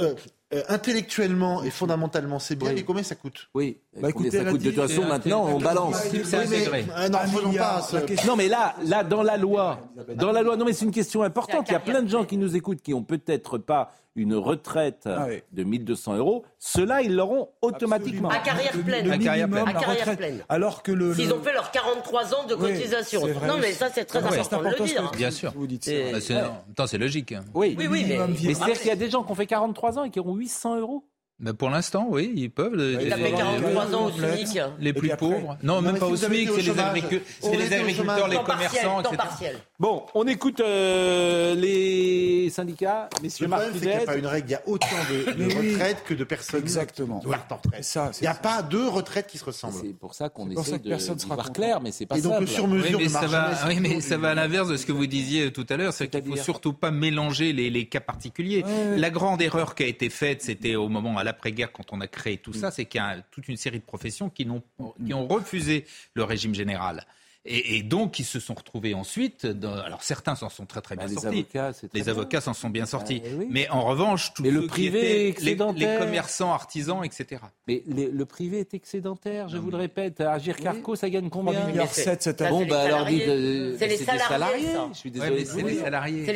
Euh, 0.00 0.14
euh, 0.54 0.62
intellectuellement 0.68 1.62
et 1.62 1.70
fondamentalement, 1.70 2.38
c'est 2.38 2.56
bien, 2.56 2.68
Oui. 2.70 2.74
mais 2.76 2.82
combien 2.82 3.02
ça 3.02 3.14
coûte? 3.14 3.48
Oui. 3.54 3.78
Bah, 4.00 4.08
écoutez, 4.08 4.30
ça 4.30 4.44
coûte 4.44 4.62
de 4.62 4.70
toute 4.70 4.80
façon 4.88 5.02
c'est- 5.02 5.08
maintenant 5.08 5.46
on 5.46 5.58
balance. 5.60 5.96
Oui, 6.12 6.20
mais- 6.32 6.84
euh, 6.96 7.08
non, 7.10 7.18
milliard, 7.48 7.80
pas 7.80 7.82
ce- 7.82 8.26
Non 8.26 8.34
mais 8.36 8.48
là, 8.48 8.74
là 8.84 9.04
dans 9.04 9.22
la 9.22 9.36
loi, 9.36 9.80
dans 10.16 10.32
la 10.32 10.42
loi, 10.42 10.56
non 10.56 10.64
mais 10.64 10.72
c'est 10.72 10.84
une 10.86 10.90
question 10.90 11.22
importante. 11.22 11.66
Il 11.68 11.72
y 11.72 11.76
a 11.76 11.80
plein 11.80 12.02
de 12.02 12.08
gens 12.08 12.24
qui 12.24 12.36
nous 12.38 12.56
écoutent 12.56 12.80
qui 12.80 12.94
ont 12.94 13.02
peut-être 13.02 13.58
pas 13.58 13.92
une 14.18 14.34
retraite 14.34 15.04
Ah 15.06 15.26
oui. 15.28 15.42
de 15.52 15.62
1200 15.64 16.16
euros. 16.16 16.44
Ceux-là, 16.58 17.02
ils 17.02 17.14
l'auront 17.14 17.48
automatiquement. 17.62 18.28
À 18.28 18.38
carrière 18.38 18.76
Le- 18.76 18.82
pleine. 18.82 19.06
le 19.06 19.12
À 19.12 19.18
carrière 19.18 19.48
pleine. 19.48 19.68
À 19.68 19.72
carrière 19.72 20.16
pleine. 20.16 20.44
Alors 20.48 20.82
que 20.82 20.92
le. 20.92 21.14
S'ils 21.14 21.28
le- 21.28 21.34
ont 21.34 21.42
fait 21.42 21.52
leurs 21.52 21.70
43 21.70 22.34
ans 22.34 22.46
de 22.46 22.54
Oui, 22.54 22.72
cotisation. 22.74 23.20
non, 23.46 23.56
mais 23.60 23.72
ça, 23.72 23.88
c'est 23.92 24.04
très 24.04 24.18
Ah 24.18 24.30
ouais, 24.30 24.38
important 24.38 24.62
de 24.62 24.68
le 24.76 24.84
dire. 24.84 25.10
Bien 25.16 25.30
sûr. 25.30 25.52
Vous 25.56 25.66
dites 25.66 25.84
ça. 25.84 25.92
Et- 25.92 26.12
Bah, 26.12 26.86
c'est- 26.86 26.98
logique. 26.98 27.32
hein. 27.32 27.44
Oui. 27.54 27.74
Oui, 27.78 27.86
oui, 27.88 28.04
mais. 28.08 28.18
Mais 28.44 28.54
c'est-à-dire 28.54 28.78
qu'il 28.78 28.88
y 28.88 28.90
a 28.90 28.96
des 28.96 29.08
gens 29.10 29.22
qui 29.22 29.32
ont 29.32 29.34
fait 29.36 29.46
43 29.46 29.98
ans 29.98 30.04
et 30.04 30.10
qui 30.10 30.18
auront 30.20 30.34
800 30.34 30.76
euros. 30.78 31.04
Bah, 31.40 31.54
pour 31.54 31.70
l'instant, 31.70 32.06
oui, 32.10 32.32
ils 32.34 32.50
peuvent. 32.50 32.74
les- 32.74 33.04
Il 33.04 33.12
a 33.12 33.16
faut 33.16 33.22
fait 33.22 33.32
avoir 33.32 33.54
une 33.54 33.60
43 33.62 33.94
ans 33.94 34.06
au. 34.06 34.10
SMIC. 34.10 34.60
Les 34.80 34.90
Et 34.90 34.92
plus 34.92 35.10
après- 35.12 35.28
pauvres. 35.28 35.56
Non, 35.62 35.76
Non, 35.76 35.82
même 35.82 35.98
pas 35.98 36.06
si 36.06 36.12
au 36.12 36.16
SMIC, 36.16 36.48
c'est 36.50 36.62
les, 36.62 36.70
agricu- 36.72 37.20
les 37.52 37.72
agriculteurs, 37.72 38.26
les 38.28 38.36
partiel, 38.38 38.44
commerçants, 38.44 39.00
etc. 39.02 39.16
partiel. 39.16 39.56
Bon, 39.78 40.02
on 40.14 40.26
écoute 40.26 40.58
euh, 40.58 41.54
les 41.54 42.50
syndicats, 42.50 43.08
messieurs 43.22 43.46
Le 43.46 43.50
problème, 43.52 43.70
c'est 43.74 43.78
qu'il 43.80 43.88
n'y 43.88 43.94
a 43.94 44.00
pas 44.00 44.16
une 44.16 44.26
règle. 44.26 44.48
Il 44.48 44.52
y 44.52 44.54
a 44.56 44.62
autant 44.66 44.86
de, 45.10 45.32
de 45.32 45.44
Mais 45.44 45.54
oui. 45.54 45.72
retraites 45.74 46.02
que 46.04 46.14
de 46.14 46.24
personnes 46.24 46.60
Exactement. 46.60 47.20
qui 47.20 47.28
partent 47.28 47.52
en 47.52 47.56
retraite. 47.56 47.84
Ça, 47.84 48.10
Il 48.20 48.22
n'y 48.22 48.26
a 48.26 48.34
ça. 48.34 48.40
pas 48.40 48.62
deux 48.62 48.88
retraites 48.88 49.28
qui 49.28 49.38
se 49.38 49.44
ressemblent. 49.44 49.74
C'est 49.80 49.94
pour 49.96 50.14
ça 50.14 50.28
qu'on 50.30 50.50
essaie 50.50 50.70
ça 50.72 50.78
que 50.78 50.84
de, 50.84 50.88
personne 50.88 51.18
sera 51.20 51.36
voir 51.36 51.52
clair, 51.52 51.80
mais 51.80 51.92
c'est 51.92 52.06
pas 52.06 52.18
Et 52.18 52.20
donc, 52.20 52.32
simple. 52.32 52.44
le 52.44 52.46
sur 52.48 52.64
Oui, 52.64 52.70
mesure 52.70 52.98
mais 52.98 53.04
de 53.04 53.10
ça 53.10 53.26
va, 53.28 53.44
jeunesse, 53.54 53.58
oui, 53.68 53.78
mais 53.80 54.00
c'est 54.00 54.08
ça 54.08 54.16
va 54.18 54.30
à 54.30 54.34
l'inverse 54.34 54.66
de 54.68 54.76
ce 54.76 54.84
que 54.86 54.90
vous 54.92 55.06
disiez 55.06 55.52
tout 55.52 55.66
à 55.68 55.76
l'heure, 55.76 55.92
c'est 55.92 56.08
qu'il 56.08 56.24
ne 56.28 56.36
faut 56.36 56.42
surtout 56.42 56.72
pas 56.72 56.90
mélanger 56.90 57.52
les, 57.52 57.70
les 57.70 57.86
cas 57.86 58.00
particuliers. 58.00 58.64
La 58.96 59.10
grande 59.10 59.40
erreur 59.40 59.76
qui 59.76 59.84
a 59.84 59.86
été 59.86 60.10
faite, 60.10 60.42
c'était 60.42 60.74
au 60.74 60.88
moment 60.88 61.16
à 61.16 61.22
l'après-guerre 61.28 61.72
quand 61.72 61.92
on 61.92 62.00
a 62.00 62.06
créé 62.06 62.36
tout 62.38 62.50
Mm. 62.50 62.54
ça, 62.60 62.70
c'est 62.70 62.84
qu'il 62.86 63.00
y 63.00 63.04
a 63.04 63.16
toute 63.30 63.48
une 63.48 63.56
série 63.56 63.78
de 63.78 63.84
professions 63.84 64.28
qui, 64.30 64.44
n'ont, 64.46 64.62
qui 65.06 65.14
ont 65.14 65.26
refusé 65.26 65.84
le 66.14 66.24
régime 66.24 66.54
général. 66.54 67.04
Et, 67.50 67.76
et 67.78 67.82
donc, 67.82 68.12
qui 68.12 68.24
se 68.24 68.40
sont 68.40 68.52
retrouvés 68.52 68.92
ensuite. 68.92 69.46
Dans, 69.46 69.72
alors, 69.72 70.02
certains 70.02 70.34
s'en 70.34 70.50
sont 70.50 70.66
très 70.66 70.82
très 70.82 70.96
Bah, 70.96 71.06
bien 71.06 71.14
les 71.14 71.20
sortis. 71.22 71.38
avocats, 71.38 71.72
c'est 71.72 71.88
très 71.88 71.98
Les 71.98 72.08
avocats 72.10 72.40
s'en 72.42 72.52
sont 72.52 72.68
bien 72.68 72.84
sortis. 72.84 73.20
Bah, 73.20 73.28
oui. 73.38 73.46
Mais 73.48 73.68
en 73.70 73.84
revanche, 73.84 74.34
tous 74.34 74.42
Mais 74.42 74.50
le 74.50 74.56
ceux 74.62 74.66
qui 74.66 74.68
privé 74.68 74.98
étaient- 74.98 75.08
les, 75.22 75.28
excédentaire. 75.28 75.98
les 76.00 76.04
commerçants, 76.04 76.52
artisans, 76.52 77.02
etc. 77.04 77.40
Mais 77.66 77.82
les- 77.86 78.10
le 78.10 78.24
privé 78.26 78.58
est 78.58 78.74
excédentaire, 78.74 79.48
je 79.48 79.56
vous 79.56 79.70
le 79.70 79.78
répète. 79.78 80.20
Agir 80.20 80.56
Carco, 80.56 80.94
ça 80.94 81.08
gagne 81.08 81.30
3 81.30 81.42
combien 81.44 81.64
milliards 81.66 81.88
c'est- 81.94 82.02
7 82.04 82.22
cette 82.22 82.42
année. 82.42 82.50
Bon, 82.50 82.58
c'est 82.58 82.64
les 82.64 82.70
bah 82.70 82.80
alors 82.82 83.06
dites. 83.06 83.22
euh, 83.28 83.76
C'est 83.78 83.86
les 83.86 83.96
salariés. 83.98 84.66
Je 84.92 84.98
suis 84.98 85.10
désolé. 85.10 85.44
c'est 85.46 85.56
les 85.56 85.62
les 85.62 85.72
Bah, 85.74 85.84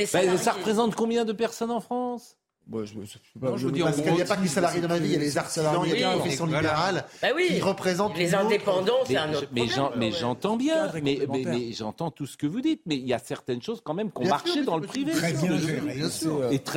salariés. 0.07 0.39
ça 0.39 0.53
représente 0.53 0.95
combien 0.95 1.25
de 1.27 1.33
personnes 1.33 1.73
en 1.73 1.81
France? 1.81 2.37
Bon, 2.69 2.85
je, 2.87 2.95
je- 2.95 3.01
je- 3.05 3.19
Non, 3.45 3.57
je 3.57 3.67
vous 3.67 3.73
dis 3.73 3.83
en 3.83 3.87
Parce 3.87 4.01
qu'il 4.01 4.13
n'y 4.15 4.23
a 4.23 4.25
pas 4.25 4.37
que 4.37 4.43
les 4.43 4.49
salariés 4.49 4.81
dans 4.81 4.89
la 4.89 4.99
vie, 4.99 5.07
il 5.09 5.13
y 5.13 5.17
a 5.17 5.19
les 5.19 5.37
artisans, 5.37 5.75
il 5.85 5.91
y 5.91 5.93
a 5.93 5.97
les 5.97 6.05
Oui. 6.07 6.21
professions 6.21 6.47
libérales 6.47 7.05
Bah 7.21 7.29
oui. 7.35 7.49
qui 7.49 7.61
représentent 7.61 8.17
Les 8.17 8.35
indépendants, 8.37 8.95
c'est 9.05 9.15
mais, 9.15 9.19
un 9.19 9.35
autre 9.35 9.49
mais 9.97 10.11
j'entends 10.13 10.57
bien, 10.57 10.87
mais, 10.95 11.01
mais- 11.03 11.19
complémentaire. 11.27 11.59
mais 11.59 11.73
j'entends 11.73 12.11
tout 12.13 12.25
ce 12.27 12.37
que 12.37 12.47
vous 12.47 12.61
dites, 12.61 12.81
mais 12.87 12.97
il 12.97 13.07
y 13.07 13.13
a 13.13 13.19
certaines 13.19 13.61
choses 13.61 13.81
quand 13.85 13.95
même 13.95 14.13
qui 14.13 14.23
ont 14.23 14.29
marché 14.29 14.63
dans 14.65 14.77
le 14.77 14.87
privé. 14.87 15.13
Très 15.13 15.33
bien 15.33 15.59
géré. 15.59 15.99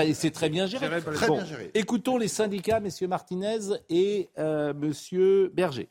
Et 0.07 0.13
c'est 0.15 0.31
très 0.31 0.51
géré. 0.51 0.87
Bien 0.89 1.45
géré. 1.45 1.71
Écoutons 1.75 2.17
les 2.17 2.27
syndicats, 2.29 2.79
messieurs 2.79 3.07
Martinez 3.07 3.59
et 3.89 4.29
euh, 4.39 4.73
monsieur 4.73 5.51
Berger. 5.53 5.87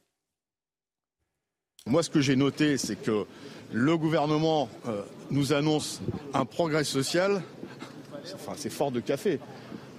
Moi, 1.87 2.03
ce 2.03 2.11
que 2.11 2.21
j'ai 2.21 2.35
noté, 2.37 2.79
c'est 2.79 2.97
que 2.97 3.27
le 3.73 3.97
gouvernement 3.97 4.69
euh, 4.89 5.03
nous 5.31 5.53
annonce 5.53 6.01
un 6.33 6.45
progrès 6.47 6.83
social. 6.85 7.43
Enfin, 8.35 8.53
c'est 8.57 8.71
fort 8.71 8.91
de 8.91 9.01
café. 9.01 9.39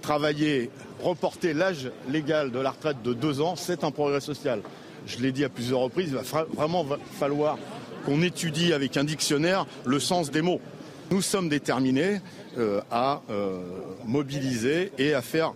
Travailler, 0.06 0.70
reporter 1.02 1.52
l'âge 1.56 1.90
légal 2.08 2.52
de 2.52 2.60
la 2.60 2.70
retraite 2.70 3.02
de 3.02 3.12
deux 3.12 3.42
ans, 3.42 3.56
c'est 3.56 3.84
un 3.84 3.90
progrès 3.90 4.20
social. 4.20 4.62
Je 5.08 5.18
l'ai 5.18 5.32
dit 5.32 5.44
à 5.44 5.50
plusieurs 5.50 5.80
reprises, 5.80 6.10
il 6.10 6.16
va 6.16 6.46
vraiment 6.54 6.86
falloir 7.14 7.58
qu'on 8.06 8.22
étudie 8.22 8.72
avec 8.72 8.98
un 8.98 9.04
dictionnaire 9.04 9.66
le 9.84 10.00
sens 10.00 10.30
des 10.30 10.44
mots. 10.44 10.62
Nous 11.10 11.24
sommes 11.24 11.50
déterminés 11.50 12.22
euh, 12.60 12.82
à 12.92 13.24
euh, 13.32 13.64
mobiliser 14.06 14.92
et 15.00 15.16
à 15.16 15.24
faire 15.24 15.56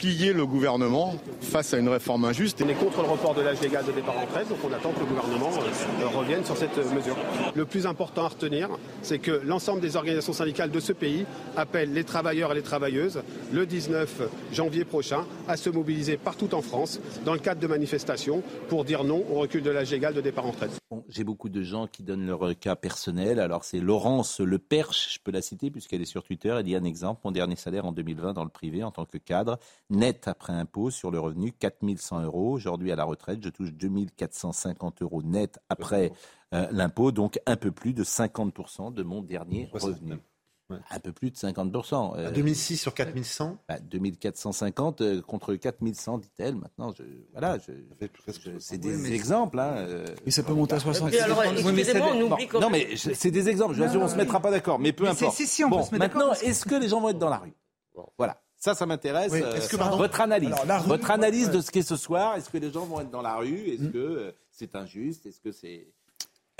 plier 0.00 0.32
le 0.32 0.46
gouvernement 0.46 1.12
face 1.42 1.74
à 1.74 1.78
une 1.78 1.90
réforme 1.90 2.24
injuste. 2.24 2.62
On 2.64 2.68
est 2.70 2.74
contre 2.74 3.02
le 3.02 3.08
report 3.08 3.34
de 3.34 3.42
l'âge 3.42 3.60
légal 3.60 3.84
de 3.84 3.92
départ 3.92 4.16
en 4.16 4.22
retraite, 4.22 4.48
donc 4.48 4.56
on 4.64 4.72
attend 4.72 4.92
que 4.92 5.00
le 5.00 5.04
gouvernement 5.04 5.50
euh, 5.50 6.18
revienne 6.18 6.42
sur 6.42 6.56
cette 6.56 6.78
euh, 6.78 6.94
mesure. 6.94 7.16
Le 7.54 7.66
plus 7.66 7.86
important 7.86 8.24
à 8.24 8.28
retenir, 8.28 8.70
c'est 9.02 9.18
que 9.18 9.42
l'ensemble 9.44 9.82
des 9.82 9.96
organisations 9.96 10.32
syndicales 10.32 10.70
de 10.70 10.80
ce 10.80 10.94
pays 10.94 11.26
appellent 11.54 11.92
les 11.92 12.04
travailleurs 12.04 12.52
et 12.52 12.54
les 12.54 12.62
travailleuses 12.62 13.20
le 13.52 13.66
19 13.66 14.22
janvier 14.54 14.86
prochain 14.86 15.26
à 15.46 15.58
se 15.58 15.68
mobiliser 15.68 16.16
partout 16.16 16.54
en 16.54 16.62
France 16.62 16.98
dans 17.26 17.34
le 17.34 17.38
cadre 17.38 17.60
de 17.60 17.66
manifestations 17.66 18.42
pour 18.70 18.86
dire 18.86 19.04
non 19.04 19.22
au 19.30 19.40
recul 19.40 19.62
de 19.62 19.70
l'âge 19.70 19.90
légal 19.90 20.14
de 20.14 20.22
départ 20.22 20.46
en 20.46 20.52
retraite. 20.52 20.80
Bon, 20.90 21.04
J'ai 21.10 21.24
beaucoup 21.24 21.50
de 21.50 21.62
gens 21.62 21.86
qui 21.86 22.02
donnent 22.02 22.26
leur 22.26 22.58
cas 22.58 22.74
personnel. 22.74 23.38
Alors 23.38 23.64
c'est 23.64 23.80
Laurence 23.80 24.40
Le 24.40 24.58
Perche, 24.58 25.14
je 25.14 25.18
peux 25.22 25.30
la 25.30 25.42
citer 25.42 25.70
puisqu'elle 25.70 26.00
est 26.00 26.06
sur 26.06 26.24
Twitter. 26.24 26.54
Elle 26.56 26.64
dit 26.64 26.74
un 26.74 26.84
exemple, 26.84 27.20
mon 27.22 27.32
dernier 27.32 27.56
salaire 27.56 27.84
en 27.84 27.92
2020 27.92 28.32
dans 28.32 28.44
le 28.44 28.50
privé 28.50 28.82
en 28.82 28.90
tant 28.90 29.04
que 29.04 29.18
cadre, 29.18 29.58
net 29.90 30.28
après 30.28 30.52
impôt 30.52 30.90
sur 30.90 31.10
le 31.10 31.20
revenu, 31.20 31.52
4100 31.52 32.22
euros. 32.22 32.52
Aujourd'hui 32.52 32.90
à 32.92 32.96
la 32.96 33.04
retraite, 33.04 33.40
je 33.44 33.48
touche 33.50 33.72
2450 33.72 35.02
euros 35.02 35.22
net 35.22 35.58
après 35.68 36.12
euh, 36.54 36.66
l'impôt, 36.70 37.12
donc 37.12 37.38
un 37.46 37.56
peu 37.56 37.70
plus 37.70 37.92
de 37.92 38.04
50% 38.04 38.92
de 38.94 39.02
mon 39.02 39.22
dernier 39.22 39.68
revenu. 39.72 40.14
Un 40.90 41.00
peu 41.00 41.10
plus 41.12 41.32
de 41.32 41.36
50%. 41.36 42.16
euh, 42.16 42.28
À 42.28 42.30
2006 42.30 42.76
sur 42.76 42.94
4100 42.94 43.58
bah, 43.68 43.80
2450 43.80 45.00
euh, 45.00 45.20
contre 45.20 45.56
4100, 45.56 46.18
dit-elle. 46.18 46.54
Maintenant, 46.54 46.92
je, 46.96 47.02
voilà, 47.32 47.58
je, 47.58 47.72
je- 48.28 48.58
c'est 48.60 48.78
des 48.78 49.12
exemples. 49.12 49.58
Hein, 49.58 49.74
euh. 49.78 50.06
Et 50.26 50.30
ça 50.30 50.44
peut 50.44 50.54
monter 50.54 50.74
à 50.76 50.78
60. 50.78 51.12
Et 51.12 51.18
alors, 51.20 51.40
Oui, 51.40 51.46
mais 51.72 51.80
excusez-moi, 51.80 52.08
ça- 52.10 52.14
on 52.14 52.20
bon, 52.28 52.32
oublie 52.34 52.46
quand 52.46 52.60
Non, 52.60 52.70
mais 52.70 52.94
c'est 52.96 53.32
des 53.32 53.48
exemples. 53.48 53.74
Je 53.74 53.80
vous 53.80 53.88
assure, 53.88 54.00
on 54.00 54.04
ne 54.04 54.10
se 54.10 54.16
mettra 54.16 54.38
pas 54.38 54.52
d'accord, 54.52 54.78
mais 54.78 54.92
peu 54.92 55.02
Mais 55.04 55.10
importe. 55.10 55.34
si, 55.36 55.48
si, 55.48 55.64
on 55.64 55.70
peut 55.70 55.76
bon, 55.76 55.82
se 55.84 55.90
mettre 55.90 56.04
d'accord, 56.14 56.28
maintenant, 56.28 56.48
est-ce 56.48 56.64
que 56.64 56.76
les 56.76 56.88
gens 56.88 57.00
vont 57.00 57.08
être 57.08 57.18
dans 57.18 57.30
la 57.30 57.38
rue? 57.38 57.54
Voilà. 58.16 58.40
Ça, 58.60 58.74
ça 58.74 58.84
m'intéresse. 58.84 59.32
Oui, 59.32 59.40
euh, 59.42 59.54
est-ce 59.54 59.70
que, 59.70 59.76
pardon 59.76 59.96
votre 59.96 60.20
analyse, 60.20 60.52
Alors, 60.52 60.66
la 60.66 60.78
rue, 60.80 60.88
votre 60.88 61.10
analyse 61.10 61.46
ouais. 61.46 61.54
de 61.54 61.60
ce 61.62 61.70
qu'est 61.70 61.82
ce 61.82 61.96
soir. 61.96 62.36
Est-ce 62.36 62.50
que 62.50 62.58
les 62.58 62.70
gens 62.70 62.84
vont 62.84 63.00
être 63.00 63.10
dans 63.10 63.22
la 63.22 63.36
rue? 63.36 63.70
Est-ce 63.70 63.88
que 63.88 63.98
euh, 63.98 64.32
c'est 64.52 64.76
injuste? 64.76 65.24
Est-ce 65.24 65.40
que 65.40 65.50
c'est 65.50 65.86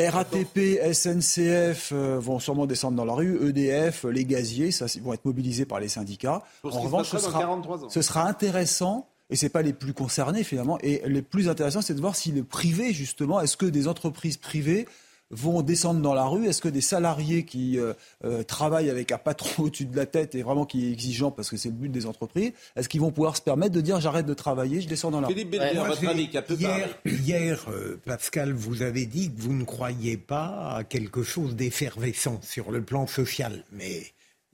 RATP, 0.01 0.81
SNCF 0.95 1.93
euh, 1.93 2.19
vont 2.19 2.39
sûrement 2.39 2.65
descendre 2.65 2.97
dans 2.97 3.05
la 3.05 3.13
rue, 3.13 3.47
EDF, 3.47 4.05
les 4.05 4.25
gaziers, 4.25 4.71
ça, 4.71 4.87
ils 4.95 5.03
vont 5.03 5.13
être 5.13 5.27
mobilisés 5.27 5.67
par 5.67 5.79
les 5.79 5.89
syndicats. 5.89 6.43
Pour 6.63 6.75
en 6.75 6.81
revanche, 6.81 7.11
ce 7.11 7.19
sera, 7.19 7.39
43 7.39 7.85
ans. 7.85 7.89
ce 7.91 8.01
sera 8.01 8.27
intéressant, 8.27 9.07
et 9.29 9.37
c'est 9.37 9.51
pas 9.51 9.61
les 9.61 9.75
plus 9.75 9.93
concernés 9.93 10.43
finalement, 10.43 10.79
et 10.81 11.03
les 11.05 11.21
plus 11.21 11.51
intéressants, 11.51 11.83
c'est 11.83 11.93
de 11.93 12.01
voir 12.01 12.17
si 12.17 12.33
le 12.33 12.45
privé, 12.45 12.95
justement, 12.95 13.43
est-ce 13.43 13.59
que 13.59 13.67
des 13.67 13.89
entreprises 13.89 14.39
privées 14.39 14.89
vont 15.31 15.63
descendre 15.63 16.01
dans 16.01 16.15
la 16.15 16.25
rue 16.25 16.47
Est-ce 16.47 16.61
que 16.61 16.69
des 16.69 16.81
salariés 16.81 17.45
qui 17.45 17.79
euh, 17.79 17.93
euh, 18.25 18.43
travaillent 18.43 18.91
avec 18.91 19.13
un 19.13 19.19
patron 19.19 19.65
au-dessus 19.65 19.87
de 19.87 19.97
la 19.97 20.07
tête 20.07 20.35
et 20.35 20.43
vraiment 20.43 20.67
qui 20.67 20.87
est 20.87 20.93
exigeant 20.93 21.31
parce 21.31 21.51
que 21.51 21.57
c'est 21.57 21.69
le 21.69 21.75
but 21.75 21.89
des 21.89 22.07
entreprises, 22.07 22.53
est-ce 22.77 22.89
qu'ils 22.89 23.01
vont 23.01 23.13
pouvoir 23.13 23.37
se 23.37 23.43
permettre 23.43 23.73
de 23.73 23.81
dire 23.81 24.01
j'arrête 24.01 24.27
de 24.27 24.35
travailler, 24.35 24.81
je 24.81 24.89
descends 24.89 25.11
dans 25.11 25.21
la 25.21 25.29
rue? 25.29 25.35
Philippe 25.35 25.57
votre 25.87 26.09
avis, 26.09 26.29
qui 26.29 26.39
a 26.39 26.43
peu 26.43 26.55
hier, 26.55 26.89
hier, 27.05 27.67
euh, 27.71 28.01
Pascal, 28.05 28.53
vous 28.53 28.83
avez 28.83 29.07
dit 29.07 29.33
que 29.33 29.41
vous 29.41 29.53
ne 29.53 29.65
croyez 29.65 30.17
pas 30.17 30.75
à 30.77 30.85
quelque 30.85 31.23
chose 31.23 31.57
d'effervescent 31.57 32.41
sur 32.43 32.71
le 32.71 32.83
plan 32.83 33.07
social. 33.07 33.65
Mais 33.73 34.03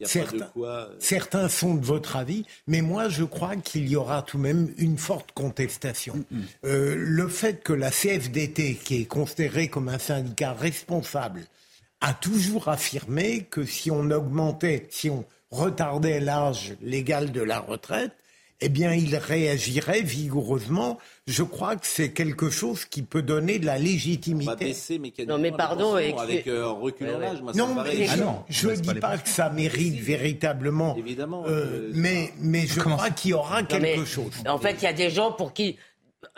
y 0.01 0.05
a 0.05 0.07
pas 0.07 0.13
certains, 0.13 0.37
de 0.37 0.51
quoi. 0.53 0.69
euh, 0.69 0.97
certains 0.99 1.49
sont 1.49 1.75
de 1.75 1.85
votre 1.85 2.17
avis, 2.23 2.45
mais 2.67 2.83
moi 2.83 3.09
je 3.09 3.25
crois 3.25 3.57
qu'il 3.57 3.89
y 3.89 3.97
aura 3.97 4.23
tout 4.23 4.37
de 4.39 4.43
même 4.43 4.73
une 4.79 4.99
forte 4.99 5.33
contestation. 5.33 6.25
Euh, 6.65 6.95
le 6.97 7.29
fait 7.29 7.63
que 7.63 7.73
la 7.73 7.91
CFDT, 7.91 8.75
qui 8.77 9.03
est 9.03 9.05
considérée 9.07 9.69
comme 9.69 9.89
un 9.89 9.99
syndicat 9.99 10.53
responsable, 10.53 11.45
a 12.01 12.13
toujours 12.13 12.69
affirmé 12.69 13.47
que 13.51 13.65
si 13.65 13.91
on 13.91 14.11
augmentait, 14.11 14.87
si 14.91 15.09
on 15.09 15.25
retardait 15.51 16.21
l'âge 16.21 16.75
légal 16.83 17.33
de 17.33 17.41
la 17.41 17.59
retraite, 17.61 18.13
eh 18.61 18.69
bien, 18.69 18.93
il 18.95 19.15
réagirait 19.17 20.01
vigoureusement. 20.03 20.99
Je 21.27 21.43
crois 21.43 21.77
que 21.77 21.87
c'est 21.87 22.13
quelque 22.13 22.49
chose 22.51 22.85
qui 22.85 23.03
peut 23.03 23.23
donner 23.23 23.59
de 23.59 23.67
la 23.67 23.73
On 23.73 23.77
va 23.77 23.83
légitimité. 23.83 24.55
baisser 24.67 25.01
Non, 25.27 25.39
mais 25.39 25.53
pardon, 25.53 25.93
pensions 25.93 25.99
et- 25.99 26.15
avec 26.19 26.47
euh, 26.47 26.69
recul 26.69 27.07
Ouais, 27.09 27.15
ouais. 27.17 27.53
Non, 27.55 27.75
mais 27.75 28.07
Ah 28.09 28.17
je 28.17 28.23
non, 28.23 28.45
je 28.49 28.69
on 28.69 28.71
ne 28.73 28.77
pas 28.77 28.95
dis 28.95 29.01
pas 29.01 29.19
que 29.19 29.29
ça 29.29 29.51
mérite 29.51 29.97
véritablement. 30.01 30.97
Évidemment. 30.97 31.45
euh, 31.47 31.51
euh, 31.51 31.91
mais, 31.95 32.33
mais 32.41 32.67
je 32.67 32.81
Comment 32.81 32.97
crois 32.97 33.11
qu'il 33.11 33.33
y 33.33 33.35
aura 33.35 33.63
Non, 33.63 33.69
quelque 33.69 33.99
mais, 34.01 34.07
chose. 34.07 34.33
En 34.49 34.59
fait, 34.59 34.75
il 34.81 34.85
y 34.85 34.89
a 34.89 34.93
des 34.93 35.11
gens 35.11 35.33
pour 35.33 35.53
qui 35.53 35.77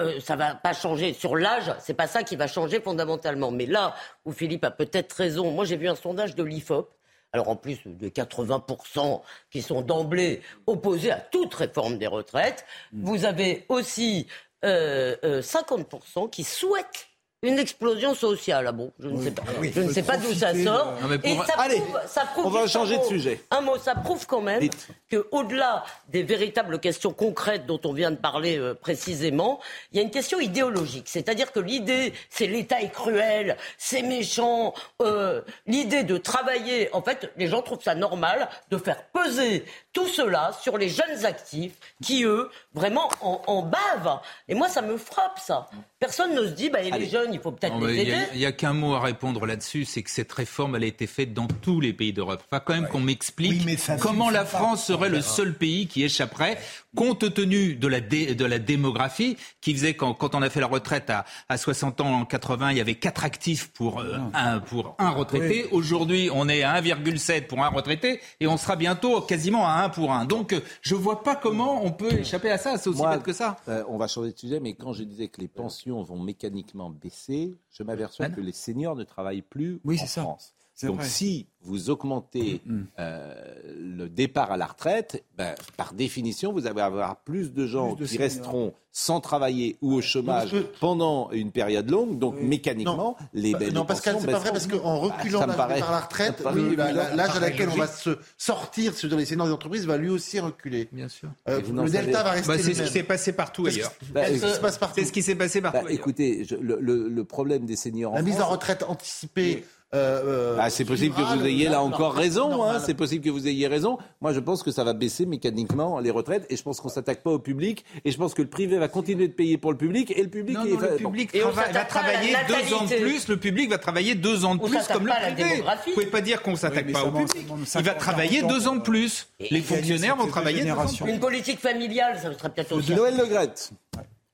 euh, 0.01 0.21
ça 0.21 0.37
va 0.37 0.55
pas 0.55 0.75
changer 0.75 1.15
sur 1.15 1.35
l'âge. 1.37 1.73
C'est 1.81 1.95
pas 1.95 2.07
ça 2.07 2.23
qui 2.23 2.37
va 2.37 2.47
changer 2.47 2.81
fondamentalement. 2.81 3.51
Mais 3.51 3.65
là 3.67 3.95
où 4.25 4.33
Philippe 4.33 4.65
a 4.65 4.71
peut-être 4.71 5.13
raison, 5.13 5.51
moi 5.51 5.65
j'ai 5.65 5.77
vu 5.77 5.89
un 5.89 5.95
sondage 5.97 6.35
de 6.35 6.43
l'Ifop. 6.43 6.91
Alors 7.33 7.49
en 7.49 7.57
plus 7.57 7.79
de 7.85 8.09
80% 8.09 9.21
qui 9.51 9.63
sont 9.63 9.83
d'emblée 9.83 10.41
opposés 10.67 11.11
à 11.11 11.21
toute 11.21 11.55
réforme 11.55 11.99
des 11.99 12.07
retraites, 12.07 12.65
vous 12.93 13.25
avez 13.25 13.67
aussi 13.69 14.27
euh, 14.65 15.17
euh, 15.25 15.43
50% 15.43 16.31
qui 16.31 16.43
souhaitent 16.43 17.09
une 17.43 17.59
explosion 17.59 18.15
sociale. 18.15 18.67
Ah 18.69 18.73
bon, 18.73 18.93
je 18.99 19.07
ne 19.09 19.23
sais 19.23 19.31
pas. 19.31 19.43
oui, 19.61 19.71
je 19.75 19.81
ne 19.83 19.93
sais 19.93 20.03
pas 20.03 20.17
d'où 20.17 20.35
ça 20.35 20.53
sort. 20.65 20.95
Non, 21.01 21.09
mais 21.09 21.19
pour- 21.19 21.31
Et 21.31 21.37
ça 21.47 21.55
Allez, 21.59 21.83
ça 22.07 22.23
prouve 22.25 22.47
on 22.47 22.51
va 22.51 22.67
changer 22.67 22.97
de 22.97 23.03
mot. 23.03 23.09
sujet. 23.09 23.41
Un 23.53 23.61
mot, 23.61 23.79
ça 23.79 23.95
prouve 23.95 24.27
quand 24.27 24.41
même 24.41 24.59
Vite. 24.61 24.89
que 25.09 25.27
au-delà 25.31 25.85
des 26.09 26.25
véritables 26.25 26.81
questions 26.81 27.13
concrètes 27.13 27.65
dont 27.67 27.81
on 27.85 27.93
vient 27.93 28.11
de 28.11 28.17
parler 28.17 28.59
euh, 28.59 28.75
précisément, 28.75 29.61
il 29.93 29.99
y 29.99 30.01
a 30.01 30.03
une 30.03 30.11
question 30.11 30.41
idéologique. 30.41 31.07
C'est-à-dire 31.09 31.53
que 31.53 31.61
l'idée, 31.61 32.13
c'est 32.29 32.47
l'État 32.49 32.81
est 32.81 32.91
cruel, 32.91 33.57
c'est 33.77 34.03
méchant. 34.03 34.75
euh, 35.01 35.41
l'idée 35.67 36.03
de 36.03 36.17
travailler, 36.17 36.89
en 36.93 37.03
fait, 37.03 37.31
les 37.37 37.47
gens 37.47 37.63
trouvent 37.63 37.83
ça 37.83 37.95
normal 37.95 38.49
de 38.71 38.79
faire 38.79 39.05
peser 39.13 39.65
tout 39.93 40.09
cela 40.09 40.51
sur 40.61 40.77
les 40.77 40.89
jeunes 40.89 41.25
actifs 41.25 41.73
qui, 42.03 42.25
eux, 42.25 42.51
vraiment 42.75 43.09
en, 43.21 43.41
en 43.47 43.63
bavent. 43.63 44.19
Et 44.49 44.55
moi, 44.55 44.69
ça 44.69 44.83
me 44.83 44.97
frappe, 44.97 45.39
ça. 45.39 45.69
Personne 46.01 46.33
ne 46.33 46.45
se 46.47 46.53
dit, 46.53 46.71
bah, 46.71 46.79
les 46.81 47.09
jeunes, 47.09 47.35
il 47.35 47.41
faut 47.41 47.51
peut-être 47.51 47.77
les 47.85 47.95
Il 47.95 48.01
aider. 48.09 48.17
n'y 48.37 48.47
a, 48.47 48.53
qu'un 48.53 48.73
mot 48.73 48.95
à 48.95 49.01
répondre 49.01 49.45
là-dessus, 49.47 49.85
c'est 49.85 50.05
que 50.05 50.11
cette 50.11 50.31
réforme, 50.33 50.77
elle 50.77 50.85
a 50.85 50.87
été 50.87 51.09
faite 51.09 51.35
dans 51.35 51.49
tous 51.49 51.81
les 51.81 51.93
pays 51.93 52.13
d'Europe. 52.13 52.41
Enfin, 52.49 52.63
quand 52.65 52.73
même 52.75 52.87
qu'on 52.87 53.01
m'explique 53.01 53.63
Oui, 53.67 53.77
comment 54.01 54.31
la 54.31 54.41
pas. 54.45 54.59
France 54.59 54.87
serait 54.87 55.09
le 55.09 55.21
seul 55.21 55.55
pays 55.55 55.89
qui 55.89 56.05
échapperait, 56.05 56.57
compte 56.97 57.35
tenu 57.35 57.75
de 57.75 57.89
la, 57.89 58.01
dé- 58.01 58.37
de 58.37 58.45
la 58.45 58.61
démographie, 58.61 59.37
qui 59.61 59.75
faisait 59.75 59.95
quand, 59.95 60.15
quand 60.15 60.37
on 60.37 60.43
a 60.43 60.49
fait 60.51 60.61
la 60.61 60.69
retraite 60.69 61.11
à, 61.11 61.25
à 61.49 61.59
60 61.59 62.01
ans 62.01 62.21
en 62.21 62.25
80, 62.25 62.71
il 62.71 62.77
y 62.77 62.81
avait 62.81 62.95
quatre 62.95 63.25
actifs 63.25 63.69
pour, 63.73 63.99
euh, 63.99 64.19
un, 64.35 64.61
pour 64.61 64.95
un 65.01 65.11
retraité. 65.11 65.67
Aujourd'hui, 65.73 66.31
on 66.33 66.49
est 66.49 66.63
à 66.63 66.81
1,7 66.81 67.49
pour 67.49 67.65
un 67.65 67.69
retraité 67.71 68.21
et 68.39 68.47
on 68.47 68.57
sera 68.57 68.77
bientôt 68.77 69.21
quasiment 69.23 69.67
à 69.67 69.83
1 69.83 69.89
pour 69.89 70.13
1. 70.13 70.27
Donc, 70.27 70.53
euh, 70.53 70.61
je 70.81 70.95
vois 70.95 71.25
pas 71.25 71.35
comment 71.35 71.85
on 71.85 71.91
peut 71.91 72.13
échapper 72.21 72.53
à 72.53 72.59
ça. 72.59 72.79
C'est 72.79 72.89
aussi 72.89 72.99
Moi, 73.01 73.17
bête 73.17 73.25
que 73.25 73.33
ça. 73.33 73.57
euh, 73.69 73.83
on 73.89 73.99
va 73.99 74.07
changer 74.07 74.31
de 74.33 74.39
sujet, 74.39 74.61
mais 74.61 74.75
quand 74.75 74.93
je 74.93 75.03
disais 75.03 75.27
que 75.27 75.41
les 75.41 75.49
pensions 75.49 75.88
vont 76.03 76.21
mécaniquement 76.21 76.91
baisser, 76.91 77.59
je 77.71 77.83
m'aperçois 77.83 78.29
non. 78.29 78.35
que 78.35 78.41
les 78.41 78.53
seniors 78.53 78.97
ne 78.97 79.05
travaillent 79.05 79.43
plus 79.43 79.81
Oui, 79.85 79.99
en. 80.01 80.07
France. 80.07 80.55
Donc 80.87 80.97
vrai. 80.99 81.05
si 81.09 81.47
vous 81.63 81.91
augmentez 81.91 82.61
euh, 83.01 83.35
le 83.77 84.09
départ 84.09 84.53
à 84.53 84.57
la 84.57 84.67
retraite, 84.67 85.25
ben, 85.37 85.55
par 85.77 85.93
définition, 85.93 86.53
vous 86.53 86.67
allez 86.67 86.81
avoir 86.81 87.17
plus 87.17 87.53
de 87.53 87.67
gens 87.67 87.95
Plus 87.97 88.05
de 88.05 88.09
qui 88.09 88.15
seniors. 88.15 88.23
resteront 88.31 88.75
sans 88.93 89.21
travailler 89.21 89.77
ou 89.83 89.95
au 89.95 90.01
chômage 90.01 90.55
pendant 90.81 91.31
une 91.33 91.51
période 91.51 91.91
longue. 91.91 92.19
Donc 92.19 92.41
mécaniquement, 92.41 93.17
les 93.35 93.53
Bah, 93.53 93.59
non, 93.73 93.85
Pascal, 93.85 94.17
c'est 94.21 94.27
pas 94.31 94.39
vrai 94.39 94.51
parce 94.53 94.67
qu'en 94.67 94.99
reculant 95.01 95.41
Bah, 95.41 95.47
l'âge 95.47 95.57
paraît- 95.57 95.69
de 95.69 95.75
départ 95.75 95.91
à 95.91 95.93
la 95.93 96.01
retraite, 96.01 96.43
la- 96.77 97.15
l'âge 97.17 97.37
à 97.37 97.41
laquelle 97.41 97.69
on 97.71 97.77
va 97.77 97.87
se 97.89 98.17
sortir 98.37 98.95
sur 98.97 99.09
les 99.17 99.25
seniors 99.27 99.47
des 99.47 99.53
entreprises 99.53 99.85
va 99.87 99.97
lui 99.99 100.11
aussi 100.11 100.39
reculer. 100.41 100.89
Bien 100.93 101.09
sûr. 101.09 101.29
Euh, 101.49 101.61
le 101.61 101.91
delta 101.91 101.91
savez- 101.91 102.13
va 102.13 102.31
rester 102.31 102.49
Bah, 102.49 102.59
c'est 102.59 102.75
ce 102.75 102.83
qui 102.83 102.89
s'est 102.89 103.03
passé 103.03 103.33
partout 103.33 103.65
Parce 103.65 103.75
que- 103.77 103.81
ailleurs. 103.81 103.93
Bah, 104.13 104.23
C'est 104.27 104.39
ce 104.39 104.47
qui 104.47 104.53
se 104.55 104.61
passe 104.61 104.79
partout. 104.79 104.95
C'est 105.01 105.07
ce 105.07 105.13
qui 105.13 105.23
s'est 105.23 105.35
passé 105.37 105.61
partout 105.61 105.85
bah, 105.85 105.91
écoutez, 105.93 106.47
le, 106.61 107.23
problème 107.25 107.67
des 107.67 107.77
seniors 107.77 108.13
en 108.13 108.17
La 108.17 108.23
mise 108.23 108.41
en 108.41 108.47
retraite 108.49 108.85
anticipée. 108.89 109.65
Euh, 109.95 110.55
euh, 110.55 110.57
Ah, 110.61 110.69
c'est 110.71 110.85
possible 110.85 111.15
que 111.15 111.21
vous 111.23 111.47
ayez 111.47 111.69
là 111.69 111.83
encore 111.83 112.13
raison. 112.15 112.63
Hein, 112.63 112.79
c'est 112.85 112.95
possible 112.95 113.25
que 113.25 113.31
vous 113.31 113.47
ayez 113.49 113.67
raison. 113.69 113.99
Moi, 114.21 114.33
je 114.33 114.41
pense 114.41 114.63
que 114.63 114.71
ça 114.71 114.85
va 114.85 114.93
baisser 114.93 115.25
mécaniquement 115.25 115.99
les 115.99 116.11
retraites 116.11 116.47
et 116.51 116.57
je 116.57 116.63
pense 116.63 116.81
qu'on 116.81 116.89
s'attaque 116.91 117.23
pas 117.23 117.31
au 117.31 117.39
public 117.39 117.85
et 118.05 118.11
je 118.11 118.19
pense 118.19 118.35
que 118.35 118.43
le 118.43 118.49
privé 118.49 118.77
va 118.79 118.89
continuer 118.89 119.29
de 119.29 119.33
payer 119.33 119.57
pour 119.57 119.73
le 119.73 119.79
public 119.79 120.13
et 120.17 120.23
le 120.23 120.29
public 120.29 120.57
Non, 120.59 120.65
est- 120.67 120.73
non, 120.73 120.81
le 120.81 120.89
bon. 121.03 121.11
public 121.11 121.33
trava- 121.33 121.53
va 121.53 121.65
s'attaque 121.67 121.89
travailler 121.89 122.35
deux 122.49 122.75
ans 122.75 122.85
de 122.85 122.95
plus. 123.03 123.29
Le 123.29 123.37
public 123.39 123.71
va 123.71 123.79
travailler 123.79 124.15
deux 124.15 124.45
ans 124.45 124.55
de 124.57 124.61
plus 124.61 124.73
s'attaque 124.75 124.97
comme 124.99 125.07
le 125.07 125.13
privé. 125.13 125.51
démographie. 125.51 125.91
Vous 125.91 125.95
pouvez 125.95 126.07
pas 126.07 126.21
dire 126.21 126.43
qu'on 126.43 126.57
s'attaque 126.57 126.87
mais 126.87 126.93
pas 126.93 127.05
au 127.05 127.11
public. 127.11 127.31
Il 127.37 127.47
va 127.47 127.65
50, 127.67 127.99
travailler 127.99 128.41
40 128.41 128.53
deux 128.53 128.69
ans 128.69 128.77
de 128.77 128.83
plus. 128.83 129.29
Les 129.51 129.63
fonctionnaires 129.63 130.17
vont 130.17 130.27
travailler 130.27 130.57
deux 130.63 130.71
ans 130.71 130.75
de 130.75 130.77
générations. 130.81 131.05
plus. 131.07 131.15
Une 131.15 131.21
politique 131.21 131.61
familiale, 131.61 132.19
ça 132.23 132.33
serait 132.37 132.51
peut-être 132.51 132.73
aussi. 132.73 132.95
Noël 132.95 133.15
Le. 133.17 133.73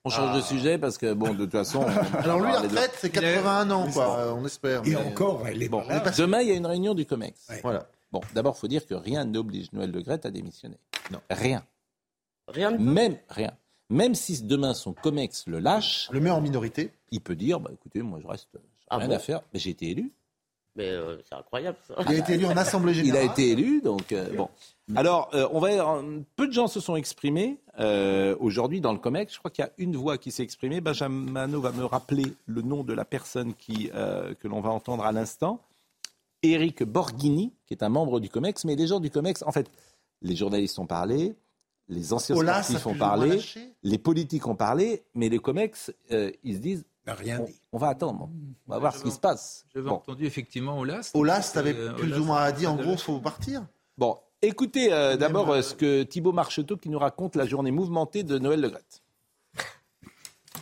On 0.06 0.10
change 0.10 0.36
de 0.36 0.42
sujet 0.42 0.76
parce 0.78 0.98
que, 0.98 1.14
bon, 1.14 1.32
de 1.32 1.44
toute 1.44 1.52
façon. 1.52 1.80
on- 1.80 2.16
Alors 2.18 2.38
lui, 2.40 2.52
la 2.52 2.60
retraite, 2.60 2.92
c'est 2.98 3.10
81 3.10 3.70
ans, 3.70 3.88
quoi, 3.90 4.18
euh, 4.18 4.32
on 4.32 4.44
espère. 4.44 4.82
Et 4.84 4.90
mais- 4.90 4.96
encore, 4.96 5.46
elle 5.48 5.62
est 5.62 5.68
Bon, 5.68 5.80
pas 5.86 6.04
là. 6.04 6.10
demain, 6.16 6.40
il 6.42 6.48
y 6.48 6.52
a 6.52 6.54
une 6.54 6.66
réunion 6.66 6.94
du 6.94 7.06
COMEX. 7.06 7.48
Voilà. 7.62 7.86
Bon, 8.12 8.20
d'abord, 8.34 8.54
il 8.56 8.60
faut 8.60 8.68
dire 8.68 8.86
que 8.86 8.94
rien 8.94 9.24
n'oblige 9.24 9.72
Noël 9.72 9.90
Le 9.90 10.02
Graët 10.02 10.26
à 10.26 10.30
démissionner. 10.30 10.76
Non. 11.10 11.20
Rien. 11.30 11.64
Rien 12.48 12.72
de 12.72 12.78
Même 12.78 13.16
rien. 13.30 13.52
Même 13.90 14.14
si 14.14 14.42
demain 14.42 14.74
son 14.74 14.92
COMEX 14.92 15.46
le 15.46 15.58
lâche, 15.58 16.08
Le 16.12 16.20
met 16.20 16.30
en 16.30 16.40
minorité. 16.40 16.92
il 17.10 17.20
peut 17.20 17.34
dire 17.36 17.58
bah, 17.60 17.70
écoutez, 17.72 18.02
moi 18.02 18.18
je 18.22 18.26
reste, 18.26 18.48
j'ai 18.52 18.60
Ah 18.90 18.98
rien 18.98 19.08
bon 19.08 19.14
à 19.14 19.18
faire. 19.18 19.40
Mais 19.52 19.58
j'ai 19.60 19.70
été 19.70 19.90
élu. 19.90 20.12
Mais 20.76 20.88
euh, 20.88 21.18
c'est 21.28 21.37
incroyable 21.37 21.78
ça. 21.87 21.94
Il 22.08 22.14
a 22.16 22.18
été 22.18 22.32
élu 22.34 22.46
en 22.46 22.56
assemblée 22.56 22.92
Il 22.92 23.04
générale. 23.04 23.28
a 23.28 23.32
été 23.32 23.50
élu, 23.50 23.80
donc 23.80 24.10
euh, 24.12 24.34
bon. 24.37 24.48
Alors, 24.96 25.30
euh, 25.32 25.48
on 25.52 25.60
va, 25.60 26.02
peu 26.37 26.46
de 26.48 26.52
gens 26.52 26.66
se 26.66 26.80
sont 26.80 26.96
exprimés 26.96 27.58
euh, 27.78 28.37
aujourd'hui 28.40 28.80
dans 28.80 28.92
le 28.92 28.98
COMEX. 28.98 29.32
Je 29.34 29.38
crois 29.38 29.50
qu'il 29.50 29.64
y 29.64 29.68
a 29.68 29.72
une 29.78 29.96
voix 29.96 30.18
qui 30.18 30.30
s'est 30.32 30.42
exprimée. 30.42 30.80
Benjamin 30.80 31.30
Mano 31.30 31.60
va 31.60 31.70
me 31.72 31.84
rappeler 31.84 32.24
le 32.46 32.62
nom 32.62 32.82
de 32.82 32.92
la 32.92 33.04
personne 33.04 33.54
qui, 33.54 33.90
euh, 33.94 34.34
que 34.34 34.48
l'on 34.48 34.60
va 34.60 34.70
entendre 34.70 35.04
à 35.04 35.12
l'instant. 35.12 35.60
Éric 36.42 36.82
Borghini, 36.82 37.52
qui 37.66 37.72
est 37.74 37.82
un 37.82 37.88
membre 37.88 38.20
du 38.20 38.28
COMEX. 38.28 38.64
Mais 38.64 38.74
les 38.76 38.87
gens 38.88 39.00
du 39.00 39.10
COMEX, 39.10 39.42
en 39.46 39.52
fait, 39.52 39.70
les 40.20 40.37
journalistes 40.37 40.78
ont 40.78 40.87
parlé, 40.87 41.34
les 41.88 42.12
anciens 42.12 42.37
Olas 42.37 42.58
a 42.58 42.62
sportifs 42.62 42.87
ont 42.87 42.94
parlé, 42.98 43.40
les 43.82 43.98
politiques 43.98 44.46
ont 44.46 44.54
parlé, 44.56 45.02
mais 45.14 45.28
les 45.28 45.38
COMEX, 45.38 45.92
euh, 46.10 46.30
ils 46.42 46.56
se 46.56 46.60
disent 46.60 46.84
n'a 47.06 47.14
rien 47.14 47.40
on, 47.40 47.44
dit. 47.44 47.60
on 47.72 47.78
va 47.78 47.88
attendre, 47.88 48.28
on 48.66 48.72
va 48.72 48.78
voir 48.78 48.94
ce 48.96 49.02
qui 49.02 49.10
se 49.10 49.18
passe. 49.20 49.66
J'avais 49.74 49.88
Bon. 49.88 49.96
entendu 49.96 50.24
effectivement 50.26 50.78
Olas. 50.78 51.10
Olas, 51.14 51.50
t'avais 51.52 51.74
Euh, 51.74 51.92
plus 51.92 52.08
Olas, 52.12 52.18
ou 52.20 52.24
moins 52.24 52.52
dit, 52.52 52.66
en 52.66 52.76
gros, 52.76 52.96
faut 52.96 53.18
partir. 53.20 53.66
Bon, 53.98 54.18
écoutez 54.42 54.92
euh, 54.92 55.16
d'abord 55.16 55.50
euh, 55.50 55.62
ce 55.62 55.74
que 55.74 56.02
Thibaut 56.02 56.32
Marcheteau 56.32 56.76
qui 56.76 56.88
nous 56.88 56.98
raconte 56.98 57.36
la 57.36 57.46
journée 57.46 57.70
mouvementée 57.70 58.22
de 58.22 58.38
Noël 58.38 58.60
Le. 58.60 58.72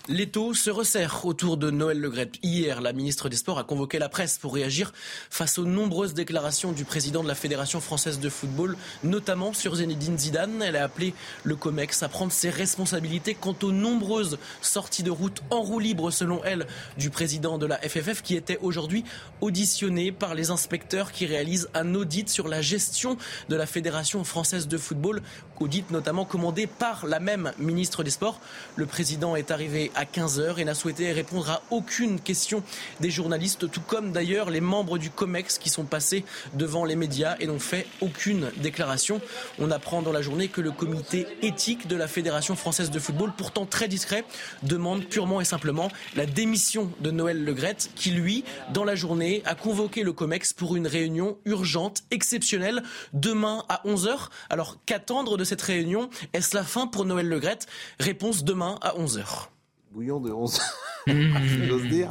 L'étau 0.09 0.53
se 0.53 0.69
resserre 0.69 1.25
autour 1.25 1.57
de 1.57 1.71
Noël 1.71 2.01
Legrette. 2.01 2.35
Hier, 2.43 2.81
la 2.81 2.93
ministre 2.93 3.29
des 3.29 3.37
Sports 3.37 3.61
a 3.61 3.63
convoqué 3.63 4.01
la 4.01 4.09
presse 4.09 4.37
pour 4.37 4.53
réagir 4.53 4.93
face 5.31 5.59
aux 5.59 5.65
nombreuses 5.65 6.13
déclarations 6.13 6.73
du 6.73 6.85
président 6.85 7.23
de 7.23 7.29
la 7.29 7.37
Fédération 7.37 7.81
française 7.81 8.19
de 8.19 8.29
football, 8.29 8.77
notamment 9.05 9.53
sur 9.53 9.77
Zinedine 9.77 10.19
Zidane. 10.19 10.61
Elle 10.61 10.75
a 10.75 10.83
appelé 10.83 11.15
le 11.45 11.55
COMEX 11.55 12.03
à 12.03 12.09
prendre 12.09 12.33
ses 12.33 12.51
responsabilités 12.51 13.37
quant 13.37 13.55
aux 13.63 13.71
nombreuses 13.71 14.39
sorties 14.61 15.05
de 15.05 15.11
route 15.13 15.41
en 15.51 15.63
roue 15.63 15.79
libre, 15.79 16.11
selon 16.11 16.43
elle, 16.43 16.67
du 16.99 17.11
président 17.11 17.57
de 17.57 17.67
la 17.67 17.79
FFF 17.79 18.23
qui 18.23 18.35
était 18.35 18.59
aujourd'hui 18.61 19.05
auditionné 19.41 20.11
par 20.11 20.35
les 20.35 20.51
inspecteurs 20.51 21.13
qui 21.13 21.27
réalisent 21.27 21.69
un 21.75 21.95
audit 21.95 22.29
sur 22.29 22.49
la 22.49 22.61
gestion 22.61 23.17
de 23.49 23.55
la 23.55 23.67
Fédération 23.67 24.25
française 24.25 24.67
de 24.67 24.79
football, 24.79 25.23
audit 25.63 25.91
notamment 25.91 26.25
commandé 26.25 26.67
par 26.67 27.07
la 27.07 27.21
même 27.21 27.53
ministre 27.59 28.03
des 28.03 28.11
Sports. 28.11 28.41
Le 28.77 28.87
président 28.87 29.37
est 29.37 29.51
arrivé 29.51 29.91
à 29.95 30.05
15h 30.05 30.59
et 30.59 30.65
n'a 30.65 30.75
souhaité 30.75 31.13
répondre 31.13 31.51
à 31.51 31.63
aucune 31.71 32.21
question 32.21 32.63
des 33.01 33.11
journalistes, 33.11 33.71
tout 33.71 33.81
comme 33.81 34.13
d'ailleurs 34.13 34.51
les 34.51 34.61
membres 34.61 34.99
du 34.99 35.11
COMEX 35.11 35.59
qui 35.59 35.71
sont 35.71 35.85
passés 35.85 36.25
devant 36.55 36.85
les 36.85 36.97
médias 36.97 37.37
et 37.39 37.47
n'ont 37.47 37.59
fait 37.59 37.87
aucune 38.01 38.51
déclaration. 38.57 39.21
On 39.59 39.71
apprend 39.71 40.03
dans 40.03 40.13
la 40.13 40.23
journée 40.23 40.49
que 40.49 40.61
le 40.61 40.73
comité 40.73 41.27
éthique 41.43 41.87
de 41.87 41.97
la 41.97 42.09
Fédération 42.09 42.57
française 42.57 42.91
de 42.91 42.99
football, 42.99 43.33
pourtant 43.37 43.67
très 43.67 43.89
discret, 43.89 44.25
demande 44.63 45.05
purement 45.05 45.41
et 45.41 45.45
simplement 45.45 45.89
la 46.17 46.27
démission 46.27 46.91
de 47.01 47.11
Noël 47.11 47.45
Legrette, 47.45 47.91
qui 47.95 48.11
lui, 48.11 48.45
dans 48.73 48.85
la 48.85 48.95
journée, 48.95 49.43
a 49.45 49.55
convoqué 49.55 50.03
le 50.03 50.13
COMEX 50.13 50.53
pour 50.53 50.75
une 50.77 50.87
réunion 50.87 51.37
urgente, 51.45 52.03
exceptionnelle, 52.11 52.83
demain 53.13 53.65
à 53.69 53.83
11h. 53.85 54.29
Alors 54.51 54.79
qu'attendre 54.87 55.37
de 55.37 55.45
cette 55.45 55.52
réunion 55.61 56.09
Est-ce 56.33 56.57
la 56.57 56.63
fin 56.63 56.87
pour 56.87 57.05
Noël 57.05 57.29
Legrette 57.29 57.67
Réponse 58.01 58.45
demain 58.45 58.79
à 58.81 58.95
11h. 58.95 59.49
Bouillon 59.91 60.21
de 60.21 60.31
11. 60.33 60.59
si 61.07 61.67
j'ose 61.67 61.83
dire. 61.89 62.09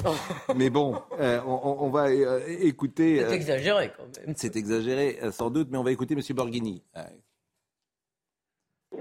Mais 0.55 0.69
bon, 0.69 1.01
euh, 1.19 1.39
on, 1.47 1.77
on 1.79 1.89
va 1.89 2.09
euh, 2.09 2.41
écouter. 2.47 3.17
C'est 3.19 3.25
euh, 3.25 3.31
exagéré 3.31 3.91
quand 3.97 4.03
même. 4.25 4.35
C'est 4.37 4.55
exagéré, 4.55 5.17
sans 5.31 5.49
doute, 5.49 5.69
mais 5.71 5.77
on 5.79 5.83
va 5.83 5.91
écouter 5.91 6.13
M. 6.13 6.21
Borghini. 6.35 6.83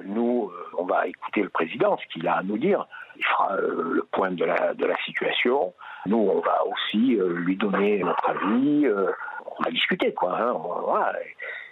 Nous, 0.05 0.51
on 0.79 0.85
va 0.85 1.07
écouter 1.09 1.43
le 1.43 1.49
président, 1.49 1.99
ce 1.99 2.07
qu'il 2.13 2.27
a 2.29 2.37
à 2.37 2.43
nous 2.43 2.59
dire. 2.59 2.87
Il 3.17 3.25
fera 3.25 3.55
euh, 3.57 3.93
le 3.95 4.03
point 4.13 4.31
de 4.31 4.45
la, 4.45 4.73
de 4.75 4.87
la 4.87 4.97
situation. 5.05 5.75
Nous, 6.07 6.17
on 6.17 6.41
va 6.41 6.61
aussi 6.67 7.17
euh, 7.17 7.35
lui 7.35 7.57
donner 7.57 7.99
notre 7.99 8.31
avis. 8.31 8.87
euh, 8.87 9.11
on 9.59 9.63
va 9.65 9.71
discuter, 9.71 10.15
quoi. 10.15 10.39
hein. 10.41 10.53
Voilà. 10.87 11.13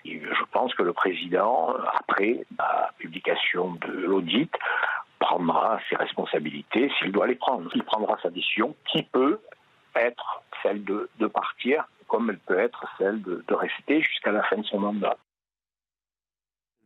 Et 0.05 0.21
je 0.21 0.45
pense 0.53 0.75
que 0.75 0.83
le 0.83 0.93
président, 0.93 1.75
après 1.95 2.45
la 2.59 2.93
publication 2.99 3.73
de 3.75 3.89
l'audit, 3.93 4.51
prendra 5.19 5.81
ses 5.89 5.97
responsabilités 5.97 6.91
s'il 6.99 7.13
doit 7.13 7.27
les 7.27 7.35
prendre. 7.35 7.71
Il 7.75 7.83
prendra 7.83 8.17
sa 8.23 8.31
décision 8.31 8.75
qui 8.91 9.03
peut 9.03 9.41
être 9.95 10.43
celle 10.63 10.85
de, 10.85 11.11
de 11.19 11.27
partir, 11.27 11.89
comme 12.07 12.31
elle 12.31 12.39
peut 12.39 12.59
être 12.59 12.85
celle 12.99 13.21
de, 13.23 13.45
de 13.47 13.55
rester 13.55 14.01
jusqu'à 14.01 14.31
la 14.33 14.43
fin 14.45 14.57
de 14.59 14.65
son 14.65 14.79
mandat. 14.81 15.17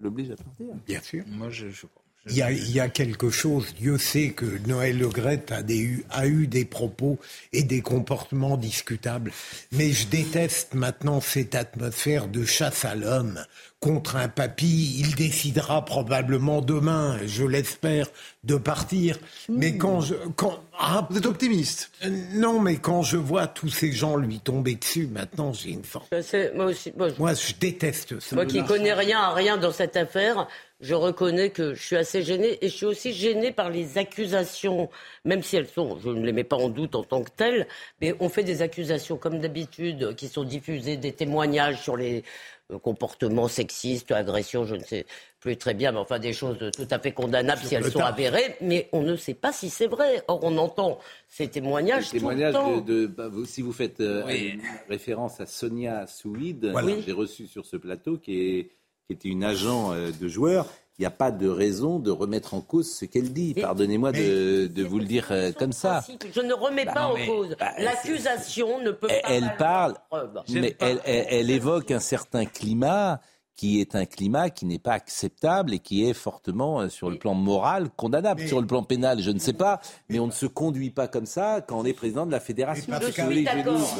L'oblige 0.00 0.30
à 0.30 0.36
partir? 0.36 0.66
Bien 0.86 1.00
sûr. 1.00 1.24
Moi, 1.26 1.48
je, 1.50 1.68
je- 1.68 1.86
Il 2.28 2.36
y, 2.36 2.78
a, 2.78 2.88
quelque 2.88 3.30
chose, 3.30 3.74
Dieu 3.76 3.98
sait 3.98 4.30
que 4.30 4.46
Noël 4.68 4.96
Le 4.96 5.08
Gret 5.08 5.44
a, 5.50 5.62
a 6.10 6.26
eu 6.28 6.46
des 6.46 6.64
propos 6.64 7.18
et 7.52 7.64
des 7.64 7.80
comportements 7.80 8.56
discutables. 8.56 9.32
Mais 9.72 9.90
je 9.90 10.06
déteste 10.06 10.74
maintenant 10.74 11.20
cette 11.20 11.56
atmosphère 11.56 12.28
de 12.28 12.44
chasse 12.44 12.84
à 12.84 12.94
l'homme 12.94 13.44
contre 13.82 14.14
un 14.16 14.28
papy. 14.28 14.96
Il 15.00 15.14
décidera 15.16 15.84
probablement 15.84 16.60
demain, 16.62 17.18
je 17.26 17.44
l'espère, 17.44 18.06
de 18.44 18.54
partir. 18.56 19.18
Mais 19.48 19.76
quand 19.76 20.00
je... 20.00 20.14
Quand, 20.36 20.60
ah, 20.78 21.06
Vous 21.10 21.18
êtes 21.18 21.26
optimiste 21.26 21.90
euh, 22.04 22.08
Non, 22.34 22.60
mais 22.60 22.76
quand 22.76 23.02
je 23.02 23.16
vois 23.16 23.48
tous 23.48 23.68
ces 23.68 23.90
gens 23.92 24.16
lui 24.16 24.38
tomber 24.38 24.76
dessus, 24.76 25.08
maintenant 25.08 25.52
j'ai 25.52 25.70
une 25.70 25.82
forme. 25.84 26.06
Moi 26.54 26.66
aussi. 26.66 26.92
Moi, 26.96 27.08
je- 27.08 27.18
Moi, 27.18 27.34
je 27.34 27.52
déteste 27.58 28.20
ça. 28.20 28.36
Moi 28.36 28.46
qui 28.46 28.64
connais 28.64 28.94
rien 28.94 29.18
à 29.20 29.34
rien 29.34 29.56
dans 29.58 29.72
cette 29.72 29.96
affaire, 29.96 30.46
je 30.80 30.94
reconnais 30.94 31.50
que 31.50 31.74
je 31.74 31.82
suis 31.82 31.96
assez 31.96 32.22
gênée 32.22 32.58
et 32.64 32.68
je 32.68 32.74
suis 32.74 32.86
aussi 32.86 33.12
gênée 33.12 33.50
par 33.50 33.68
les 33.70 33.98
accusations, 33.98 34.90
même 35.24 35.42
si 35.42 35.56
elles 35.56 35.68
sont, 35.68 35.98
je 36.02 36.08
ne 36.08 36.24
les 36.24 36.32
mets 36.32 36.44
pas 36.44 36.56
en 36.56 36.68
doute 36.68 36.94
en 36.94 37.02
tant 37.04 37.22
que 37.22 37.30
telles, 37.36 37.66
mais 38.00 38.14
on 38.20 38.28
fait 38.28 38.42
des 38.44 38.62
accusations 38.62 39.16
comme 39.16 39.40
d'habitude 39.40 40.14
qui 40.16 40.28
sont 40.28 40.44
diffusées, 40.44 40.96
des 40.96 41.12
témoignages 41.12 41.80
sur 41.82 41.96
les 41.96 42.24
euh, 42.72 42.78
comportements 42.78 43.48
sexistes, 43.48 44.10
agressions, 44.12 44.64
je 44.64 44.74
ne 44.76 44.82
sais 44.84 45.06
plus 45.40 45.56
très 45.56 45.74
bien, 45.74 45.92
mais 45.92 45.98
enfin 45.98 46.18
des 46.18 46.32
choses 46.32 46.56
tout 46.76 46.86
à 46.90 46.98
fait 46.98 47.12
condamnables 47.12 47.60
si 47.62 47.74
elles 47.74 47.82
le 47.82 47.90
sont 47.90 48.00
avérées, 48.00 48.56
mais 48.60 48.88
on 48.92 49.02
ne 49.02 49.16
sait 49.16 49.34
pas 49.34 49.52
si 49.52 49.70
c'est 49.70 49.86
vrai. 49.88 50.22
Or, 50.28 50.40
on 50.42 50.56
entend 50.58 50.98
ces 51.28 51.48
témoignages 51.48 52.10
tout 52.10 52.28
le 52.28 52.52
temps. 52.52 52.80
de, 52.80 52.80
de- 52.80 53.06
bah, 53.06 53.28
vous- 53.28 53.44
si 53.44 53.62
vous 53.62 53.72
faites 53.72 54.00
euh, 54.00 54.22
Oui. 54.26 54.58
référence 54.88 55.40
à 55.40 55.46
Sonia 55.46 56.06
Souid, 56.06 56.64
Voilà. 56.70 56.94
que 56.94 57.02
j'ai 57.02 57.12
reçue 57.12 57.46
sur 57.46 57.66
ce 57.66 57.76
plateau, 57.76 58.18
qui, 58.18 58.40
est, 58.40 58.64
qui 59.06 59.12
était 59.14 59.28
une 59.28 59.42
agent 59.44 59.92
euh, 59.92 60.10
de 60.20 60.28
joueur, 60.28 60.66
il 60.98 61.02
n'y 61.02 61.06
a 61.06 61.10
pas 61.10 61.30
de 61.30 61.48
raison 61.48 61.98
de 61.98 62.10
remettre 62.10 62.54
en 62.54 62.60
cause 62.60 62.90
ce 62.92 63.04
qu'elle 63.06 63.32
dit. 63.32 63.54
Pardonnez-moi 63.54 64.12
de, 64.12 64.66
de 64.66 64.84
vous 64.84 64.98
le 64.98 65.06
dire 65.06 65.28
euh, 65.30 65.50
comme 65.52 65.72
ça. 65.72 66.04
Je 66.34 66.40
ne 66.40 66.52
remets 66.52 66.84
Bah 66.84 66.92
pas 66.92 67.02
non, 67.04 67.12
en 67.12 67.14
mais- 67.14 67.26
cause. 67.26 67.56
bah, 67.58 67.72
L'accusation 67.78 68.80
ne 68.82 68.90
peut 68.90 69.08
Elle, 69.10 69.22
pas. 69.22 69.28
elle 69.30 69.56
parle, 69.58 69.94
preuve. 70.10 70.30
mais 70.50 70.76
elle, 70.80 71.00
elle- 71.04 71.26
elle 71.30 71.50
évoque 71.50 71.90
un 71.90 71.98
certain 72.00 72.44
climat 72.44 73.20
qui 73.54 73.80
est 73.80 73.94
un 73.94 74.06
climat 74.06 74.48
qui 74.50 74.64
n'est 74.64 74.78
pas 74.78 74.92
acceptable 74.94 75.74
et 75.74 75.78
qui 75.78 76.04
est 76.08 76.14
fortement, 76.14 76.80
euh, 76.80 76.88
sur 76.88 77.10
le 77.10 77.18
plan 77.18 77.34
moral, 77.34 77.90
condamnable. 77.96 78.40
Sur 78.48 78.60
le 78.60 78.66
plan 78.66 78.82
pénal, 78.82 79.20
je 79.20 79.30
ne 79.30 79.38
sais 79.38 79.52
pas, 79.52 79.80
mais 80.08 80.18
on 80.18 80.26
ne 80.26 80.32
se 80.32 80.46
conduit 80.46 80.90
pas 80.90 81.06
comme 81.06 81.26
ça 81.26 81.60
quand 81.66 81.78
on 81.78 81.84
est 81.84 81.92
président 81.92 82.24
de 82.26 82.32
la 82.32 82.40
fédération. 82.40 82.86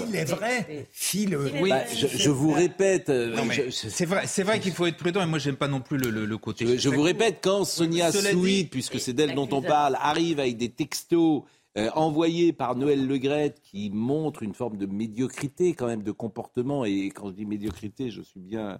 S'il 0.06 0.16
est 0.16 0.24
vrai, 0.24 0.88
si 0.92 1.26
le... 1.26 1.38
Bah, 1.70 1.82
je, 1.94 2.06
je 2.06 2.30
vous 2.30 2.50
répète, 2.52 3.10
euh, 3.10 3.36
je- 3.52 3.70
c'est 3.70 4.06
vrai, 4.06 4.26
c'est 4.26 4.42
vrai 4.42 4.58
qu'il 4.58 4.72
faut 4.72 4.86
être 4.86 4.96
prudent 4.96 5.22
et 5.22 5.26
moi 5.26 5.38
j'aime 5.38 5.56
pas 5.56 5.68
non 5.68 5.80
plus 5.80 5.98
le, 5.98 6.10
le- 6.10 6.24
le 6.24 6.38
côté. 6.38 6.66
Je, 6.66 6.76
je 6.78 6.88
vous 6.88 7.02
répète, 7.02 7.38
quand 7.42 7.64
Sonia 7.64 8.10
Souid, 8.32 8.68
puisque 8.70 8.98
c'est 9.00 9.12
d'elle 9.12 9.34
dont 9.34 9.48
on 9.52 9.60
parle, 9.62 9.96
arrive 10.00 10.40
avec 10.40 10.56
des 10.56 10.70
textos 10.70 11.42
euh, 11.78 11.90
envoyés 11.94 12.52
par 12.52 12.74
Noël 12.76 13.06
Legrette 13.06 13.60
qui 13.62 13.90
montrent 13.90 14.42
une 14.42 14.54
forme 14.54 14.76
de 14.76 14.86
médiocrité 14.86 15.74
quand 15.74 15.86
même 15.86 16.02
de 16.02 16.10
comportement, 16.12 16.84
et 16.84 17.06
quand 17.10 17.28
je 17.28 17.34
dis 17.34 17.46
médiocrité, 17.46 18.10
je 18.10 18.22
suis 18.22 18.40
bien 18.40 18.78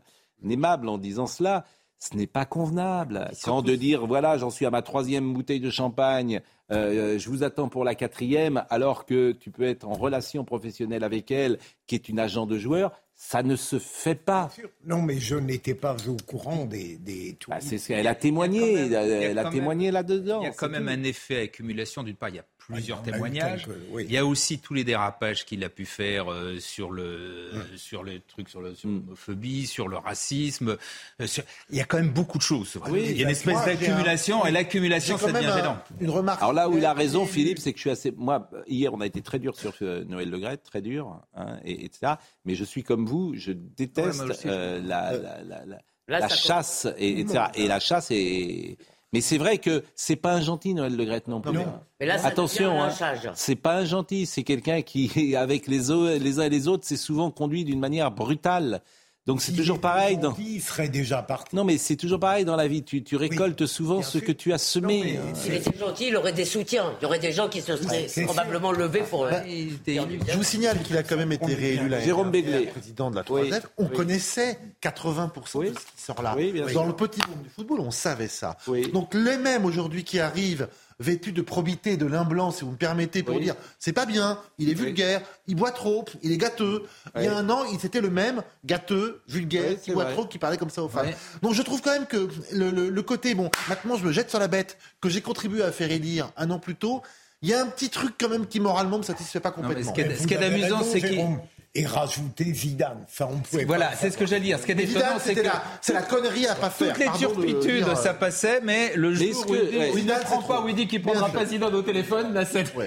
aimable 0.49 0.88
en 0.88 0.99
disant 0.99 1.26
cela, 1.26 1.64
ce 1.99 2.16
n'est 2.16 2.26
pas 2.26 2.45
convenable. 2.45 3.30
Quand 3.45 3.62
de 3.62 3.76
dire, 3.76 4.07
voilà, 4.07 4.36
j'en 4.36 4.51
suis 4.51 4.66
à 4.66 4.70
ma 4.70 4.82
troisième 4.82 5.32
bouteille 5.32 5.61
de 5.61 5.70
champagne, 5.70 6.40
euh, 6.72 7.18
je 7.18 7.28
vous 7.28 7.45
attends 7.45 7.68
pour 7.68 7.84
la 7.84 7.95
quatrième, 7.95 8.64
alors 8.70 9.07
que 9.07 9.32
tu 9.32 9.51
peux 9.51 9.62
être 9.62 9.86
en 9.86 9.93
relation 9.93 10.45
professionnelle 10.45 11.05
avec 11.05 11.30
elle, 11.30 11.59
qui 11.86 11.95
est 11.95 12.09
une 12.09 12.18
agent 12.18 12.47
de 12.47 12.59
joueur, 12.59 12.93
ça 13.14 13.45
ne 13.45 13.55
se 13.55 13.78
fait 13.78 14.16
pas. 14.16 14.51
Non, 14.84 15.01
mais 15.01 15.20
je 15.20 15.36
n'étais 15.36 15.74
pas 15.74 15.95
au 16.09 16.16
courant 16.26 16.64
des... 16.64 16.97
des 16.99 17.38
Bah, 17.47 17.59
c'est 17.61 17.78
ce 17.78 17.88
qu'elle 17.88 18.09
a 18.09 18.16
témoigné, 18.16 18.93
elle 18.93 19.38
a 19.38 19.51
témoigné 19.51 19.93
là-dedans. 19.93 20.40
Il 20.40 20.47
y 20.47 20.49
a 20.49 20.53
quand 20.53 20.68
même 20.68 20.88
un 20.88 21.05
effet 21.05 21.43
accumulation. 21.43 22.03
D'une 22.03 22.16
part, 22.16 22.30
il 22.30 22.36
y 22.36 22.40
a 22.40 22.45
plusieurs 22.68 22.98
Ah, 23.04 23.08
eu 23.08 23.12
témoignages. 23.12 23.64
quelques, 23.66 23.76
oui. 23.90 24.04
Il 24.08 24.12
y 24.12 24.18
a 24.18 24.24
aussi 24.26 24.58
tous 24.58 24.74
les 24.74 24.84
dérapages 24.84 25.44
qu'il 25.44 25.62
a 25.64 25.68
pu 25.68 25.84
faire 25.84 26.30
euh, 26.32 26.58
sur 26.58 26.90
le 26.90 27.50
sur 27.76 28.04
les 28.04 28.20
trucs 28.20 28.48
sur 28.48 28.60
sur 28.76 28.88
Mm. 28.88 29.00
l'homophobie, 29.04 29.66
sur 29.66 29.88
le 29.88 29.96
racisme. 29.96 30.76
euh, 31.20 31.26
sur- 31.26 31.44
Il 31.70 31.76
y 31.76 31.80
a 31.80 31.84
quand 31.84 31.96
même 31.98 32.10
beaucoup 32.12 32.38
de 32.38 32.42
choses. 32.42 32.78
Oui, 32.88 33.06
il 33.10 33.16
y 33.16 33.20
a 33.20 33.22
une 33.24 33.30
espèce 33.30 33.54
moi, 33.54 33.64
j'ai 33.66 33.74
d'accumulation 33.76 34.44
un- 34.44 34.48
et 34.48 34.50
l'accumulation, 34.52 35.16
devient 35.16 35.32
même 35.32 35.44
un- 35.46 35.56
gênant. 35.56 35.78
Une 36.00 36.10
remarque. 36.10 36.40
Alors 36.40 36.52
là 36.52 36.68
où 36.68 36.76
il 36.78 36.84
a 36.84 36.92
raison, 36.92 37.26
Philippe, 37.26 37.58
c'est 37.58 37.72
que 37.72 37.78
je 37.78 37.82
suis 37.82 37.90
assez. 37.90 38.10
Moi, 38.12 38.48
hier, 38.66 38.92
on 38.94 39.00
a 39.00 39.06
été 39.06 39.20
très 39.22 39.38
dur 39.38 39.56
sur 39.56 39.72
euh, 39.82 40.04
Noël 40.04 40.30
Le 40.30 40.38
Gret, 40.38 40.56
très 40.58 40.82
dur, 40.82 41.20
hein, 41.34 41.58
et, 41.64 41.84
etc. 41.84 42.14
Mais 42.44 42.54
je 42.54 42.64
suis 42.64 42.82
comme 42.82 43.06
vous, 43.06 43.34
je 43.36 43.52
déteste 43.52 44.20
Ouais, 44.22 44.34
je 44.42 44.48
euh, 44.48 44.80
la, 44.82 45.12
la, 45.12 45.42
la, 45.42 45.64
la- 45.66 45.80
Là, 46.08 46.18
la 46.18 46.28
ça 46.28 46.34
chasse, 46.36 46.88
et, 46.98 47.20
etc. 47.20 47.44
Et 47.54 47.68
la 47.68 47.78
chasse 47.78 48.10
est. 48.10 48.76
Mais 49.12 49.20
c'est 49.20 49.36
vrai 49.36 49.58
que 49.58 49.84
c'est 49.94 50.16
pas 50.16 50.32
un 50.32 50.40
gentil, 50.40 50.72
Noël 50.72 50.96
Le 50.96 51.04
Gret, 51.04 51.22
non 51.26 51.40
plus. 51.40 51.58
Mais 52.00 52.06
là, 52.06 52.16
ça 52.16 52.28
Attention, 52.28 52.82
hein, 52.82 52.90
c'est 53.34 53.56
pas 53.56 53.76
un 53.76 53.84
gentil, 53.84 54.24
c'est 54.24 54.42
quelqu'un 54.42 54.80
qui, 54.80 55.36
avec 55.36 55.66
les, 55.66 55.90
uns 55.90 56.08
et 56.08 56.18
les 56.18 56.68
autres, 56.68 56.84
c'est 56.86 56.96
souvent 56.96 57.30
conduit 57.30 57.64
d'une 57.64 57.80
manière 57.80 58.10
brutale. 58.10 58.80
Donc 59.26 59.40
c'est 59.40 59.52
toujours 59.52 59.80
pareil. 59.80 60.16
Dans... 60.18 60.34
Il 60.38 60.60
serait 60.60 60.88
déjà 60.88 61.22
parti. 61.22 61.54
Non, 61.54 61.62
mais 61.62 61.78
c'est 61.78 61.94
toujours 61.94 62.18
pareil 62.18 62.44
dans 62.44 62.56
la 62.56 62.66
vie. 62.66 62.82
Tu, 62.82 63.04
tu 63.04 63.14
récoltes 63.14 63.66
souvent 63.66 64.02
ce 64.02 64.18
que 64.18 64.32
tu 64.32 64.52
as 64.52 64.58
semé. 64.58 65.16
hein. 65.18 65.32
S'il 65.34 65.54
était 65.54 65.78
gentil, 65.78 66.08
il 66.08 66.16
aurait 66.16 66.32
des 66.32 66.44
soutiens. 66.44 66.92
Il 67.00 67.04
y 67.04 67.06
aurait 67.06 67.20
des 67.20 67.30
gens 67.30 67.48
qui 67.48 67.60
se 67.60 67.76
seraient 67.76 68.24
probablement 68.24 68.72
levés 68.72 69.04
pour. 69.08 69.24
Bah, 69.26 69.42
Je 69.46 70.36
vous 70.36 70.42
signale 70.42 70.82
qu'il 70.82 70.96
a 70.96 71.02
quand 71.04 71.16
même 71.16 71.30
été 71.32 71.54
réélu 71.54 71.88
l'année 71.88 72.04
Jérôme 72.04 72.30
dernière 72.32 72.50
Béglé. 72.52 72.66
président 72.72 73.10
de 73.12 73.16
la 73.16 73.24
Oui, 73.30 73.48
3F. 73.50 73.62
On 73.78 73.84
oui. 73.84 73.90
connaissait 73.96 74.58
80% 74.82 75.60
de 75.62 75.68
ce 75.68 75.72
qui 75.74 76.02
sort 76.02 76.20
là. 76.22 76.34
Oui, 76.36 76.50
bien 76.52 76.62
Dans 76.62 76.68
sûr. 76.68 76.86
le 76.86 76.92
petit 76.94 77.20
monde 77.28 77.42
du 77.44 77.48
football, 77.50 77.80
on 77.80 77.90
savait 77.92 78.26
ça. 78.28 78.56
Oui. 78.66 78.90
Donc 78.92 79.14
les 79.14 79.38
mêmes 79.38 79.64
aujourd'hui 79.64 80.02
qui 80.04 80.18
arrivent 80.18 80.68
vêtus 81.01 81.32
de 81.32 81.43
probité, 81.43 81.97
de 81.97 82.07
lin 82.07 82.24
blanc, 82.24 82.51
si 82.51 82.64
vous 82.64 82.70
me 82.72 82.76
permettez, 82.76 83.22
pour 83.22 83.36
Oui. 83.36 83.43
dire 83.43 83.55
c'est 83.78 83.93
pas 83.93 84.07
bien, 84.07 84.38
il 84.59 84.68
est 84.68 84.72
Oui. 84.72 84.84
vulgaire, 84.86 85.22
il 85.47 85.55
boit 85.57 85.70
trop, 85.72 86.05
il 86.22 86.32
est 86.32 86.36
gâteux. 86.38 86.84
Il 87.16 87.24
y 87.24 87.26
a 87.26 87.36
un 87.36 87.49
an, 87.51 87.64
il 87.72 87.78
c'était 87.80 88.01
le 88.01 88.11
même, 88.11 88.43
gâteux, 88.64 89.22
vulgaire, 89.28 89.70
Oui, 89.70 89.78
qui 89.82 89.93
boit 89.93 90.05
vrai. 90.05 90.12
trop, 90.12 90.26
qui 90.26 90.38
parlait 90.38 90.57
comme 90.57 90.70
ça 90.70 90.82
aux 90.82 90.88
femmes. 90.88 91.11
Donc 91.43 91.55
je 91.55 91.62
trouve 91.62 91.80
quand 91.82 91.93
même 91.93 92.07
que 92.07 92.28
le, 92.53 92.70
le- 92.70 92.88
le 92.90 93.03
côté, 93.03 93.34
bon, 93.34 93.51
maintenant 93.68 93.97
je 93.97 94.05
me 94.05 94.12
jette 94.12 94.30
sur 94.30 94.38
la 94.38 94.49
bête, 94.49 94.78
que 95.01 95.09
j'ai 95.09 95.20
contribué 95.20 95.62
à 95.62 95.72
faire 95.72 95.90
élire 95.90 96.30
un 96.36 96.51
an 96.51 96.59
plus 96.59 96.74
tôt, 96.76 97.03
il 97.45 97.49
y 97.49 97.55
a 97.55 97.61
un 97.61 97.66
petit 97.66 97.90
truc 97.90 98.14
quand 98.20 98.28
même 98.28 98.47
qui 98.47 98.61
moralement 98.61 98.99
me 98.99 99.03
satisfait 99.03 99.40
pas 99.40 99.51
complètement. 99.51 99.90
ce 99.90 99.95
qui 99.95 100.01
est- 100.01 100.14
ce 100.16 100.26
qui 100.28 100.34
est 100.34 100.45
amusant, 100.45 100.82
c'est 100.84 101.01
qu'il-. 101.01 101.26
Et 101.74 101.86
rajouter 101.86 102.52
Zidane. 102.52 103.02
Ça, 103.08 103.26
on 103.26 103.38
pouvait 103.38 103.64
Voilà, 103.64 103.96
c'est 103.96 104.10
ce 104.10 104.18
que 104.18 104.26
j'allais 104.26 104.42
dire. 104.42 104.58
Ce 104.58 104.66
qui 104.66 104.72
est 104.72 104.74
Mais 104.74 104.82
étonnant, 104.84 105.18
Zidane, 105.18 105.20
c'est 105.24 105.34
que 105.34 105.40
la- 105.40 105.62
c'est 105.80 105.94
la 105.94 106.02
connerie 106.02 106.46
à 106.46 106.54
pas 106.54 106.68
faire. 106.68 106.92
toutes 106.94 106.98
les 107.00 107.06
le 107.06 107.16
turpitudes, 107.60 107.94
ça 107.96 108.12
passait, 108.12 108.60
mais 108.60 108.94
le 108.94 109.14
jour 109.14 109.46
où 109.48 109.54
il 109.54 110.04
ne 110.04 110.20
prend 110.22 110.42
c'est 110.42 110.46
pas, 110.48 110.60
où 110.60 110.68
il 110.68 110.74
dit 110.74 110.86
qu'il 110.86 111.00
prendra 111.00 111.30
pas 111.30 111.46
Zidane 111.46 111.74
au 111.74 111.80
téléphone, 111.80 112.34
là, 112.34 112.44
c'est... 112.44 112.74
Ouais. 112.76 112.86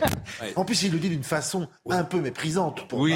En 0.56 0.66
plus, 0.66 0.84
il 0.84 0.92
le 0.92 1.00
dit 1.00 1.10
d'une 1.10 1.24
façon 1.24 1.68
un 1.90 2.04
peu 2.04 2.20
méprisante. 2.22 2.88
Pour 2.88 3.00
Oui, 3.00 3.16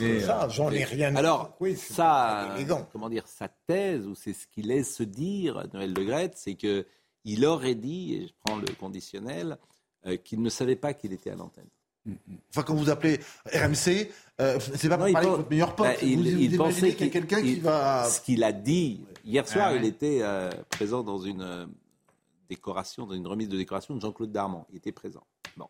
mais, 0.00 0.20
Ça, 0.20 0.48
j'en 0.48 0.70
ai 0.70 0.84
rien 0.84 1.16
à 1.16 1.18
Alors, 1.18 1.56
Oui, 1.58 1.76
ça, 1.76 2.52
élégant. 2.56 2.86
comment 2.92 3.08
dire, 3.08 3.24
sa 3.26 3.48
thèse, 3.66 4.06
ou 4.06 4.14
c'est 4.14 4.32
ce 4.32 4.46
qu'il 4.46 4.68
laisse 4.68 5.00
dire, 5.02 5.66
Noël 5.74 5.92
de 5.92 6.02
Grette, 6.04 6.34
c'est 6.36 6.54
que 6.54 6.86
il 7.24 7.44
aurait 7.44 7.74
dit, 7.74 8.14
et 8.14 8.26
je 8.28 8.32
prends 8.44 8.56
le 8.56 8.66
conditionnel, 8.78 9.58
euh, 10.06 10.16
qu'il 10.16 10.40
ne 10.40 10.48
savait 10.50 10.76
pas 10.76 10.94
qu'il 10.94 11.12
était 11.12 11.30
à 11.30 11.34
l'antenne. 11.34 11.66
Enfin, 12.50 12.62
quand 12.62 12.74
vous 12.74 12.88
appelez 12.90 13.20
RMC, 13.52 14.10
euh, 14.40 14.58
c'est 14.74 14.88
pas 14.88 14.96
pour 14.96 15.06
Non, 15.06 15.12
parler 15.12 15.26
de 15.26 15.30
pense- 15.30 15.36
votre 15.38 15.50
meilleur 15.50 15.74
pote. 15.76 15.86
Bah, 15.86 15.94
il, 16.02 16.16
vous, 16.18 16.26
il 16.26 16.50
vous 16.50 16.56
pensait 16.56 16.94
qu'il 16.94 17.06
y 17.06 17.10
a 17.10 17.12
quelqu'un 17.12 17.42
qui 17.42 17.56
va. 17.56 18.08
Ce 18.08 18.20
qu'il 18.20 18.42
a 18.42 18.52
dit 18.52 19.02
hier 19.24 19.46
soir, 19.46 19.66
Ah 19.68 19.72
ouais. 19.72 19.78
il 19.80 19.84
était 19.84 20.20
euh, 20.22 20.50
présent 20.70 21.02
dans 21.02 21.18
une 21.18 21.42
euh, 21.42 21.66
décoration, 22.48 23.06
dans 23.06 23.14
une 23.14 23.26
remise 23.26 23.48
de 23.48 23.56
décoration 23.56 23.94
de 23.94 24.00
Jean-Claude 24.00 24.32
Darmon. 24.32 24.64
Il 24.70 24.76
était 24.76 24.92
présent. 24.92 25.24
Bon. 25.56 25.66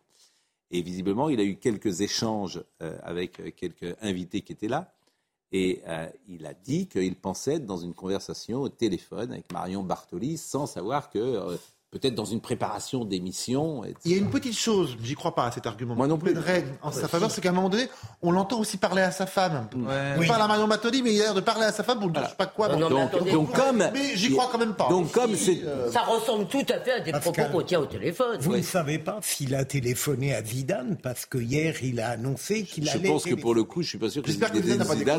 Et 0.71 0.83
visiblement, 0.83 1.29
il 1.29 1.41
a 1.41 1.45
eu 1.45 1.57
quelques 1.57 2.01
échanges 2.01 2.63
euh, 2.81 2.97
avec 3.03 3.57
quelques 3.57 3.97
invités 4.01 4.41
qui 4.43 4.53
étaient 4.53 4.69
là. 4.69 4.95
Et 5.53 5.83
il 6.29 6.47
a 6.47 6.55
dit 6.55 6.87
qu'il 6.87 7.17
pensait 7.17 7.55
être 7.55 7.67
dans 7.67 7.77
une 7.79 7.93
conversation 7.93 8.61
au 8.61 8.69
téléphone 8.69 9.33
avec 9.33 9.53
Marion 9.53 9.83
Bartoli 9.83 10.39
sans 10.39 10.67
savoir 10.67 11.11
que 11.11 11.59
peut-être 11.91 12.15
dans 12.15 12.25
une 12.25 12.41
préparation 12.41 13.05
d'émission. 13.05 13.83
Il 14.05 14.13
y 14.13 14.15
a 14.15 14.19
une 14.19 14.31
petite 14.31 14.57
chose, 14.57 14.97
j'y 15.03 15.15
crois 15.15 15.35
pas 15.35 15.47
à 15.47 15.51
cet 15.51 15.67
argument. 15.67 15.95
Moi 15.97 16.07
non 16.07 16.19
plus. 16.19 16.35
en 16.83 16.93
sa 16.93 17.09
faveur, 17.09 17.31
c'est 17.31 17.41
qu'à 17.41 17.51
un 17.51 17.53
moment 17.53 17.69
donné, 17.69 17.89
on 18.23 18.31
l'entend 18.31 18.61
aussi 18.61 18.77
parler 18.77 19.03
à 19.03 19.11
sa 19.11 19.27
femme. 19.27 19.69
Il 20.21 20.27
parle 20.27 20.43
à 20.43 20.47
Marion 20.47 20.67
Mattoli, 20.67 21.03
mais 21.03 21.15
il 21.15 21.21
a 21.21 21.25
l'air 21.25 21.35
de 21.35 21.41
parler 21.41 21.65
à 21.65 21.73
sa 21.73 21.83
femme 21.83 21.99
pour 21.99 22.11
ne 22.11 22.15
je 22.15 22.21
sais 22.21 22.35
pas 22.37 22.47
quoi. 22.47 22.77
Non, 22.77 22.89
donc, 22.89 23.31
donc, 23.31 23.53
comme. 23.53 23.79
Mais 23.93 24.15
j'y 24.15 24.31
crois 24.31 24.49
quand 24.53 24.59
même 24.59 24.75
pas. 24.75 24.89
Donc 24.89 25.11
comme 25.11 25.35
c'est. 25.35 25.63
Ça 25.91 26.03
ressemble 26.03 26.47
tout 26.47 26.67
à 26.69 26.81
fait 26.81 26.93
à 26.93 27.01
des 27.01 27.13
propos 27.13 27.43
qu'on 27.51 27.63
tient 27.63 27.81
au 27.81 27.87
téléphone. 27.87 28.39
Vous 28.41 28.57
ne 28.57 28.63
savez 28.63 28.99
pas 28.99 29.19
s'il 29.23 29.55
a 29.55 29.65
téléphoné 29.65 30.35
à 30.35 30.45
Zidane 30.45 30.97
parce 31.03 31.27
que 31.27 31.39
hier 31.39 31.75
il 31.83 32.01
a 32.01 32.11
annoncé 32.11 32.65
qu'il 32.65 32.89
allait. 32.89 33.01
Je 33.05 33.13
pense 33.13 33.25
que 33.25 33.35
pour 33.35 33.55
le 33.55 33.65
coup, 33.65 33.83
je 33.83 33.89
suis 33.89 33.99
pas 33.99 34.11
sûr 34.11 34.23
que 34.23 34.31
Zidane, 34.31 34.53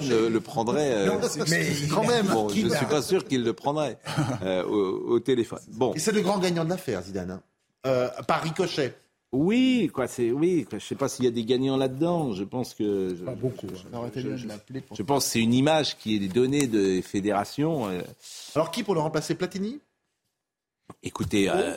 le, 0.09 0.39
prendrait. 0.39 0.91
Euh, 0.91 1.19
mais 1.49 1.67
quand 1.93 2.05
même. 2.05 2.27
Bon, 2.27 2.47
je 2.49 2.67
suis 2.69 2.85
pas 2.85 3.01
sûr 3.01 3.25
qu'il 3.25 3.43
le 3.43 3.53
prendrait 3.53 3.97
euh, 4.43 4.63
au, 4.63 5.19
téléphone. 5.19 5.59
Bon. 5.73 5.93
Et 5.93 5.99
c'est 5.99 6.11
le 6.11 6.21
grand 6.21 6.39
gagnant 6.39 6.60
de 6.65 6.69
l'affaire, 6.69 7.01
Zidane. 7.01 7.31
Hein. 7.31 7.41
Euh, 7.85 8.09
par 8.27 8.41
ricochet. 8.41 8.95
Oui, 9.31 9.89
quoi, 9.93 10.07
c'est 10.07 10.31
oui. 10.31 10.65
Quoi, 10.69 10.77
je 10.77 10.85
sais 10.85 10.95
pas 10.95 11.07
s'il 11.07 11.25
y 11.25 11.27
a 11.27 11.31
des 11.31 11.45
gagnants 11.45 11.77
là-dedans. 11.77 12.33
Je 12.33 12.43
pense 12.43 12.73
que 12.73 13.13
pas 13.13 13.33
beaucoup. 13.33 13.67
Je, 13.73 15.03
pense 15.03 15.25
que 15.25 15.31
c'est 15.31 15.39
une 15.39 15.53
image 15.53 15.97
qui 15.97 16.15
est 16.15 16.27
donnée 16.27 16.67
des 16.67 17.01
fédérations. 17.01 17.87
Euh. 17.87 18.01
Alors 18.55 18.71
qui 18.71 18.83
pour 18.83 18.93
le 18.93 18.99
remplacer 18.99 19.35
Platini? 19.35 19.79
Écoutez, 21.01 21.49
euh, 21.49 21.73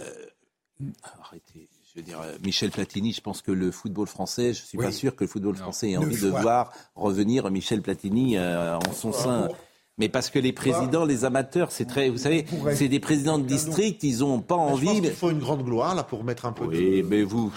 arrêtez. 1.23 1.69
Je 1.85 2.01
veux 2.01 2.05
dire, 2.05 2.19
Michel 2.43 2.73
Platini, 2.73 3.13
je 3.13 3.21
pense 3.21 3.41
que 3.41 3.53
le 3.53 3.71
football 3.71 4.09
français, 4.09 4.53
je 4.53 4.65
suis 4.65 4.77
pas 4.77 4.91
sûr 4.91 5.15
que 5.15 5.23
le 5.23 5.29
football 5.29 5.55
français 5.55 5.91
ait 5.91 5.97
envie 5.97 6.21
de 6.21 6.29
voir 6.29 6.73
revenir 6.97 7.49
Michel 7.53 7.83
Platini 7.83 8.37
en 8.37 8.93
son 8.93 9.13
sein. 9.13 9.49
Mais 9.97 10.09
parce 10.09 10.29
que 10.29 10.41
les 10.41 10.53
présidents, 10.53 11.05
les 11.05 11.25
amateurs, 11.25 11.71
c'est 11.71 11.85
très, 11.85 12.09
vous 12.09 12.19
savez, 12.19 12.47
c'est 12.75 12.89
des 12.89 12.99
présidents 12.99 13.39
de 13.39 13.45
district, 13.45 14.03
ils 14.03 14.25
ont 14.25 14.41
pas 14.41 14.57
envie. 14.57 14.89
Je 14.89 14.93
pense 14.93 15.01
qu'il 15.03 15.11
faut 15.13 15.31
une 15.31 15.39
grande 15.39 15.65
gloire 15.65 15.95
là 15.95 16.03
pour 16.03 16.25
mettre 16.25 16.47
un 16.47 16.53
peu. 16.53 16.65
Oui, 16.65 17.05
mais 17.09 17.23
vous, 17.23 17.53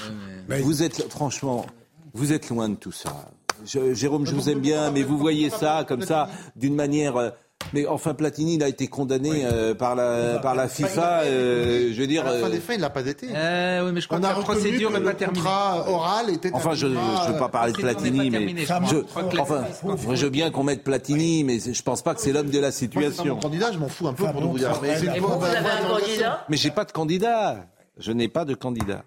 vous 0.47 0.83
êtes 0.83 1.11
franchement, 1.11 1.65
vous 2.13 2.33
êtes 2.33 2.49
loin 2.49 2.69
de 2.69 2.75
tout 2.75 2.91
ça. 2.91 3.31
Jérôme, 3.65 4.27
je 4.27 4.35
vous 4.35 4.49
aime 4.49 4.59
bien, 4.59 4.91
mais 4.91 5.01
vous 5.01 5.17
voyez 5.17 5.49
ça 5.49 5.83
comme 5.87 6.03
ça 6.03 6.29
d'une 6.55 6.75
manière 6.75 7.17
euh, 7.17 7.29
mais 7.73 7.85
enfin, 7.85 8.13
Platini, 8.13 8.55
il 8.55 8.63
a 8.63 8.67
été 8.67 8.87
condamné 8.87 9.45
euh, 9.45 9.75
par 9.75 9.95
la, 9.95 10.39
par 10.39 10.55
la 10.55 10.67
FIFA. 10.67 11.21
Euh, 11.23 11.91
je 11.93 11.99
veux 11.99 12.07
dire. 12.07 12.25
À 12.25 12.33
la 12.33 12.39
fin 12.39 12.49
des 12.49 12.59
fins, 12.59 12.73
il 12.73 12.81
n'a 12.81 12.89
pas 12.89 13.05
été. 13.05 13.27
Euh, 13.33 13.85
oui, 13.85 13.91
mais 13.93 14.01
je 14.01 14.07
crois 14.07 14.19
que 14.19 14.23
la 14.23 14.33
procédure 14.33 14.91
n'est 14.91 15.01
pas 15.01 15.13
terminée. 15.13 15.45
oral 15.87 16.29
était. 16.29 16.51
Enfin, 16.53 16.73
je 16.73 16.87
ne 16.87 17.31
veux 17.31 17.39
pas 17.39 17.49
parler 17.49 17.73
de 17.73 17.77
Platini, 17.77 18.29
mais 18.29 18.65
je, 18.65 18.97
enfin, 19.39 20.15
je 20.15 20.23
veux 20.23 20.29
bien 20.29 20.51
qu'on 20.51 20.63
mette 20.63 20.83
Platini, 20.83 21.43
mais 21.43 21.59
je 21.59 21.83
pense 21.83 22.01
pas 22.01 22.15
que 22.15 22.21
c'est 22.21 22.31
l'homme 22.31 22.49
de 22.49 22.59
la 22.59 22.71
situation. 22.71 23.25
Moi, 23.25 23.35
mon 23.35 23.41
candidat, 23.41 23.71
je 23.71 23.79
m'en 23.79 23.89
fous 23.89 24.07
un 24.07 24.13
peu 24.13 24.25
pour 24.31 24.41
vous 24.41 24.57
dire. 24.57 24.79
Mais 24.81 25.19
vous 25.19 25.33
avez 25.43 25.57
un 25.57 25.87
candidat 25.87 26.45
Mais 26.49 26.57
j'ai 26.57 26.71
pas 26.71 26.85
de 26.85 26.91
candidat. 26.91 27.67
Je 27.97 28.11
n'ai 28.11 28.27
pas 28.27 28.45
de 28.45 28.53
candidat. 28.53 29.03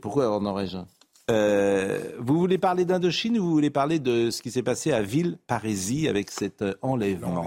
pourquoi 0.00 0.30
en 0.30 0.44
aurais-je 0.44 0.76
un 0.76 0.86
euh, 1.30 2.12
vous 2.18 2.38
voulez 2.38 2.58
parler 2.58 2.84
d'Indochine 2.84 3.38
ou 3.38 3.42
vous 3.44 3.52
voulez 3.52 3.70
parler 3.70 3.98
de 3.98 4.30
ce 4.30 4.40
qui 4.40 4.50
s'est 4.50 4.62
passé 4.62 4.92
à 4.92 5.02
Villeparisis 5.02 6.08
avec 6.08 6.30
cet 6.30 6.62
euh, 6.62 6.74
enlèvement? 6.80 7.44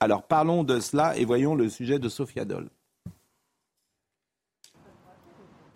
Alors 0.00 0.22
parlons 0.24 0.64
de 0.64 0.80
cela 0.80 1.16
et 1.16 1.24
voyons 1.24 1.54
le 1.54 1.68
sujet 1.68 1.98
de 1.98 2.08
Sophia 2.08 2.44
Dole. 2.44 2.68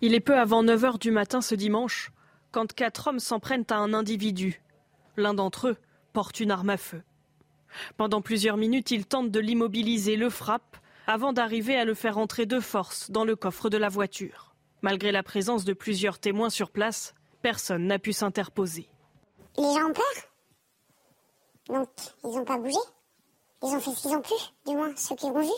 Il 0.01 0.13
est 0.13 0.19
peu 0.19 0.37
avant 0.37 0.61
9 0.61 0.81
h 0.83 0.99
du 0.99 1.09
matin 1.09 1.41
ce 1.41 1.55
dimanche 1.55 2.11
quand 2.51 2.73
quatre 2.73 3.07
hommes 3.07 3.19
s'en 3.19 3.39
prennent 3.39 3.65
à 3.69 3.77
un 3.77 3.93
individu. 3.93 4.61
L'un 5.15 5.33
d'entre 5.33 5.69
eux 5.69 5.77
porte 6.13 6.39
une 6.39 6.51
arme 6.51 6.69
à 6.69 6.77
feu. 6.77 7.01
Pendant 7.97 8.21
plusieurs 8.21 8.57
minutes, 8.57 8.91
ils 8.91 9.05
tentent 9.05 9.31
de 9.31 9.39
l'immobiliser, 9.39 10.15
le 10.15 10.29
frappent, 10.29 10.77
avant 11.07 11.33
d'arriver 11.33 11.75
à 11.75 11.85
le 11.85 11.93
faire 11.93 12.17
entrer 12.17 12.45
de 12.45 12.59
force 12.59 13.09
dans 13.11 13.25
le 13.25 13.35
coffre 13.35 13.69
de 13.69 13.77
la 13.77 13.89
voiture. 13.89 14.55
Malgré 14.81 15.11
la 15.11 15.23
présence 15.23 15.65
de 15.65 15.73
plusieurs 15.73 16.19
témoins 16.19 16.49
sur 16.49 16.69
place, 16.69 17.15
Personne 17.47 17.87
n'a 17.87 17.97
pu 17.97 18.11
s'interposer. 18.11 18.89
Les 19.57 19.63
gens 19.63 19.89
ont 19.89 19.93
peur 19.93 20.03
Donc, 21.69 21.87
ils 22.25 22.35
n'ont 22.35 22.43
pas 22.43 22.57
bougé 22.57 22.75
Ils 23.63 23.67
ont 23.67 23.79
fait 23.79 23.91
ce 23.91 24.01
qu'ils 24.01 24.17
ont 24.17 24.21
pu, 24.21 24.33
du 24.65 24.75
moins 24.75 24.93
ceux 24.97 25.15
qui 25.15 25.27
l'ont 25.27 25.39
vu 25.39 25.53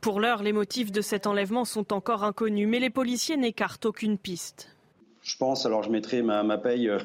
Pour 0.00 0.20
l'heure, 0.20 0.42
les 0.42 0.54
motifs 0.54 0.90
de 0.90 1.02
cet 1.02 1.26
enlèvement 1.26 1.66
sont 1.66 1.92
encore 1.92 2.24
inconnus, 2.24 2.66
mais 2.66 2.78
les 2.78 2.88
policiers 2.88 3.36
n'écartent 3.36 3.84
aucune 3.84 4.16
piste. 4.16 4.74
Je 5.26 5.36
pense, 5.36 5.66
alors 5.66 5.82
je 5.82 5.90
mettrai 5.90 6.22
ma, 6.22 6.56
paye 6.56 6.88
euh, 6.88 7.00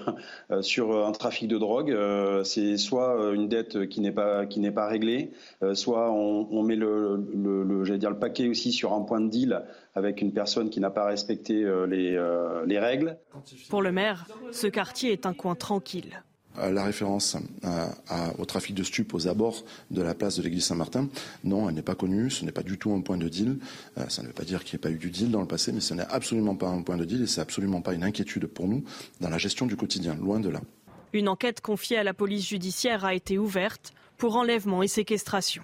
euh, 0.52 0.62
sur 0.62 1.08
un 1.08 1.12
trafic 1.12 1.48
de 1.48 1.58
drogue. 1.58 1.90
Euh, 1.90 2.44
c'est 2.44 2.78
soit 2.78 3.34
une 3.34 3.50
dette 3.50 3.90
qui 3.90 4.00
n'est 4.00 4.12
pas 4.12 4.46
qui 4.46 4.60
n'est 4.60 4.72
pas 4.72 4.88
réglée, 4.88 5.32
soit 5.74 6.12
on, 6.12 6.62
met 6.62 6.76
le, 6.76 7.16
le, 7.34 7.98
dire 7.98 8.12
le 8.12 8.20
paquet 8.20 8.48
aussi 8.48 8.72
sur 8.72 8.94
un 8.94 9.02
point 9.02 9.22
de 9.22 9.30
deal 9.30 9.64
avec 9.96 10.22
une 10.22 10.34
personne 10.34 10.70
qui 10.70 10.80
n'a 10.80 10.92
pas 10.92 11.06
respecté 11.06 11.66
les 11.88 12.80
règles. 12.80 13.18
Pour 13.70 13.82
le 13.82 13.92
maire, 13.92 14.28
ce 14.52 14.68
quartier 14.68 15.12
est 15.12 15.26
un 15.26 15.34
coin 15.34 15.56
tranquille. 15.56 16.22
Euh, 16.60 16.72
la 16.72 16.84
référence 16.84 17.38
au 18.38 18.46
trafic 18.46 18.76
de 18.76 18.84
stupes 18.84 19.14
aux 19.14 19.28
abords 19.28 19.64
de 19.90 20.02
la 20.02 20.14
place 20.14 20.38
de 20.38 20.44
l'église 20.44 20.66
Saint-Martin, 20.66 21.08
non, 21.44 21.70
elle 21.70 21.76
n'est 21.76 21.82
pas 21.82 21.96
connue, 21.96 22.30
ce 22.30 22.44
n'est 22.46 22.52
pas 22.52 22.64
du 22.64 22.78
tout 22.78 22.94
un 22.94 23.02
point 23.02 23.18
de 23.18 23.30
deal. 23.30 23.58
Euh, 23.98 24.08
ça 24.10 24.22
ne 24.22 24.28
veut 24.28 24.34
pas 24.34 24.44
dire 24.44 24.64
qu'il 24.64 24.78
n'y 24.78 24.82
ait 24.82 24.90
pas 24.90 24.92
eu 24.92 24.98
du 24.98 25.10
deal 25.10 25.32
dans 25.32 25.42
le 25.42 25.48
passé, 25.48 25.72
mais 25.72 25.80
ce 25.80 25.94
n'est 25.94 26.06
absolument 26.10 26.56
pas 26.56 26.68
un 26.68 26.82
point 26.82 26.98
de 26.98 27.06
deal 27.06 27.24
et 27.24 27.28
c'est 27.28 27.42
absolument 27.42 27.82
pas 27.82 27.94
une 27.94 28.04
inquiétude 28.04 28.48
pour 28.48 28.68
nous 28.68 28.84
dans 29.20 29.30
la 29.30 29.38
gestion 29.38 29.66
du 29.66 29.76
quotidien, 29.76 30.16
loin 30.16 30.40
de 30.40 30.50
là. 30.50 30.62
Une 31.14 31.28
enquête 31.28 31.62
confiée 31.62 31.98
à 31.98 32.04
la 32.04 32.14
police 32.14 32.48
judiciaire 32.48 33.06
a 33.06 33.14
été 33.14 33.38
ouverte 33.38 33.94
pour 34.18 34.36
enlèvement 34.36 34.84
et 34.84 34.88
séquestration. 34.88 35.64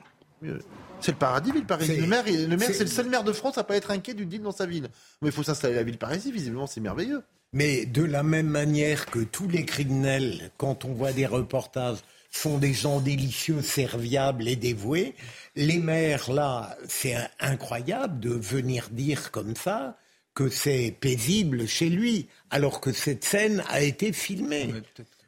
C'est 1.00 1.12
le 1.12 1.18
paradis, 1.18 1.52
Ville-Paris. 1.52 1.88
Le 1.88 2.08
maire, 2.08 2.24
le 2.26 2.58
maire 2.58 2.70
c'est 2.72 2.84
le 2.84 2.90
seul 2.90 3.10
maire 3.10 3.24
de 3.24 3.32
France 3.32 3.58
à 3.58 3.64
pas 3.64 3.76
être 3.76 3.92
inquiet 3.92 4.14
du 4.14 4.26
deal 4.26 4.42
dans 4.42 4.52
sa 4.52 4.66
ville. 4.66 4.90
Mais 5.22 5.30
il 5.30 5.32
faut 5.32 5.44
s'installer 5.44 5.76
à 5.76 5.78
la 5.78 5.84
Ville-Paris, 5.84 6.32
visiblement, 6.32 6.68
c'est 6.68 6.82
merveilleux. 6.82 7.24
Mais 7.58 7.88
de 7.88 8.04
la 8.04 8.22
même 8.22 8.46
manière 8.46 9.08
que 9.08 9.18
tous 9.18 9.48
les 9.48 9.66
criminels, 9.66 10.52
quand 10.58 10.86
on 10.86 10.94
voit 10.94 11.12
des 11.12 11.26
reportages, 11.26 11.98
sont 12.30 12.60
des 12.60 12.72
gens 12.72 13.00
délicieux, 13.00 13.64
serviables 13.64 14.48
et 14.48 14.56
dévoués, 14.56 15.16
les 15.56 15.80
maires, 15.80 16.32
là, 16.32 16.78
c'est 16.88 17.18
incroyable 17.40 18.20
de 18.20 18.30
venir 18.30 18.90
dire 18.92 19.32
comme 19.32 19.56
ça 19.56 19.98
que 20.36 20.50
c'est 20.50 20.96
paisible 21.00 21.68
chez 21.68 21.90
lui, 21.90 22.28
alors 22.52 22.80
que 22.80 22.94
cette 22.94 23.24
scène 23.24 23.64
a 23.70 23.82
été 23.82 24.14
filmée. 24.14 24.72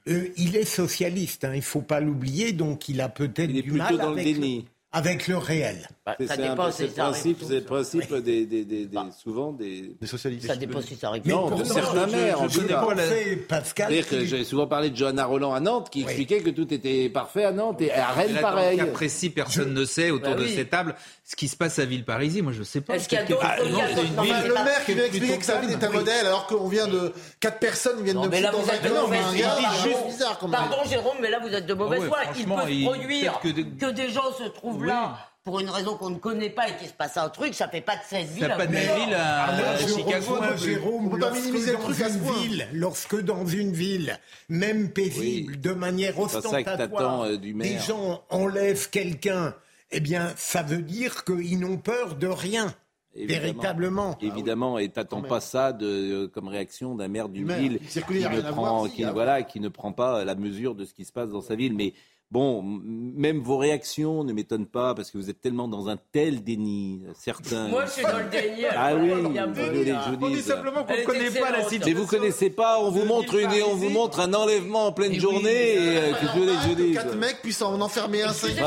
Euh, 0.08 0.28
il 0.38 0.56
est 0.56 0.66
socialiste, 0.66 1.46
hein, 1.46 1.54
il 1.54 1.58
ne 1.58 1.62
faut 1.64 1.82
pas 1.82 2.00
l'oublier, 2.00 2.52
donc 2.54 2.90
il 2.90 3.02
a 3.02 3.10
peut-être 3.10 3.52
du 3.52 3.72
mal 3.72 3.98
dans 3.98 4.12
avec 4.12 4.28
le 4.28 4.34
déni 4.34 4.68
avec 4.92 5.28
le 5.28 5.38
réel. 5.38 5.88
Bah, 6.06 6.16
ça 6.26 6.36
dépend 6.36 6.72
c'est 6.72 6.88
le 6.88 6.94
principe, 6.94 7.38
c'est 7.48 7.56
le 7.56 7.64
principe 7.64 8.14
des, 8.16 8.46
des, 8.46 8.66
des, 8.66 8.86
des 8.88 9.00
souvent 9.16 9.52
des, 9.52 9.96
des 10.02 10.08
socialistes. 10.08 10.48
Ça 10.48 10.56
dépend 10.56 10.82
si 10.82 10.96
ça 10.96 11.10
arrive. 11.10 11.28
Non, 11.28 11.56
de 11.56 11.64
certains 11.64 12.08
maires. 12.08 12.50
Je, 12.50 12.62
pas 12.62 12.96
la... 12.96 13.04
Pascal. 13.48 14.04
Que 14.06 14.26
j'ai 14.26 14.44
souvent 14.44 14.66
parlé 14.66 14.90
de 14.90 14.96
Johanna 14.96 15.26
Roland 15.26 15.54
à 15.54 15.60
Nantes, 15.60 15.90
qui 15.92 16.02
expliquait 16.02 16.40
que 16.40 16.50
tout 16.50 16.74
était 16.74 17.10
parfait 17.10 17.44
à 17.44 17.52
Nantes 17.52 17.82
et 17.82 17.92
à 17.92 18.08
Rennes 18.08 18.38
pareil. 18.42 18.78
Dans 18.78 18.84
le 18.84 18.90
cas 18.90 18.94
précis, 18.96 19.30
personne 19.30 19.74
ne 19.74 19.86
sait 19.86 20.10
autour 20.10 20.36
bah 20.36 20.42
de 20.42 20.48
ces 20.48 20.66
tables 20.66 20.96
ce 21.30 21.36
qui 21.36 21.48
se 21.48 21.56
passe 21.56 21.78
à 21.78 21.86
Villeparisis. 21.86 22.42
Moi, 22.42 22.54
je 22.54 22.60
ne 22.60 22.64
sais 22.64 22.82
pas. 22.82 22.96
Est-ce 22.96 23.08
qu'il 23.08 23.20
y 23.20 23.22
a 23.22 23.26
d'autres 23.26 23.46
ah, 23.46 23.58
Le 23.60 24.54
maire 24.54 24.84
qui 24.84 24.96
vient 24.96 25.06
expliquer 25.06 25.38
que 25.38 25.46
sa 25.46 25.60
ville 25.60 25.70
est 25.70 25.84
un 25.84 25.92
modèle, 25.92 26.26
alors 26.26 26.48
qu'on 26.48 26.68
vient 26.68 26.88
de 26.88 27.14
quatre 27.40 27.60
personnes 27.60 28.02
viennent 28.04 28.20
de. 28.20 28.28
Mais 28.28 28.42
là, 28.42 28.52
vous 28.52 28.68
êtes 28.68 28.84
de 28.84 28.90
mauvaise 28.90 29.22
foi. 29.22 30.50
Pardon, 30.52 30.78
Jérôme, 30.90 31.18
mais 31.22 31.30
là, 31.30 31.40
vous 31.40 31.54
êtes 31.54 31.68
de 31.68 31.74
mauvaise 31.76 32.04
foi. 32.08 32.18
Il 32.36 32.46
peut 32.46 32.52
se 32.52 32.84
produire 32.86 33.40
que 33.42 33.92
des 33.92 34.10
gens 34.10 34.34
se 34.34 34.46
trouvent 34.46 34.86
là 34.86 35.18
pour 35.44 35.60
une 35.60 35.70
raison 35.70 35.96
qu'on 35.96 36.10
ne 36.10 36.18
connaît 36.18 36.50
pas 36.50 36.68
et 36.68 36.76
qu'il 36.78 36.88
se 36.88 36.94
passe 36.94 37.18
un 37.18 37.30
truc, 37.30 37.54
ça 37.54 37.68
fait 37.68 37.82
pas 37.82 37.96
de 37.96 38.02
cette 38.08 38.28
ville. 38.28 38.46
Ça 38.46 38.56
pas 38.56 38.68
de 38.68 38.72
ville 38.72 39.14
à, 39.16 39.46
à, 39.46 39.78
Chicago. 39.78 40.38
Jérôme, 40.58 41.08
on 41.08 41.10
peut 41.10 41.20
pas 41.20 41.32
minimiser 41.32 41.72
le 41.72 41.78
truc 41.78 42.02
à 42.02 42.10
ce 42.10 42.18
ville, 42.18 42.68
lorsque 42.74 43.20
dans 43.22 43.46
une 43.46 43.72
ville, 43.72 44.20
même 44.50 44.92
paisible, 44.92 45.60
de 45.60 45.72
manière 45.72 46.20
ostentatoire, 46.20 47.24
euh, 47.24 47.38
des 47.38 47.78
gens 47.80 48.24
enlèvent 48.30 48.90
quelqu'un, 48.90 49.56
eh 49.92 50.00
bien, 50.00 50.34
ça 50.36 50.62
veut 50.62 50.82
dire 50.82 51.24
qu'ils 51.24 51.60
n'ont 51.60 51.78
peur 51.78 52.16
de 52.16 52.28
rien. 52.28 52.74
véritablement. 53.16 54.18
Évidemment, 54.22 54.78
et 54.78 54.90
t'attends 54.90 55.22
pas 55.22 55.42
ça 55.42 55.74
de, 55.74 55.86
euh, 55.86 56.28
comme 56.28 56.48
réaction 56.48 56.96
d'un 56.96 57.08
maire 57.08 57.30
d'une 57.30 57.52
ville 57.52 57.80
qui 57.80 58.00
ne, 58.00 58.52
prend, 58.52 58.88
qui, 58.88 59.04
voilà, 59.04 59.44
qui 59.44 59.60
ne 59.60 59.70
prend 59.70 59.92
pas 59.92 60.24
la 60.24 60.36
mesure 60.36 60.76
de 60.76 60.86
ce 60.86 60.94
qui 60.94 61.06
se 61.06 61.12
passe 61.12 61.30
dans 61.32 61.42
sa 61.42 61.56
ville. 61.56 61.76
Mais 61.76 61.94
Bon, 62.32 62.62
même 62.62 63.40
vos 63.40 63.58
réactions 63.58 64.24
ne 64.24 64.34
m'étonnent 64.34 64.68
pas 64.68 64.94
parce 64.94 65.10
que 65.10 65.18
vous 65.18 65.32
êtes 65.32 65.42
tellement 65.42 65.68
dans 65.68 65.90
un 65.90 65.98
tel 66.12 66.44
déni, 66.44 67.02
certains. 67.16 67.68
Moi, 67.70 67.86
je 67.88 67.92
suis 67.92 68.04
dans 68.04 68.20
le 68.20 68.30
déni. 68.30 68.66
Ah 68.70 68.94
oui, 68.96 69.10
je 69.10 70.24
On 70.24 70.30
dit 70.30 70.42
simplement 70.44 70.84
qu'on 70.84 70.96
ne 70.96 71.04
connaît 71.06 71.32
pas 71.32 71.50
la 71.50 71.64
situation. 71.64 71.88
Mais 71.88 71.94
vous 71.94 72.06
connaissez 72.06 72.52
pas, 72.52 72.80
on 72.82 72.92
vous 72.92 73.06
montre 73.06 73.34
une, 73.34 73.50
on 73.64 73.74
vous 73.74 73.90
montre 73.90 74.20
un 74.20 74.32
enlèvement 74.36 74.86
en 74.86 74.92
pleine 74.92 75.20
journée. 75.20 75.74
et 75.74 75.98
euh, 75.98 76.12
que 76.14 76.28
je 76.28 76.40
les 76.40 76.70
je 76.70 76.74
dis. 76.76 76.94
Quatre 76.94 77.16
mecs 77.16 77.42
puissent 77.42 77.64
en 77.64 77.82
enfermer 77.82 78.22
un 78.22 78.32
cinquième 78.32 78.64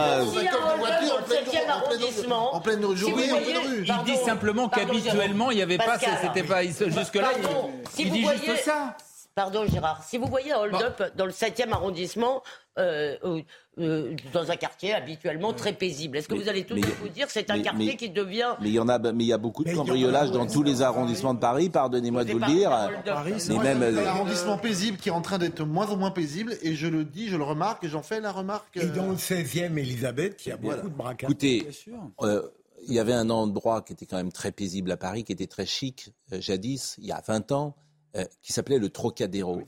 en 2.52 2.60
pleine 2.60 2.82
journée, 2.96 3.32
en 3.32 3.36
pleine 3.36 3.58
rue. 3.64 3.86
Il 3.86 4.04
dit 4.04 4.16
simplement 4.24 4.68
qu'habituellement, 4.68 5.52
il 5.52 5.58
n'y 5.58 5.62
avait 5.62 5.78
pas, 5.78 5.98
c'était 6.00 6.42
pas 6.42 6.64
jusque-là. 6.64 7.30
Il 7.96 8.10
dit 8.10 8.22
juste 8.22 8.64
ça. 8.64 8.96
Pardon 9.34 9.64
Gérard, 9.66 10.04
si 10.04 10.18
vous 10.18 10.26
voyez 10.26 10.52
un 10.52 10.58
hold-up 10.58 11.02
dans 11.16 11.24
le 11.24 11.32
7e 11.32 11.72
arrondissement, 11.72 12.42
euh, 12.78 13.16
euh, 13.24 13.40
euh, 13.78 14.14
dans 14.34 14.50
un 14.50 14.56
quartier 14.56 14.92
habituellement 14.92 15.54
très 15.54 15.72
paisible, 15.72 16.18
est-ce 16.18 16.28
que 16.28 16.34
Mais- 16.34 16.40
vous 16.42 16.48
allez 16.50 16.64
tout 16.64 16.74
mais- 16.74 16.82
vous 17.00 17.08
dire 17.08 17.28
c'est 17.30 17.50
un 17.50 17.56
mais- 17.56 17.62
quartier 17.62 17.86
mais- 17.86 17.96
qui 17.96 18.10
devient... 18.10 18.54
Mais 18.60 18.68
il 18.68 18.74
y 18.74 18.78
en 18.78 18.88
a, 18.88 18.98
mais 18.98 19.24
il 19.24 19.28
y 19.28 19.32
a 19.32 19.38
beaucoup 19.38 19.64
de 19.64 19.72
cambriolages 19.74 20.32
dans 20.32 20.46
tous 20.46 20.62
les 20.62 20.82
arrondissements 20.82 21.32
de 21.32 21.38
Paris. 21.38 21.70
Pardonnez-moi 21.70 22.24
de 22.24 22.32
vous 22.32 22.38
le 22.40 22.46
dire. 22.46 22.70
Paris, 23.06 23.34
c'est 23.38 23.56
même, 23.56 23.82
un 23.82 24.06
arrondissement 24.06 24.58
paisible 24.58 24.98
qui 24.98 25.08
est 25.08 25.12
en 25.12 25.22
train 25.22 25.38
d'être 25.38 25.64
moins 25.64 25.88
en 25.88 25.96
moins 25.96 26.10
paisible. 26.10 26.54
Et 26.60 26.74
je 26.74 26.86
le 26.86 27.04
dis, 27.04 27.28
je 27.28 27.36
le 27.36 27.44
remarque, 27.44 27.84
et 27.84 27.88
j'en 27.88 28.02
fais 28.02 28.20
la 28.20 28.32
remarque. 28.32 28.76
Et 28.76 28.86
dans 28.86 29.06
le 29.08 29.16
16e, 29.16 29.78
Elisabeth, 29.78 30.44
il 30.44 30.50
y 30.50 30.52
a 30.52 30.56
beaucoup 30.58 30.88
de 30.88 30.94
braquages. 30.94 31.30
Écoutez, 31.30 31.66
il 32.20 32.92
y 32.94 32.98
avait 32.98 33.14
un 33.14 33.30
endroit 33.30 33.80
qui 33.80 33.94
était 33.94 34.06
quand 34.06 34.16
même 34.18 34.32
très 34.32 34.52
paisible 34.52 34.90
à 34.90 34.96
Paris, 34.98 35.24
qui 35.24 35.32
était 35.32 35.46
très 35.46 35.64
chic 35.66 36.10
jadis, 36.32 36.96
il 36.98 37.06
y 37.06 37.12
a 37.12 37.22
20 37.26 37.52
ans, 37.52 37.74
euh, 38.16 38.24
qui 38.42 38.52
s'appelait 38.52 38.78
le 38.78 38.88
Trocadéro. 38.90 39.62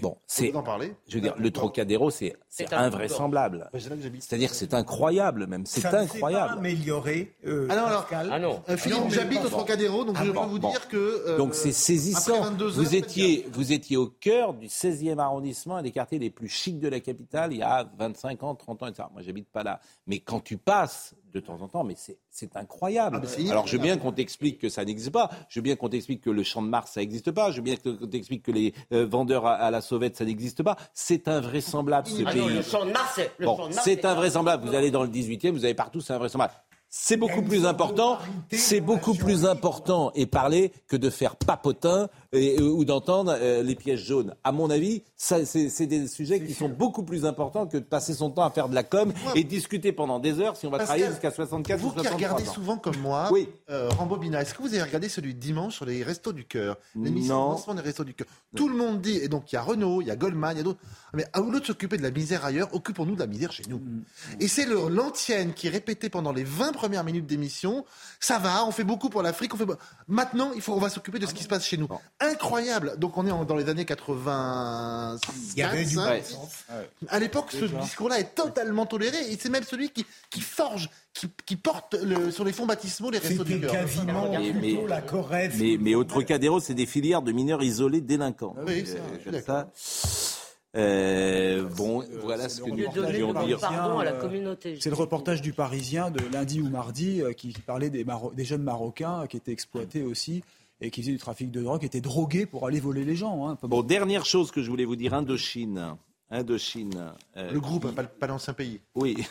Bon, 0.00 0.16
c'est, 0.26 0.50
Vous 0.50 0.58
en 0.58 0.62
parlez 0.62 0.94
je 1.08 1.14
veux 1.16 1.20
dire, 1.20 1.34
le 1.38 1.50
Trocadéro, 1.50 2.10
c'est, 2.10 2.34
invraisemblable. 2.72 3.70
J'habite. 3.74 4.22
C'est-à-dire 4.22 4.50
que 4.50 4.56
c'est 4.56 4.74
incroyable 4.74 5.46
même, 5.46 5.66
c'est 5.66 5.80
Ça 5.80 5.88
ne 5.88 5.92
s'est 5.92 5.98
pas 6.08 6.14
incroyable. 6.14 6.58
amélioré. 6.58 7.34
euh, 7.46 7.66
Ah 7.70 7.76
non, 7.76 7.84
alors, 7.86 8.06
Pascal. 8.06 8.44
Euh, 8.68 8.76
Philippe, 8.76 8.98
Non, 8.98 9.04
mais 9.06 9.10
j'habite 9.14 9.40
pas- 9.40 9.46
au 9.46 9.50
Trocadéro, 9.50 10.04
donc 10.04 10.16
Ah 10.18 10.24
je 10.24 10.30
bon, 10.30 10.42
peux 10.44 10.50
vous 10.50 10.58
bon. 10.58 10.70
dire 10.70 10.88
que. 10.88 10.96
euh, 10.96 11.36
Donc 11.38 11.54
c'est 11.54 11.72
saisissant. 11.72 12.34
après 12.36 12.50
22 12.50 12.64
heures, 12.66 12.72
vous, 12.84 12.94
étiez, 12.94 13.46
vous 13.52 13.72
étiez 13.72 13.96
au 13.96 14.06
cœur 14.08 14.54
du 14.54 14.68
16e 14.68 15.18
arrondissement, 15.18 15.76
un 15.76 15.82
des 15.82 15.92
quartiers 15.92 16.18
les 16.18 16.30
plus 16.30 16.48
chics 16.48 16.78
de 16.78 16.88
la 16.88 17.00
capitale, 17.00 17.52
il 17.52 17.58
y 17.58 17.62
a 17.62 17.90
25 17.98 18.42
ans, 18.42 18.54
30 18.54 18.82
ans, 18.82 18.86
etc. 18.86 19.08
Moi, 19.12 19.22
j'habite 19.22 19.48
pas 19.48 19.62
là. 19.62 19.80
Mais 20.06 20.20
quand 20.20 20.40
tu 20.40 20.56
passes 20.58 21.14
de 21.32 21.40
temps 21.40 21.60
en 21.60 21.68
temps, 21.68 21.84
mais 21.84 21.94
c'est, 21.96 22.56
incroyable. 22.56 23.20
Ah, 23.22 23.50
Alors, 23.50 23.66
je 23.66 23.76
veux 23.76 23.82
bien 23.82 23.96
qu'on 23.96 24.12
t'explique 24.12 24.58
que 24.58 24.68
ça 24.68 24.84
n'existe 24.84 25.10
pas. 25.10 25.30
Je 25.48 25.60
veux 25.60 25.62
bien 25.62 25.76
qu'on 25.76 25.88
t'explique 25.88 26.20
que 26.22 26.30
le 26.30 26.42
champ 26.42 26.62
de 26.62 26.68
Mars, 26.68 26.92
ça 26.92 27.00
n'existe 27.00 27.30
pas. 27.30 27.50
Je 27.50 27.56
veux 27.56 27.62
bien 27.62 27.76
qu'on 27.76 28.06
t'explique 28.06 28.42
que 28.42 28.52
les 28.52 28.74
euh, 28.92 29.06
vendeurs 29.06 29.46
à, 29.46 29.54
à 29.54 29.70
la 29.70 29.80
sauvette, 29.80 30.16
ça 30.16 30.24
n'existe 30.24 30.62
pas. 30.62 30.76
C'est 30.94 31.28
invraisemblable, 31.28 32.06
ce 32.08 32.22
Ah 32.26 32.32
pays. 32.32 32.40
non, 32.40 32.48
le 32.48 32.62
champ 32.62 32.84
de 32.84 32.90
Mars, 32.92 33.12
c'est- 33.14 33.30
Bon, 33.40 33.56
invraisemblable. 34.04 34.66
Vous 34.66 34.74
allez 34.74 34.90
dans 34.90 35.02
le 35.02 35.08
18e, 35.08 35.50
vous 35.52 35.64
allez 35.64 35.74
partout, 35.74 36.00
c'est 36.00 36.12
invraisemblable. 36.12 36.52
C'est 36.92 37.16
beaucoup 37.16 37.42
plus 37.42 37.66
important, 37.66 38.18
c'est 38.50 38.80
beaucoup 38.80 39.14
plus 39.14 39.46
important 39.46 40.10
et 40.16 40.26
parler 40.26 40.72
que 40.88 40.96
de 40.96 41.08
faire 41.08 41.36
papotin 41.36 42.08
et, 42.32 42.60
ou 42.60 42.84
d'entendre 42.84 43.32
euh, 43.40 43.62
les 43.62 43.76
pièges 43.76 44.04
jaunes. 44.04 44.34
À 44.42 44.50
mon 44.50 44.70
avis, 44.70 45.04
ça, 45.16 45.44
c'est 45.44 45.68
c'est 45.68 45.86
des 45.86 46.08
sujets 46.08 46.44
qui 46.44 46.52
sont 46.52 46.68
beaucoup 46.68 47.04
plus 47.04 47.24
importants 47.26 47.68
que 47.68 47.76
de 47.76 47.84
passer 47.84 48.12
son 48.12 48.30
temps 48.30 48.42
à 48.42 48.50
faire 48.50 48.68
de 48.68 48.74
la 48.74 48.82
com 48.82 49.12
et 49.36 49.44
discuter 49.44 49.92
pendant 49.92 50.18
des 50.18 50.40
heures 50.40 50.56
si 50.56 50.66
on 50.66 50.70
va 50.70 50.78
Pascal, 50.78 50.96
travailler 50.98 51.12
jusqu'à 51.14 51.30
64 51.30 51.78
ou 51.78 51.82
Vous 51.82 51.88
qui 51.90 52.00
63 52.00 52.16
regardez 52.16 52.48
ans. 52.48 52.52
souvent 52.52 52.76
comme 52.76 52.96
moi, 52.98 53.28
Oui. 53.30 53.48
euh, 53.70 53.88
Rambobina, 53.90 54.42
est-ce 54.42 54.54
que 54.54 54.62
vous 54.62 54.74
avez 54.74 54.82
regardé 54.82 55.08
celui 55.08 55.34
de 55.34 55.38
dimanche 55.38 55.76
sur 55.76 55.84
les 55.84 56.02
Restos 56.02 56.32
du 56.32 56.44
Cœur 56.44 56.76
L'émission 56.96 57.34
Non. 57.36 57.46
de 57.46 57.50
lancement 57.52 57.74
des 57.74 57.82
Restos 57.82 58.02
du 58.02 58.14
Cœur? 58.14 58.26
Tout 58.56 58.68
le 58.68 58.74
monde 58.76 59.00
dit, 59.00 59.16
et 59.16 59.28
donc 59.28 59.52
il 59.52 59.54
y 59.54 59.58
a 59.58 59.62
Renault, 59.62 60.00
il 60.02 60.08
y 60.08 60.10
a 60.10 60.16
Goldman, 60.16 60.54
il 60.56 60.58
y 60.58 60.60
a 60.60 60.64
d'autres. 60.64 60.80
Mais 61.14 61.24
au 61.36 61.50
lieu 61.50 61.60
de 61.60 61.64
s'occuper 61.66 61.98
de 61.98 62.02
la 62.02 62.10
misère 62.10 62.44
ailleurs, 62.44 62.68
occupons-nous 62.72 63.14
de 63.14 63.20
la 63.20 63.28
misère 63.28 63.52
chez 63.52 63.62
nous. 63.68 63.78
Mm. 63.78 64.02
Et 64.40 64.48
c'est 64.48 64.66
le 64.66 64.88
l'antienne 64.88 65.52
qui 65.54 65.68
répétait 65.68 66.08
pendant 66.08 66.32
les 66.32 66.42
20 66.42 66.72
premières 66.80 67.04
minutes 67.04 67.26
d'émission 67.26 67.84
ça 68.22 68.38
va, 68.38 68.66
on 68.66 68.70
fait 68.70 68.84
beaucoup 68.84 69.08
pour 69.08 69.22
l'Afrique, 69.22 69.54
on 69.54 69.56
fait. 69.56 69.64
Maintenant, 70.06 70.50
il 70.54 70.60
faut, 70.60 70.74
on 70.74 70.78
va 70.78 70.90
s'occuper 70.90 71.18
de 71.18 71.26
ce 71.26 71.32
qui 71.34 71.42
se 71.42 71.48
passe 71.48 71.64
chez 71.64 71.78
nous. 71.78 71.88
Incroyable. 72.20 72.94
Donc 72.98 73.16
on 73.16 73.26
est 73.26 73.30
en- 73.30 73.44
dans 73.46 73.56
les 73.56 73.68
années 73.70 73.86
80. 73.86 75.16
Il 75.54 75.58
y 75.58 75.62
avait 75.62 75.84
du 75.84 75.98
hein. 75.98 76.16
bon 76.18 76.22
sens. 76.22 76.64
À 77.08 77.18
l'époque, 77.18 77.46
ce 77.50 77.64
discours-là 77.64 78.18
est 78.20 78.34
totalement 78.34 78.84
toléré 78.86 79.16
et 79.30 79.38
c'est 79.40 79.48
même 79.48 79.64
celui 79.64 79.88
qui, 79.90 80.04
qui 80.30 80.40
forge, 80.42 80.90
qui, 81.14 81.28
qui 81.46 81.56
porte 81.56 81.94
le- 81.94 82.30
sur 82.30 82.44
les 82.44 82.52
fonds 82.52 82.66
baptismaux 82.66 83.10
les 83.10 83.18
restos 83.18 83.44
du 83.44 83.60
cœur. 83.60 83.72
quasiment 83.72 84.30
Mais- 84.30 84.52
plutôt 84.52 84.82
mais- 84.82 84.88
la 84.88 85.00
Corrèze. 85.00 85.54
Mais, 85.58 85.76
mais 85.80 85.94
au 85.94 86.04
Trocadéro, 86.04 86.60
c'est 86.60 86.74
des 86.74 86.86
filières 86.86 87.22
de 87.22 87.32
mineurs 87.32 87.62
isolés 87.62 88.00
délinquants. 88.02 88.54
Oui, 88.66 88.84
c'est 88.86 88.98
Euh, 88.98 89.00
je 89.24 89.30
suis. 89.74 90.29
Euh, 90.76 91.64
bon, 91.64 92.04
voilà 92.22 92.48
ce 92.48 92.60
que 92.60 92.70
nous 92.70 92.76
pouvions 92.90 93.32
dire. 93.44 93.58
euh. 93.64 94.76
C'est 94.80 94.90
le 94.90 94.94
reportage 94.94 95.42
du 95.42 95.52
Parisien 95.52 96.10
de 96.10 96.20
lundi 96.32 96.60
ou 96.60 96.68
mardi 96.68 97.20
euh, 97.22 97.32
qui, 97.32 97.52
qui 97.52 97.60
parlait 97.60 97.90
des, 97.90 98.04
Maro- 98.04 98.32
des 98.32 98.44
jeunes 98.44 98.62
Marocains 98.62 99.26
qui 99.26 99.36
étaient 99.36 99.50
exploités 99.52 100.02
aussi 100.02 100.42
et 100.80 100.90
qui 100.90 101.02
faisaient 101.02 101.12
du 101.12 101.18
trafic 101.18 101.50
de 101.50 101.60
drogue, 101.60 101.80
qui 101.80 101.86
étaient 101.86 102.00
drogués 102.00 102.46
pour 102.46 102.66
aller 102.66 102.78
voler 102.80 103.04
les 103.04 103.16
gens. 103.16 103.48
hein. 103.48 103.58
Bon, 103.62 103.82
dernière 103.82 104.24
chose 104.24 104.50
que 104.52 104.62
je 104.62 104.70
voulais 104.70 104.84
vous 104.84 104.96
dire, 104.96 105.12
Indochine. 105.12 105.96
Indochine. 106.30 107.12
euh, 107.36 107.50
Le 107.52 107.60
groupe, 107.60 107.92
pas, 107.94 108.04
pas 108.04 108.26
l'ancien 108.28 108.52
pays. 108.54 108.80
Oui. 108.94 109.16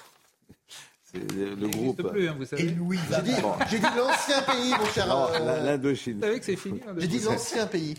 C'est 1.11 1.33
le, 1.33 1.55
le 1.55 1.67
groupe. 1.69 2.07
plus, 2.11 2.27
hein, 2.29 2.35
vous 2.37 2.45
savez. 2.45 2.67
J'ai 2.67 2.71
dit, 3.23 3.31
j'ai 3.71 3.79
dit 3.79 3.85
l'ancien 3.97 4.41
pays, 4.43 4.71
mon 4.79 4.85
cher. 4.87 5.07
Euh, 5.41 5.65
l'Indochine. 5.65 6.17
Vous 6.17 6.21
savez 6.21 6.39
que 6.39 6.45
c'est 6.45 6.55
fini. 6.55 6.79
J'ai 6.99 7.07
dit 7.07 7.19
l'ancien 7.19 7.65
pays. 7.65 7.95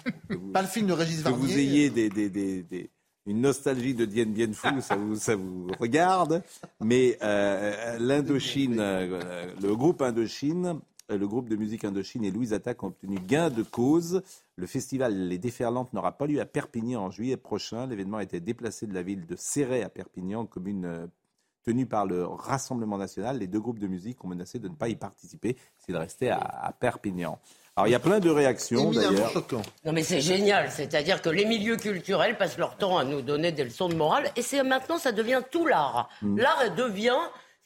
Pas 0.53 0.63
le 0.63 0.69
film 0.69 0.87
de 0.87 0.93
Régis 0.93 1.17
Que 1.19 1.23
Varnier. 1.31 1.39
vous 1.47 1.59
ayez 1.59 1.91
des, 1.91 2.09
des- 2.09 2.31
des- 2.31 2.63
des- 2.63 2.91
une 3.27 3.41
nostalgie 3.41 3.95
de 3.95 4.05
Dien 4.05 4.27
Bien 4.27 4.53
Phu, 4.53 4.81
ça 4.81 4.97
vous, 4.97 5.17
ça 5.17 5.37
vous 5.37 5.69
regarde. 5.79 6.43
Mais 6.81 7.19
euh, 7.23 7.99
l'Indochine, 7.99 8.81
euh, 8.81 9.47
le 9.61 9.77
groupe 9.77 10.03
Indochine, 10.03 10.81
euh, 11.11 11.19
le 11.19 11.29
groupe 11.29 11.49
de 11.49 11.57
musique 11.57 11.85
Indochine 11.85 12.25
et 12.25 12.31
Louise 12.31 12.53
Attaque 12.53 12.83
ont 12.83 12.89
obtenu 12.89 13.19
gain 13.19 13.51
de 13.51 13.63
cause. 13.63 14.23
Le 14.57 14.67
festival 14.67 15.15
Les 15.29 15.39
Déferlantes 15.39 15.93
n'aura 15.93 16.13
pas 16.13 16.27
lieu 16.27 16.41
à 16.41 16.47
Perpignan 16.47 17.03
en 17.03 17.11
juillet 17.11 17.37
prochain. 17.37 17.87
L'événement 17.87 18.19
a 18.19 18.23
été 18.23 18.41
déplacé 18.41 18.87
de 18.87 18.95
la 18.95 19.03
ville 19.03 19.27
de 19.27 19.37
Céret 19.37 19.83
à 19.83 19.89
Perpignan, 19.89 20.47
commune 20.47 21.09
tenue 21.63 21.87
par 21.87 22.07
le 22.07 22.25
Rassemblement 22.25 22.97
national. 22.97 23.39
Les 23.39 23.47
deux 23.47 23.61
groupes 23.61 23.79
de 23.79 23.87
musique 23.87 24.25
ont 24.25 24.29
menacé 24.29 24.59
de 24.59 24.69
ne 24.69 24.75
pas 24.75 24.89
y 24.89 24.97
participer 24.97 25.57
s'ils 25.79 25.97
restaient 25.97 26.31
à 26.31 26.75
Perpignan. 26.79 27.39
Alors 27.81 27.89
il 27.89 27.93
y 27.93 27.95
a 27.95 27.99
plein 27.99 28.21
de 28.21 28.29
réactions 28.29 28.91
d'ailleurs. 28.91 29.31
choquant. 29.31 29.63
Non 29.87 29.93
mais 29.93 30.03
c'est 30.03 30.21
génial, 30.21 30.71
c'est-à-dire 30.71 31.23
que 31.23 31.31
les 31.31 31.47
milieux 31.47 31.77
culturels 31.77 32.37
passent 32.37 32.59
leur 32.59 32.77
temps 32.77 32.99
à 32.99 33.05
nous 33.05 33.23
donner 33.23 33.53
des 33.53 33.65
leçons 33.65 33.89
de 33.89 33.95
morale 33.95 34.31
et 34.37 34.43
c'est 34.43 34.63
maintenant 34.63 34.99
ça 34.99 35.13
devient 35.13 35.41
tout 35.51 35.67
l'art. 35.67 36.11
Mm. 36.21 36.39
L'art 36.41 36.75
devient 36.77 37.17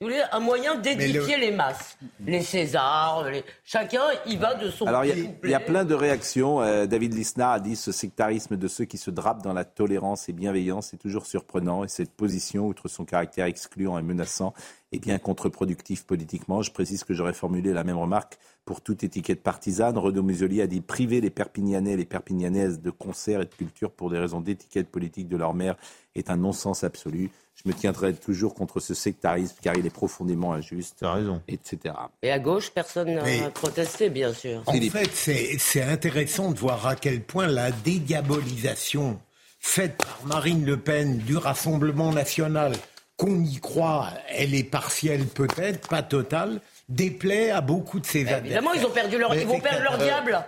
vous 0.01 0.09
voulez, 0.09 0.21
un 0.33 0.41
moyen 0.41 0.75
d'édifier 0.75 1.39
les 1.39 1.53
masses. 1.53 1.97
Les 2.27 2.43
Césars, 2.43 3.31
les- 3.31 3.45
chacun 3.65 4.03
y 4.27 4.37
va 4.37 4.55
de 4.55 4.69
son 4.71 4.87
Alors, 4.87 5.05
il 5.05 5.09
y 5.45 5.55
a- 5.55 5.59
y, 5.61 5.65
plein 5.65 5.85
de 5.85 5.95
réactions. 5.95 6.61
Euh, 6.61 6.87
David 6.87 7.15
Lisnard 7.15 7.53
a 7.53 7.61
dit 7.61 7.77
ce 7.77 7.93
sectarisme 7.93 8.57
de 8.57 8.69
ceux 8.69 8.85
qui 8.87 8.99
se 8.99 9.11
drapent 9.11 9.43
dans 9.43 9.53
la 9.53 9.65
tolérance 9.65 10.29
et 10.29 10.33
bienveillance 10.33 10.93
est 10.95 10.99
toujours 10.99 11.27
surprenant. 11.27 11.85
Et 11.85 11.89
cette 11.89 12.11
position, 12.13 12.67
outre 12.67 12.89
son 12.89 13.05
caractère 13.05 13.47
excluant 13.47 13.97
et 13.99 14.03
menaçant, 14.03 14.53
est 14.93 14.99
bien 14.99 15.19
contre-productif 15.19 16.05
politiquement. 16.05 16.61
Je 16.63 16.71
précise 16.73 17.05
que 17.05 17.15
j'aurais 17.15 17.33
formulé 17.33 17.73
la 17.73 17.85
même 17.85 17.99
remarque 17.99 18.39
pour 18.65 18.81
toute 18.81 19.05
étiquette 19.05 19.43
partisane. 19.43 19.97
Renaud 19.97 20.23
Muselier 20.23 20.63
a 20.63 20.67
dit 20.67 20.81
priver 20.81 21.21
les 21.21 21.31
Perpignanais 21.31 21.93
et 21.93 21.97
les 21.97 22.05
Perpignanaises 22.05 22.81
de 22.81 22.91
concerts 22.91 23.41
et 23.43 23.47
de 23.47 23.55
culture 23.55 23.91
pour 23.93 24.11
des 24.11 24.19
raisons 24.19 24.41
d'étiquette 24.41 24.89
politique 24.91 25.29
de 25.29 25.37
leur 25.37 25.55
mère 25.55 25.77
est 26.15 26.31
un 26.31 26.37
non-sens 26.37 26.85
absolu. 26.85 27.31
Je 27.63 27.69
me 27.71 27.75
tiendrai 27.75 28.13
toujours 28.15 28.55
contre 28.55 28.81
ce 28.81 28.95
sectarisme 28.95 29.57
car 29.63 29.77
il 29.77 29.87
est 29.87 29.91
profondément 29.91 30.53
injuste. 30.53 30.99
raison. 31.03 31.41
Etc. 31.49 31.95
Et 32.23 32.31
à 32.31 32.39
gauche, 32.39 32.71
personne 32.71 33.15
n'a 33.15 33.51
protesté, 33.51 34.11
bien 34.11 34.33
sûr. 34.35 34.63
En 34.67 34.73
fait, 34.73 35.11
c'est 35.59 35.83
intéressant 35.83 36.51
de 36.51 36.59
voir 36.59 36.87
à 36.87 36.97
quel 36.97 37.23
point 37.23 37.47
la 37.47 37.71
dédiabolisation 37.71 39.19
faite 39.61 39.97
par 39.97 40.21
Marine 40.27 40.65
Le 40.65 40.77
Pen 40.77 41.19
du 41.19 41.37
Rassemblement 41.37 42.13
national, 42.13 42.73
qu'on 43.17 43.41
y 43.43 43.57
croit, 43.61 44.09
elle 44.29 44.55
est 44.55 44.65
partielle 44.65 45.25
peut-être, 45.27 45.89
pas 45.89 46.03
totale, 46.03 46.61
déplaît 46.89 47.51
à 47.51 47.61
beaucoup 47.61 48.01
de 48.01 48.05
ses 48.07 48.21
adversaires. 48.23 48.45
Évidemment, 48.45 48.73
ils, 48.75 48.85
ont 48.85 48.91
perdu 48.91 49.19
leur, 49.19 49.35
ils 49.35 49.47
vont 49.47 49.61
perdre 49.61 49.83
leur 49.83 49.95
Euh, 50.01 50.05
diable. 50.05 50.45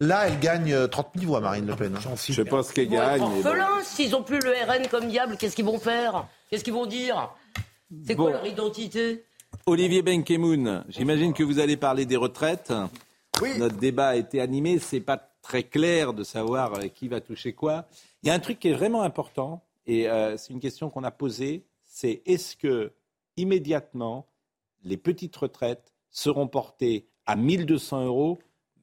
Là, 0.00 0.26
elle 0.26 0.38
gagne 0.40 0.72
euh, 0.74 0.86
30 0.88 1.08
000 1.16 1.30
voix, 1.30 1.40
Marine 1.40 1.66
Le 1.66 1.76
Pen. 1.76 1.94
hein. 1.96 2.14
Je 2.28 2.42
pense 2.42 2.72
qu'elle 2.72 2.88
gagne. 2.88 3.20
bon. 3.20 3.42
S'ils 3.84 4.10
n'ont 4.10 4.22
plus 4.22 4.40
le 4.40 4.50
RN 4.50 4.88
comme 4.88 5.08
diable, 5.08 5.36
qu'est-ce 5.38 5.54
qu'ils 5.56 5.64
vont 5.64 5.78
faire? 5.78 6.26
Qu'est-ce 6.48 6.64
qu'ils 6.64 6.72
vont 6.72 6.86
dire? 6.86 7.34
C'est 8.04 8.14
quoi 8.14 8.26
Bon. 8.26 8.32
leur 8.32 8.46
identité? 8.46 9.24
Olivier 9.66 10.02
Benkemoun, 10.02 10.84
j'imagine 10.88 11.32
que 11.32 11.42
vous 11.42 11.58
allez 11.58 11.76
parler 11.76 12.06
des 12.06 12.16
retraites. 12.16 12.72
Notre 13.58 13.76
débat 13.76 14.08
a 14.08 14.16
été 14.16 14.40
animé, 14.40 14.78
c'est 14.78 15.00
pas 15.00 15.16
très 15.42 15.62
clair 15.64 16.12
de 16.14 16.22
savoir 16.24 16.74
euh, 16.74 16.88
qui 16.88 17.08
va 17.08 17.20
toucher 17.20 17.52
quoi. 17.52 17.86
Il 18.22 18.28
y 18.28 18.30
a 18.30 18.34
un 18.34 18.38
truc 18.38 18.58
qui 18.58 18.68
est 18.68 18.72
vraiment 18.74 19.02
important, 19.02 19.62
et 19.86 20.08
euh, 20.08 20.36
c'est 20.36 20.52
une 20.52 20.60
question 20.60 20.88
qu'on 20.90 21.04
a 21.04 21.10
posée, 21.10 21.64
c'est 21.84 22.22
est-ce 22.26 22.56
que 22.56 22.92
immédiatement 23.36 24.26
les 24.84 24.96
petites 24.96 25.36
retraites 25.36 25.92
seront 26.10 26.48
portées 26.48 27.06
à 27.26 27.36
1200 27.36 28.06
euros, 28.06 28.38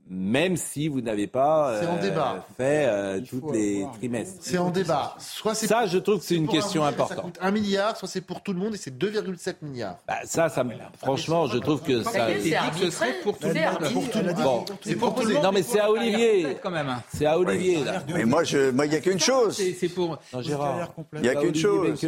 même 0.10 0.58
si 0.58 0.90
vous 0.90 1.00
n'avez 1.02 1.28
pas 1.28 1.78
C'est 1.80 1.88
en 1.88 1.96
euh, 1.98 2.02
débat. 2.02 2.46
fait 2.58 2.86
euh, 2.88 3.22
tous 3.22 3.52
les 3.52 3.86
trimestres 3.98 4.38
C'est 4.42 4.58
en 4.58 4.70
débat. 4.70 5.16
Soit 5.18 5.56
c'est 5.56 5.68
Ça, 5.68 5.86
je 5.86 5.98
trouve 5.98 6.20
que 6.20 6.26
c'est 6.26 6.36
une 6.36 6.44
un 6.44 6.48
question 6.52 6.82
milliard, 6.82 6.98
Ça 6.98 7.04
importante. 7.14 7.24
coûte 7.34 7.38
1 7.42 7.52
milliard, 7.52 7.98
soit 7.98 8.08
c'est 8.10 8.22
pour 8.22 8.42
tout 8.44 8.52
le 8.54 8.60
monde 8.60 8.74
et 8.76 8.78
c'est 8.78 8.96
2,7 8.98 9.56
milliards. 9.62 9.98
Bah, 10.08 10.16
ça, 10.26 10.50
ça, 10.50 10.64
me- 10.64 10.74
franchement, 10.98 11.48
je 11.48 11.58
trouve 11.58 11.82
que 11.82 12.04
ça. 12.04 12.12
C'est 12.12 12.40
dit 12.40 12.52
que 12.52 12.86
ce 12.86 12.90
serait 12.92 13.14
pour 13.24 13.38
tout 13.38 13.48
le 13.48 13.54
monde. 13.54 13.94
Pour 13.94 14.10
tout 14.10 14.20
le 14.20 14.34
monde. 14.34 14.72
C'est. 14.82 15.42
Non, 15.42 15.52
mais 15.54 15.64
c'est 15.64 15.80
à 15.80 15.90
Olivier. 15.90 16.58
C'est 17.14 17.26
à 17.26 17.40
Olivier, 17.40 17.84
là. 17.84 18.04
Mais 18.14 18.26
moi, 18.26 18.44
je, 18.44 18.72
moi, 18.72 18.86
il 18.86 18.90
n'y 18.90 18.96
a 18.98 19.00
qu'une 19.02 19.20
chose. 19.20 19.56
C'est 19.56 19.74
c'est 19.74 19.90
pour. 19.90 20.18
Non, 20.34 20.42
Gérard. 20.42 20.94
Il 21.14 21.22
n'y 21.22 21.30
a 21.30 21.36
qu'une 21.36 21.56
chose. 21.56 22.04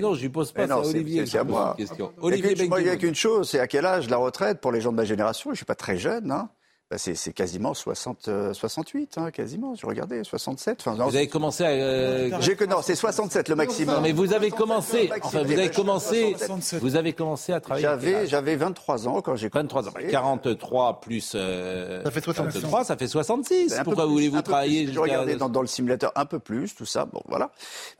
Non, 0.00 0.14
je 0.14 0.20
lui 0.22 0.28
pose 0.30 0.52
pas, 0.52 0.66
c'est 0.66 0.72
à 0.72 0.82
c'est- 0.82 0.88
Olivier. 0.90 1.26
c'est 1.26 1.38
à 1.38 1.44
moi. 1.44 1.74
une 1.78 1.86
question. 1.86 2.12
Il 2.16 2.20
y 2.20 2.22
a 2.22 2.24
Olivier 2.26 2.54
qu'une- 2.54 2.68
moi, 2.68 2.80
il 2.80 2.84
n'y 2.84 2.90
a 2.90 2.96
qu'une 2.96 3.14
chose, 3.14 3.50
c'est 3.50 3.60
à 3.60 3.66
quel 3.66 3.84
âge 3.84 4.08
la 4.08 4.16
retraite 4.16 4.60
pour 4.60 4.72
les 4.72 4.80
gens 4.80 4.90
de 4.90 4.96
ma 4.96 5.04
génération? 5.04 5.50
Je 5.50 5.52
ne 5.52 5.56
suis 5.56 5.64
pas 5.66 5.74
très 5.74 5.96
jeune. 5.98 6.30
Hein. 6.30 6.48
Bah, 6.90 6.96
c'est 6.96 7.14
c'est 7.14 7.34
quasiment 7.34 7.74
60, 7.74 8.28
euh, 8.28 8.54
68, 8.54 9.18
hein, 9.18 9.30
quasiment. 9.30 9.74
Je 9.74 9.84
regardais, 9.84 10.24
67. 10.24 10.78
Enfin, 10.80 10.96
non, 10.96 11.06
Vous 11.08 11.16
avez 11.16 11.28
commencé 11.28 11.62
à. 11.62 11.68
euh, 11.68 12.30
J'ai 12.40 12.56
que 12.56 12.64
non, 12.64 12.78
c'est 12.82 12.94
67 12.94 13.50
le 13.50 13.56
maximum. 13.56 13.96
Non, 13.96 14.00
mais 14.00 14.12
vous 14.12 14.32
avez 14.32 14.50
commencé. 14.50 15.10
Enfin, 15.22 15.42
vous 15.42 15.52
avez 15.52 15.70
commencé. 15.70 16.34
67. 16.38 16.80
Vous 16.80 16.96
avez 16.96 17.12
commencé 17.12 17.52
à 17.52 17.60
travailler. 17.60 17.82
J'avais, 17.86 18.26
j'avais 18.26 18.56
23 18.56 19.06
ans 19.06 19.20
quand 19.20 19.36
j'ai 19.36 19.50
23 19.50 19.88
ans. 19.88 19.92
43 20.10 21.00
plus. 21.02 21.32
euh, 21.34 22.02
Ça 22.04 22.10
fait 22.10 22.22
66. 22.24 22.52
63, 22.60 22.84
ça 22.84 22.96
fait 22.96 23.06
66. 23.06 23.74
Un 23.74 23.78
peu 23.78 23.84
Pourquoi 23.84 24.04
plus, 24.04 24.12
voulez-vous 24.12 24.40
travailler 24.40 24.84
plus. 24.84 24.86
Je 24.86 24.92
jusqu'à- 24.92 25.02
regardais 25.02 25.36
dans, 25.36 25.50
dans 25.50 25.60
le 25.60 25.66
simulateur 25.66 26.10
un 26.16 26.24
peu 26.24 26.38
plus, 26.38 26.74
tout 26.74 26.86
ça. 26.86 27.04
Bon, 27.04 27.20
voilà. 27.28 27.50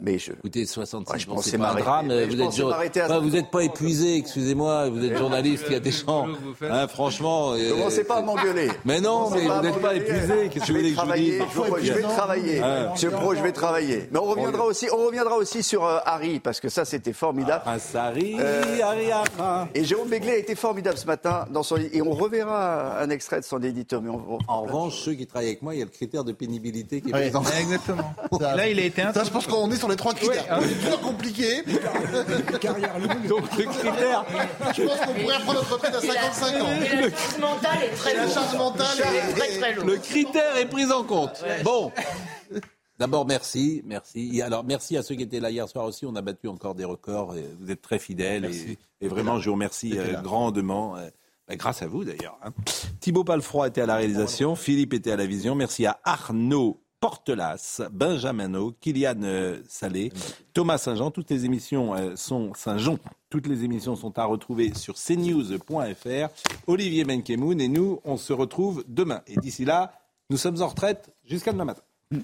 Mais 0.01 0.19
je. 0.19 0.33
Écoutez, 0.33 0.65
66, 0.65 1.13
Ouais, 1.13 1.19
je 1.19 1.27
bon, 1.27 1.35
pensais 1.35 1.51
c'est 1.51 1.59
pas 1.59 1.65
un 1.65 1.75
m'arrêter. 1.75 1.85
drame. 1.85 2.07
Vous 2.25 2.41
êtes, 2.41 2.53
jour- 2.57 2.73
Enfin, 2.75 3.07
ça. 3.07 3.19
vous 3.19 3.29
n'êtes 3.31 3.51
pas 3.51 3.65
épuisé, 3.65 4.17
excusez-moi. 4.17 4.89
Vous 4.89 5.05
êtes 5.05 5.19
journaliste, 5.19 5.65
il 5.67 5.75
y 5.75 5.77
a 5.77 5.81
des 5.81 5.91
gens. 5.91 6.27
Hein, 6.63 6.89
franchement. 6.89 7.53
euh, 7.53 7.71
Commencez 7.73 8.05
pas 8.05 8.17
à 8.17 8.23
m'engueuler. 8.23 8.71
Mais 8.85 9.01
non, 9.01 9.31
mais 9.31 9.41
vous 9.47 9.61
n'êtes 9.61 9.81
pas 9.81 9.95
épuisé. 9.95 10.49
Qu'est-ce 10.51 10.67
que 10.67 10.67
Je 10.67 10.73
vous 10.73 10.79
voulez 10.79 10.91
vais 10.91 10.95
que 10.95 10.95
je 10.95 10.95
vous 10.95 10.97
travailler. 10.97 11.31
dise 11.39 11.43
Je, 11.83 11.87
je 11.87 11.93
vais 11.93 12.03
travailler. 12.03 12.61
Ah. 12.63 12.89
Monsieur 12.93 13.11
Pro, 13.11 13.35
je 13.35 13.43
vais 13.43 13.53
travailler. 13.53 14.09
Mais 14.11 14.19
on 14.19 14.25
reviendra 14.25 14.65
aussi, 14.65 14.87
on 14.93 15.07
reviendra 15.07 15.37
aussi 15.37 15.63
sur 15.63 15.85
euh, 15.85 15.99
Harry 16.07 16.41
parce 16.41 16.61
que 16.61 16.69
ça 16.69 16.85
c'était 16.85 17.13
formidable. 17.13 17.63
Prince 17.65 17.95
Harry, 17.95 18.37
Euh, 18.39 18.63
Harry, 18.83 19.11
Harry. 19.11 19.69
Et 19.75 19.85
Jérôme 19.85 20.09
Béglé 20.09 20.33
a 20.33 20.37
été 20.37 20.55
formidable 20.55 20.97
ce 20.99 21.07
matin 21.07 21.45
dans 21.51 21.63
son 21.63 21.77
et 21.77 22.03
on 22.03 22.11
reverra 22.13 22.99
un 23.01 23.11
extrait 23.11 23.41
de 23.41 23.45
son 23.45 23.63
édito. 23.63 24.01
Mais 24.01 24.11
on, 24.11 24.39
En 24.49 24.63
revanche, 24.63 24.95
ceux 25.01 25.15
qui 25.15 25.27
travaillent 25.27 25.49
avec 25.49 25.63
moi, 25.63 25.75
il 25.75 25.79
y 25.79 25.83
a 25.83 25.85
le 25.85 25.91
critère 25.91 26.25
de 26.25 26.33
pénibilité 26.33 27.01
qui 27.01 27.11
est 27.11 27.15
Oui. 27.15 27.21
présent. 27.31 27.43
Exactement. 27.61 28.15
Là, 28.41 28.69
il 28.69 28.79
a 28.79 28.83
été 28.85 29.03
un 29.03 29.13
Ça, 29.13 29.25
je 29.25 29.31
pense 29.31 29.47
qu'on 29.47 29.71
est 29.71 29.77
sur 29.77 29.89
les 29.89 29.97
trois 29.97 30.15
critères. 30.15 30.59
Ouais, 30.61 30.67
C'est 30.69 30.89
plus 30.89 30.99
compliqué. 30.99 31.63
Donc 33.29 33.43
le 33.57 33.65
critère, 33.65 34.25
Je 34.77 34.83
pense 34.85 34.99
qu'on 35.01 35.13
pourrait 35.15 35.37
reprendre 35.37 35.59
notre 35.59 35.73
retraite 35.73 35.95
à 35.95 36.01
55 36.01 36.63
ans. 36.63 36.67
Et 36.83 36.97
la 36.97 37.09
charge 37.09 37.41
mentale 37.41 37.79
est 37.85 37.97
très 37.97 38.15
lourde. 38.15 38.29
Est 38.77 39.33
très 39.35 39.59
très 39.59 39.75
le 39.85 39.97
critère 39.97 40.57
est 40.57 40.69
pris 40.69 40.91
en 40.93 41.03
compte. 41.05 41.45
Bon. 41.65 41.93
D'abord, 42.99 43.27
merci, 43.27 43.83
merci. 43.85 44.31
Et 44.35 44.43
alors, 44.43 44.65
merci 44.65 44.97
à 44.97 45.03
ceux 45.05 45.15
qui 45.15 45.23
étaient 45.23 45.39
là 45.39 45.51
hier 45.51 45.69
soir 45.69 45.85
aussi. 45.85 46.05
On 46.05 46.17
a 46.17 46.23
battu 46.23 46.49
encore 46.49 46.75
des 46.75 46.85
records. 46.85 47.37
Et 47.37 47.45
vous 47.61 47.71
êtes 47.71 47.81
très 47.81 48.01
fidèles. 48.01 48.45
Et, 48.47 48.77
et 49.01 49.07
vraiment, 49.09 49.39
je 49.39 49.49
vous 49.49 49.55
remercie 49.55 49.97
euh, 49.97 50.21
grandement. 50.21 50.97
euh, 50.97 51.09
bah, 51.47 51.55
grâce 51.55 51.81
à 51.83 51.87
vous, 51.87 52.05
d'ailleurs. 52.05 52.37
hein. 52.45 52.51
Thibaut 53.01 53.23
Palfroy 53.23 53.69
était 53.69 53.83
à 53.83 53.87
la 53.87 53.97
réalisation. 53.97 54.57
Philippe 54.57 54.95
était 54.95 55.13
à 55.13 55.17
la 55.17 55.27
vision. 55.27 55.55
Merci 55.55 55.87
à 55.87 56.01
Arnaud 56.03 56.81
Portelas, 57.01 57.83
Benjamin 57.93 58.73
Kylian 58.81 59.23
euh, 59.23 59.63
Salé, 59.69 60.13
Thomas 60.53 60.79
Saint-Jean. 60.79 61.11
Toutes 61.11 61.31
les 61.31 61.45
émissions 61.45 61.95
euh, 61.95 62.17
sont 62.17 62.53
Saint-Jean. 62.55 62.99
Toutes 63.31 63.47
les 63.47 63.65
émissions 63.65 63.95
sont 63.95 64.19
à 64.19 64.25
retrouver 64.25 64.75
sur 64.75 64.95
cnews.fr. 64.95 66.29
Olivier 66.67 67.05
Benkemoun 67.05 67.61
et 67.61 67.69
nous, 67.69 68.01
on 68.05 68.17
se 68.17 68.33
retrouve 68.33 68.85
demain. 68.89 69.23
Et 69.27 69.37
d'ici 69.37 69.65
là, 69.65 69.93
nous 70.31 70.37
sommes 70.37 70.61
en 70.63 70.67
retraite 70.67 71.15
jusqu'à 71.25 71.53
demain 71.53 71.67
matin. 71.67 71.83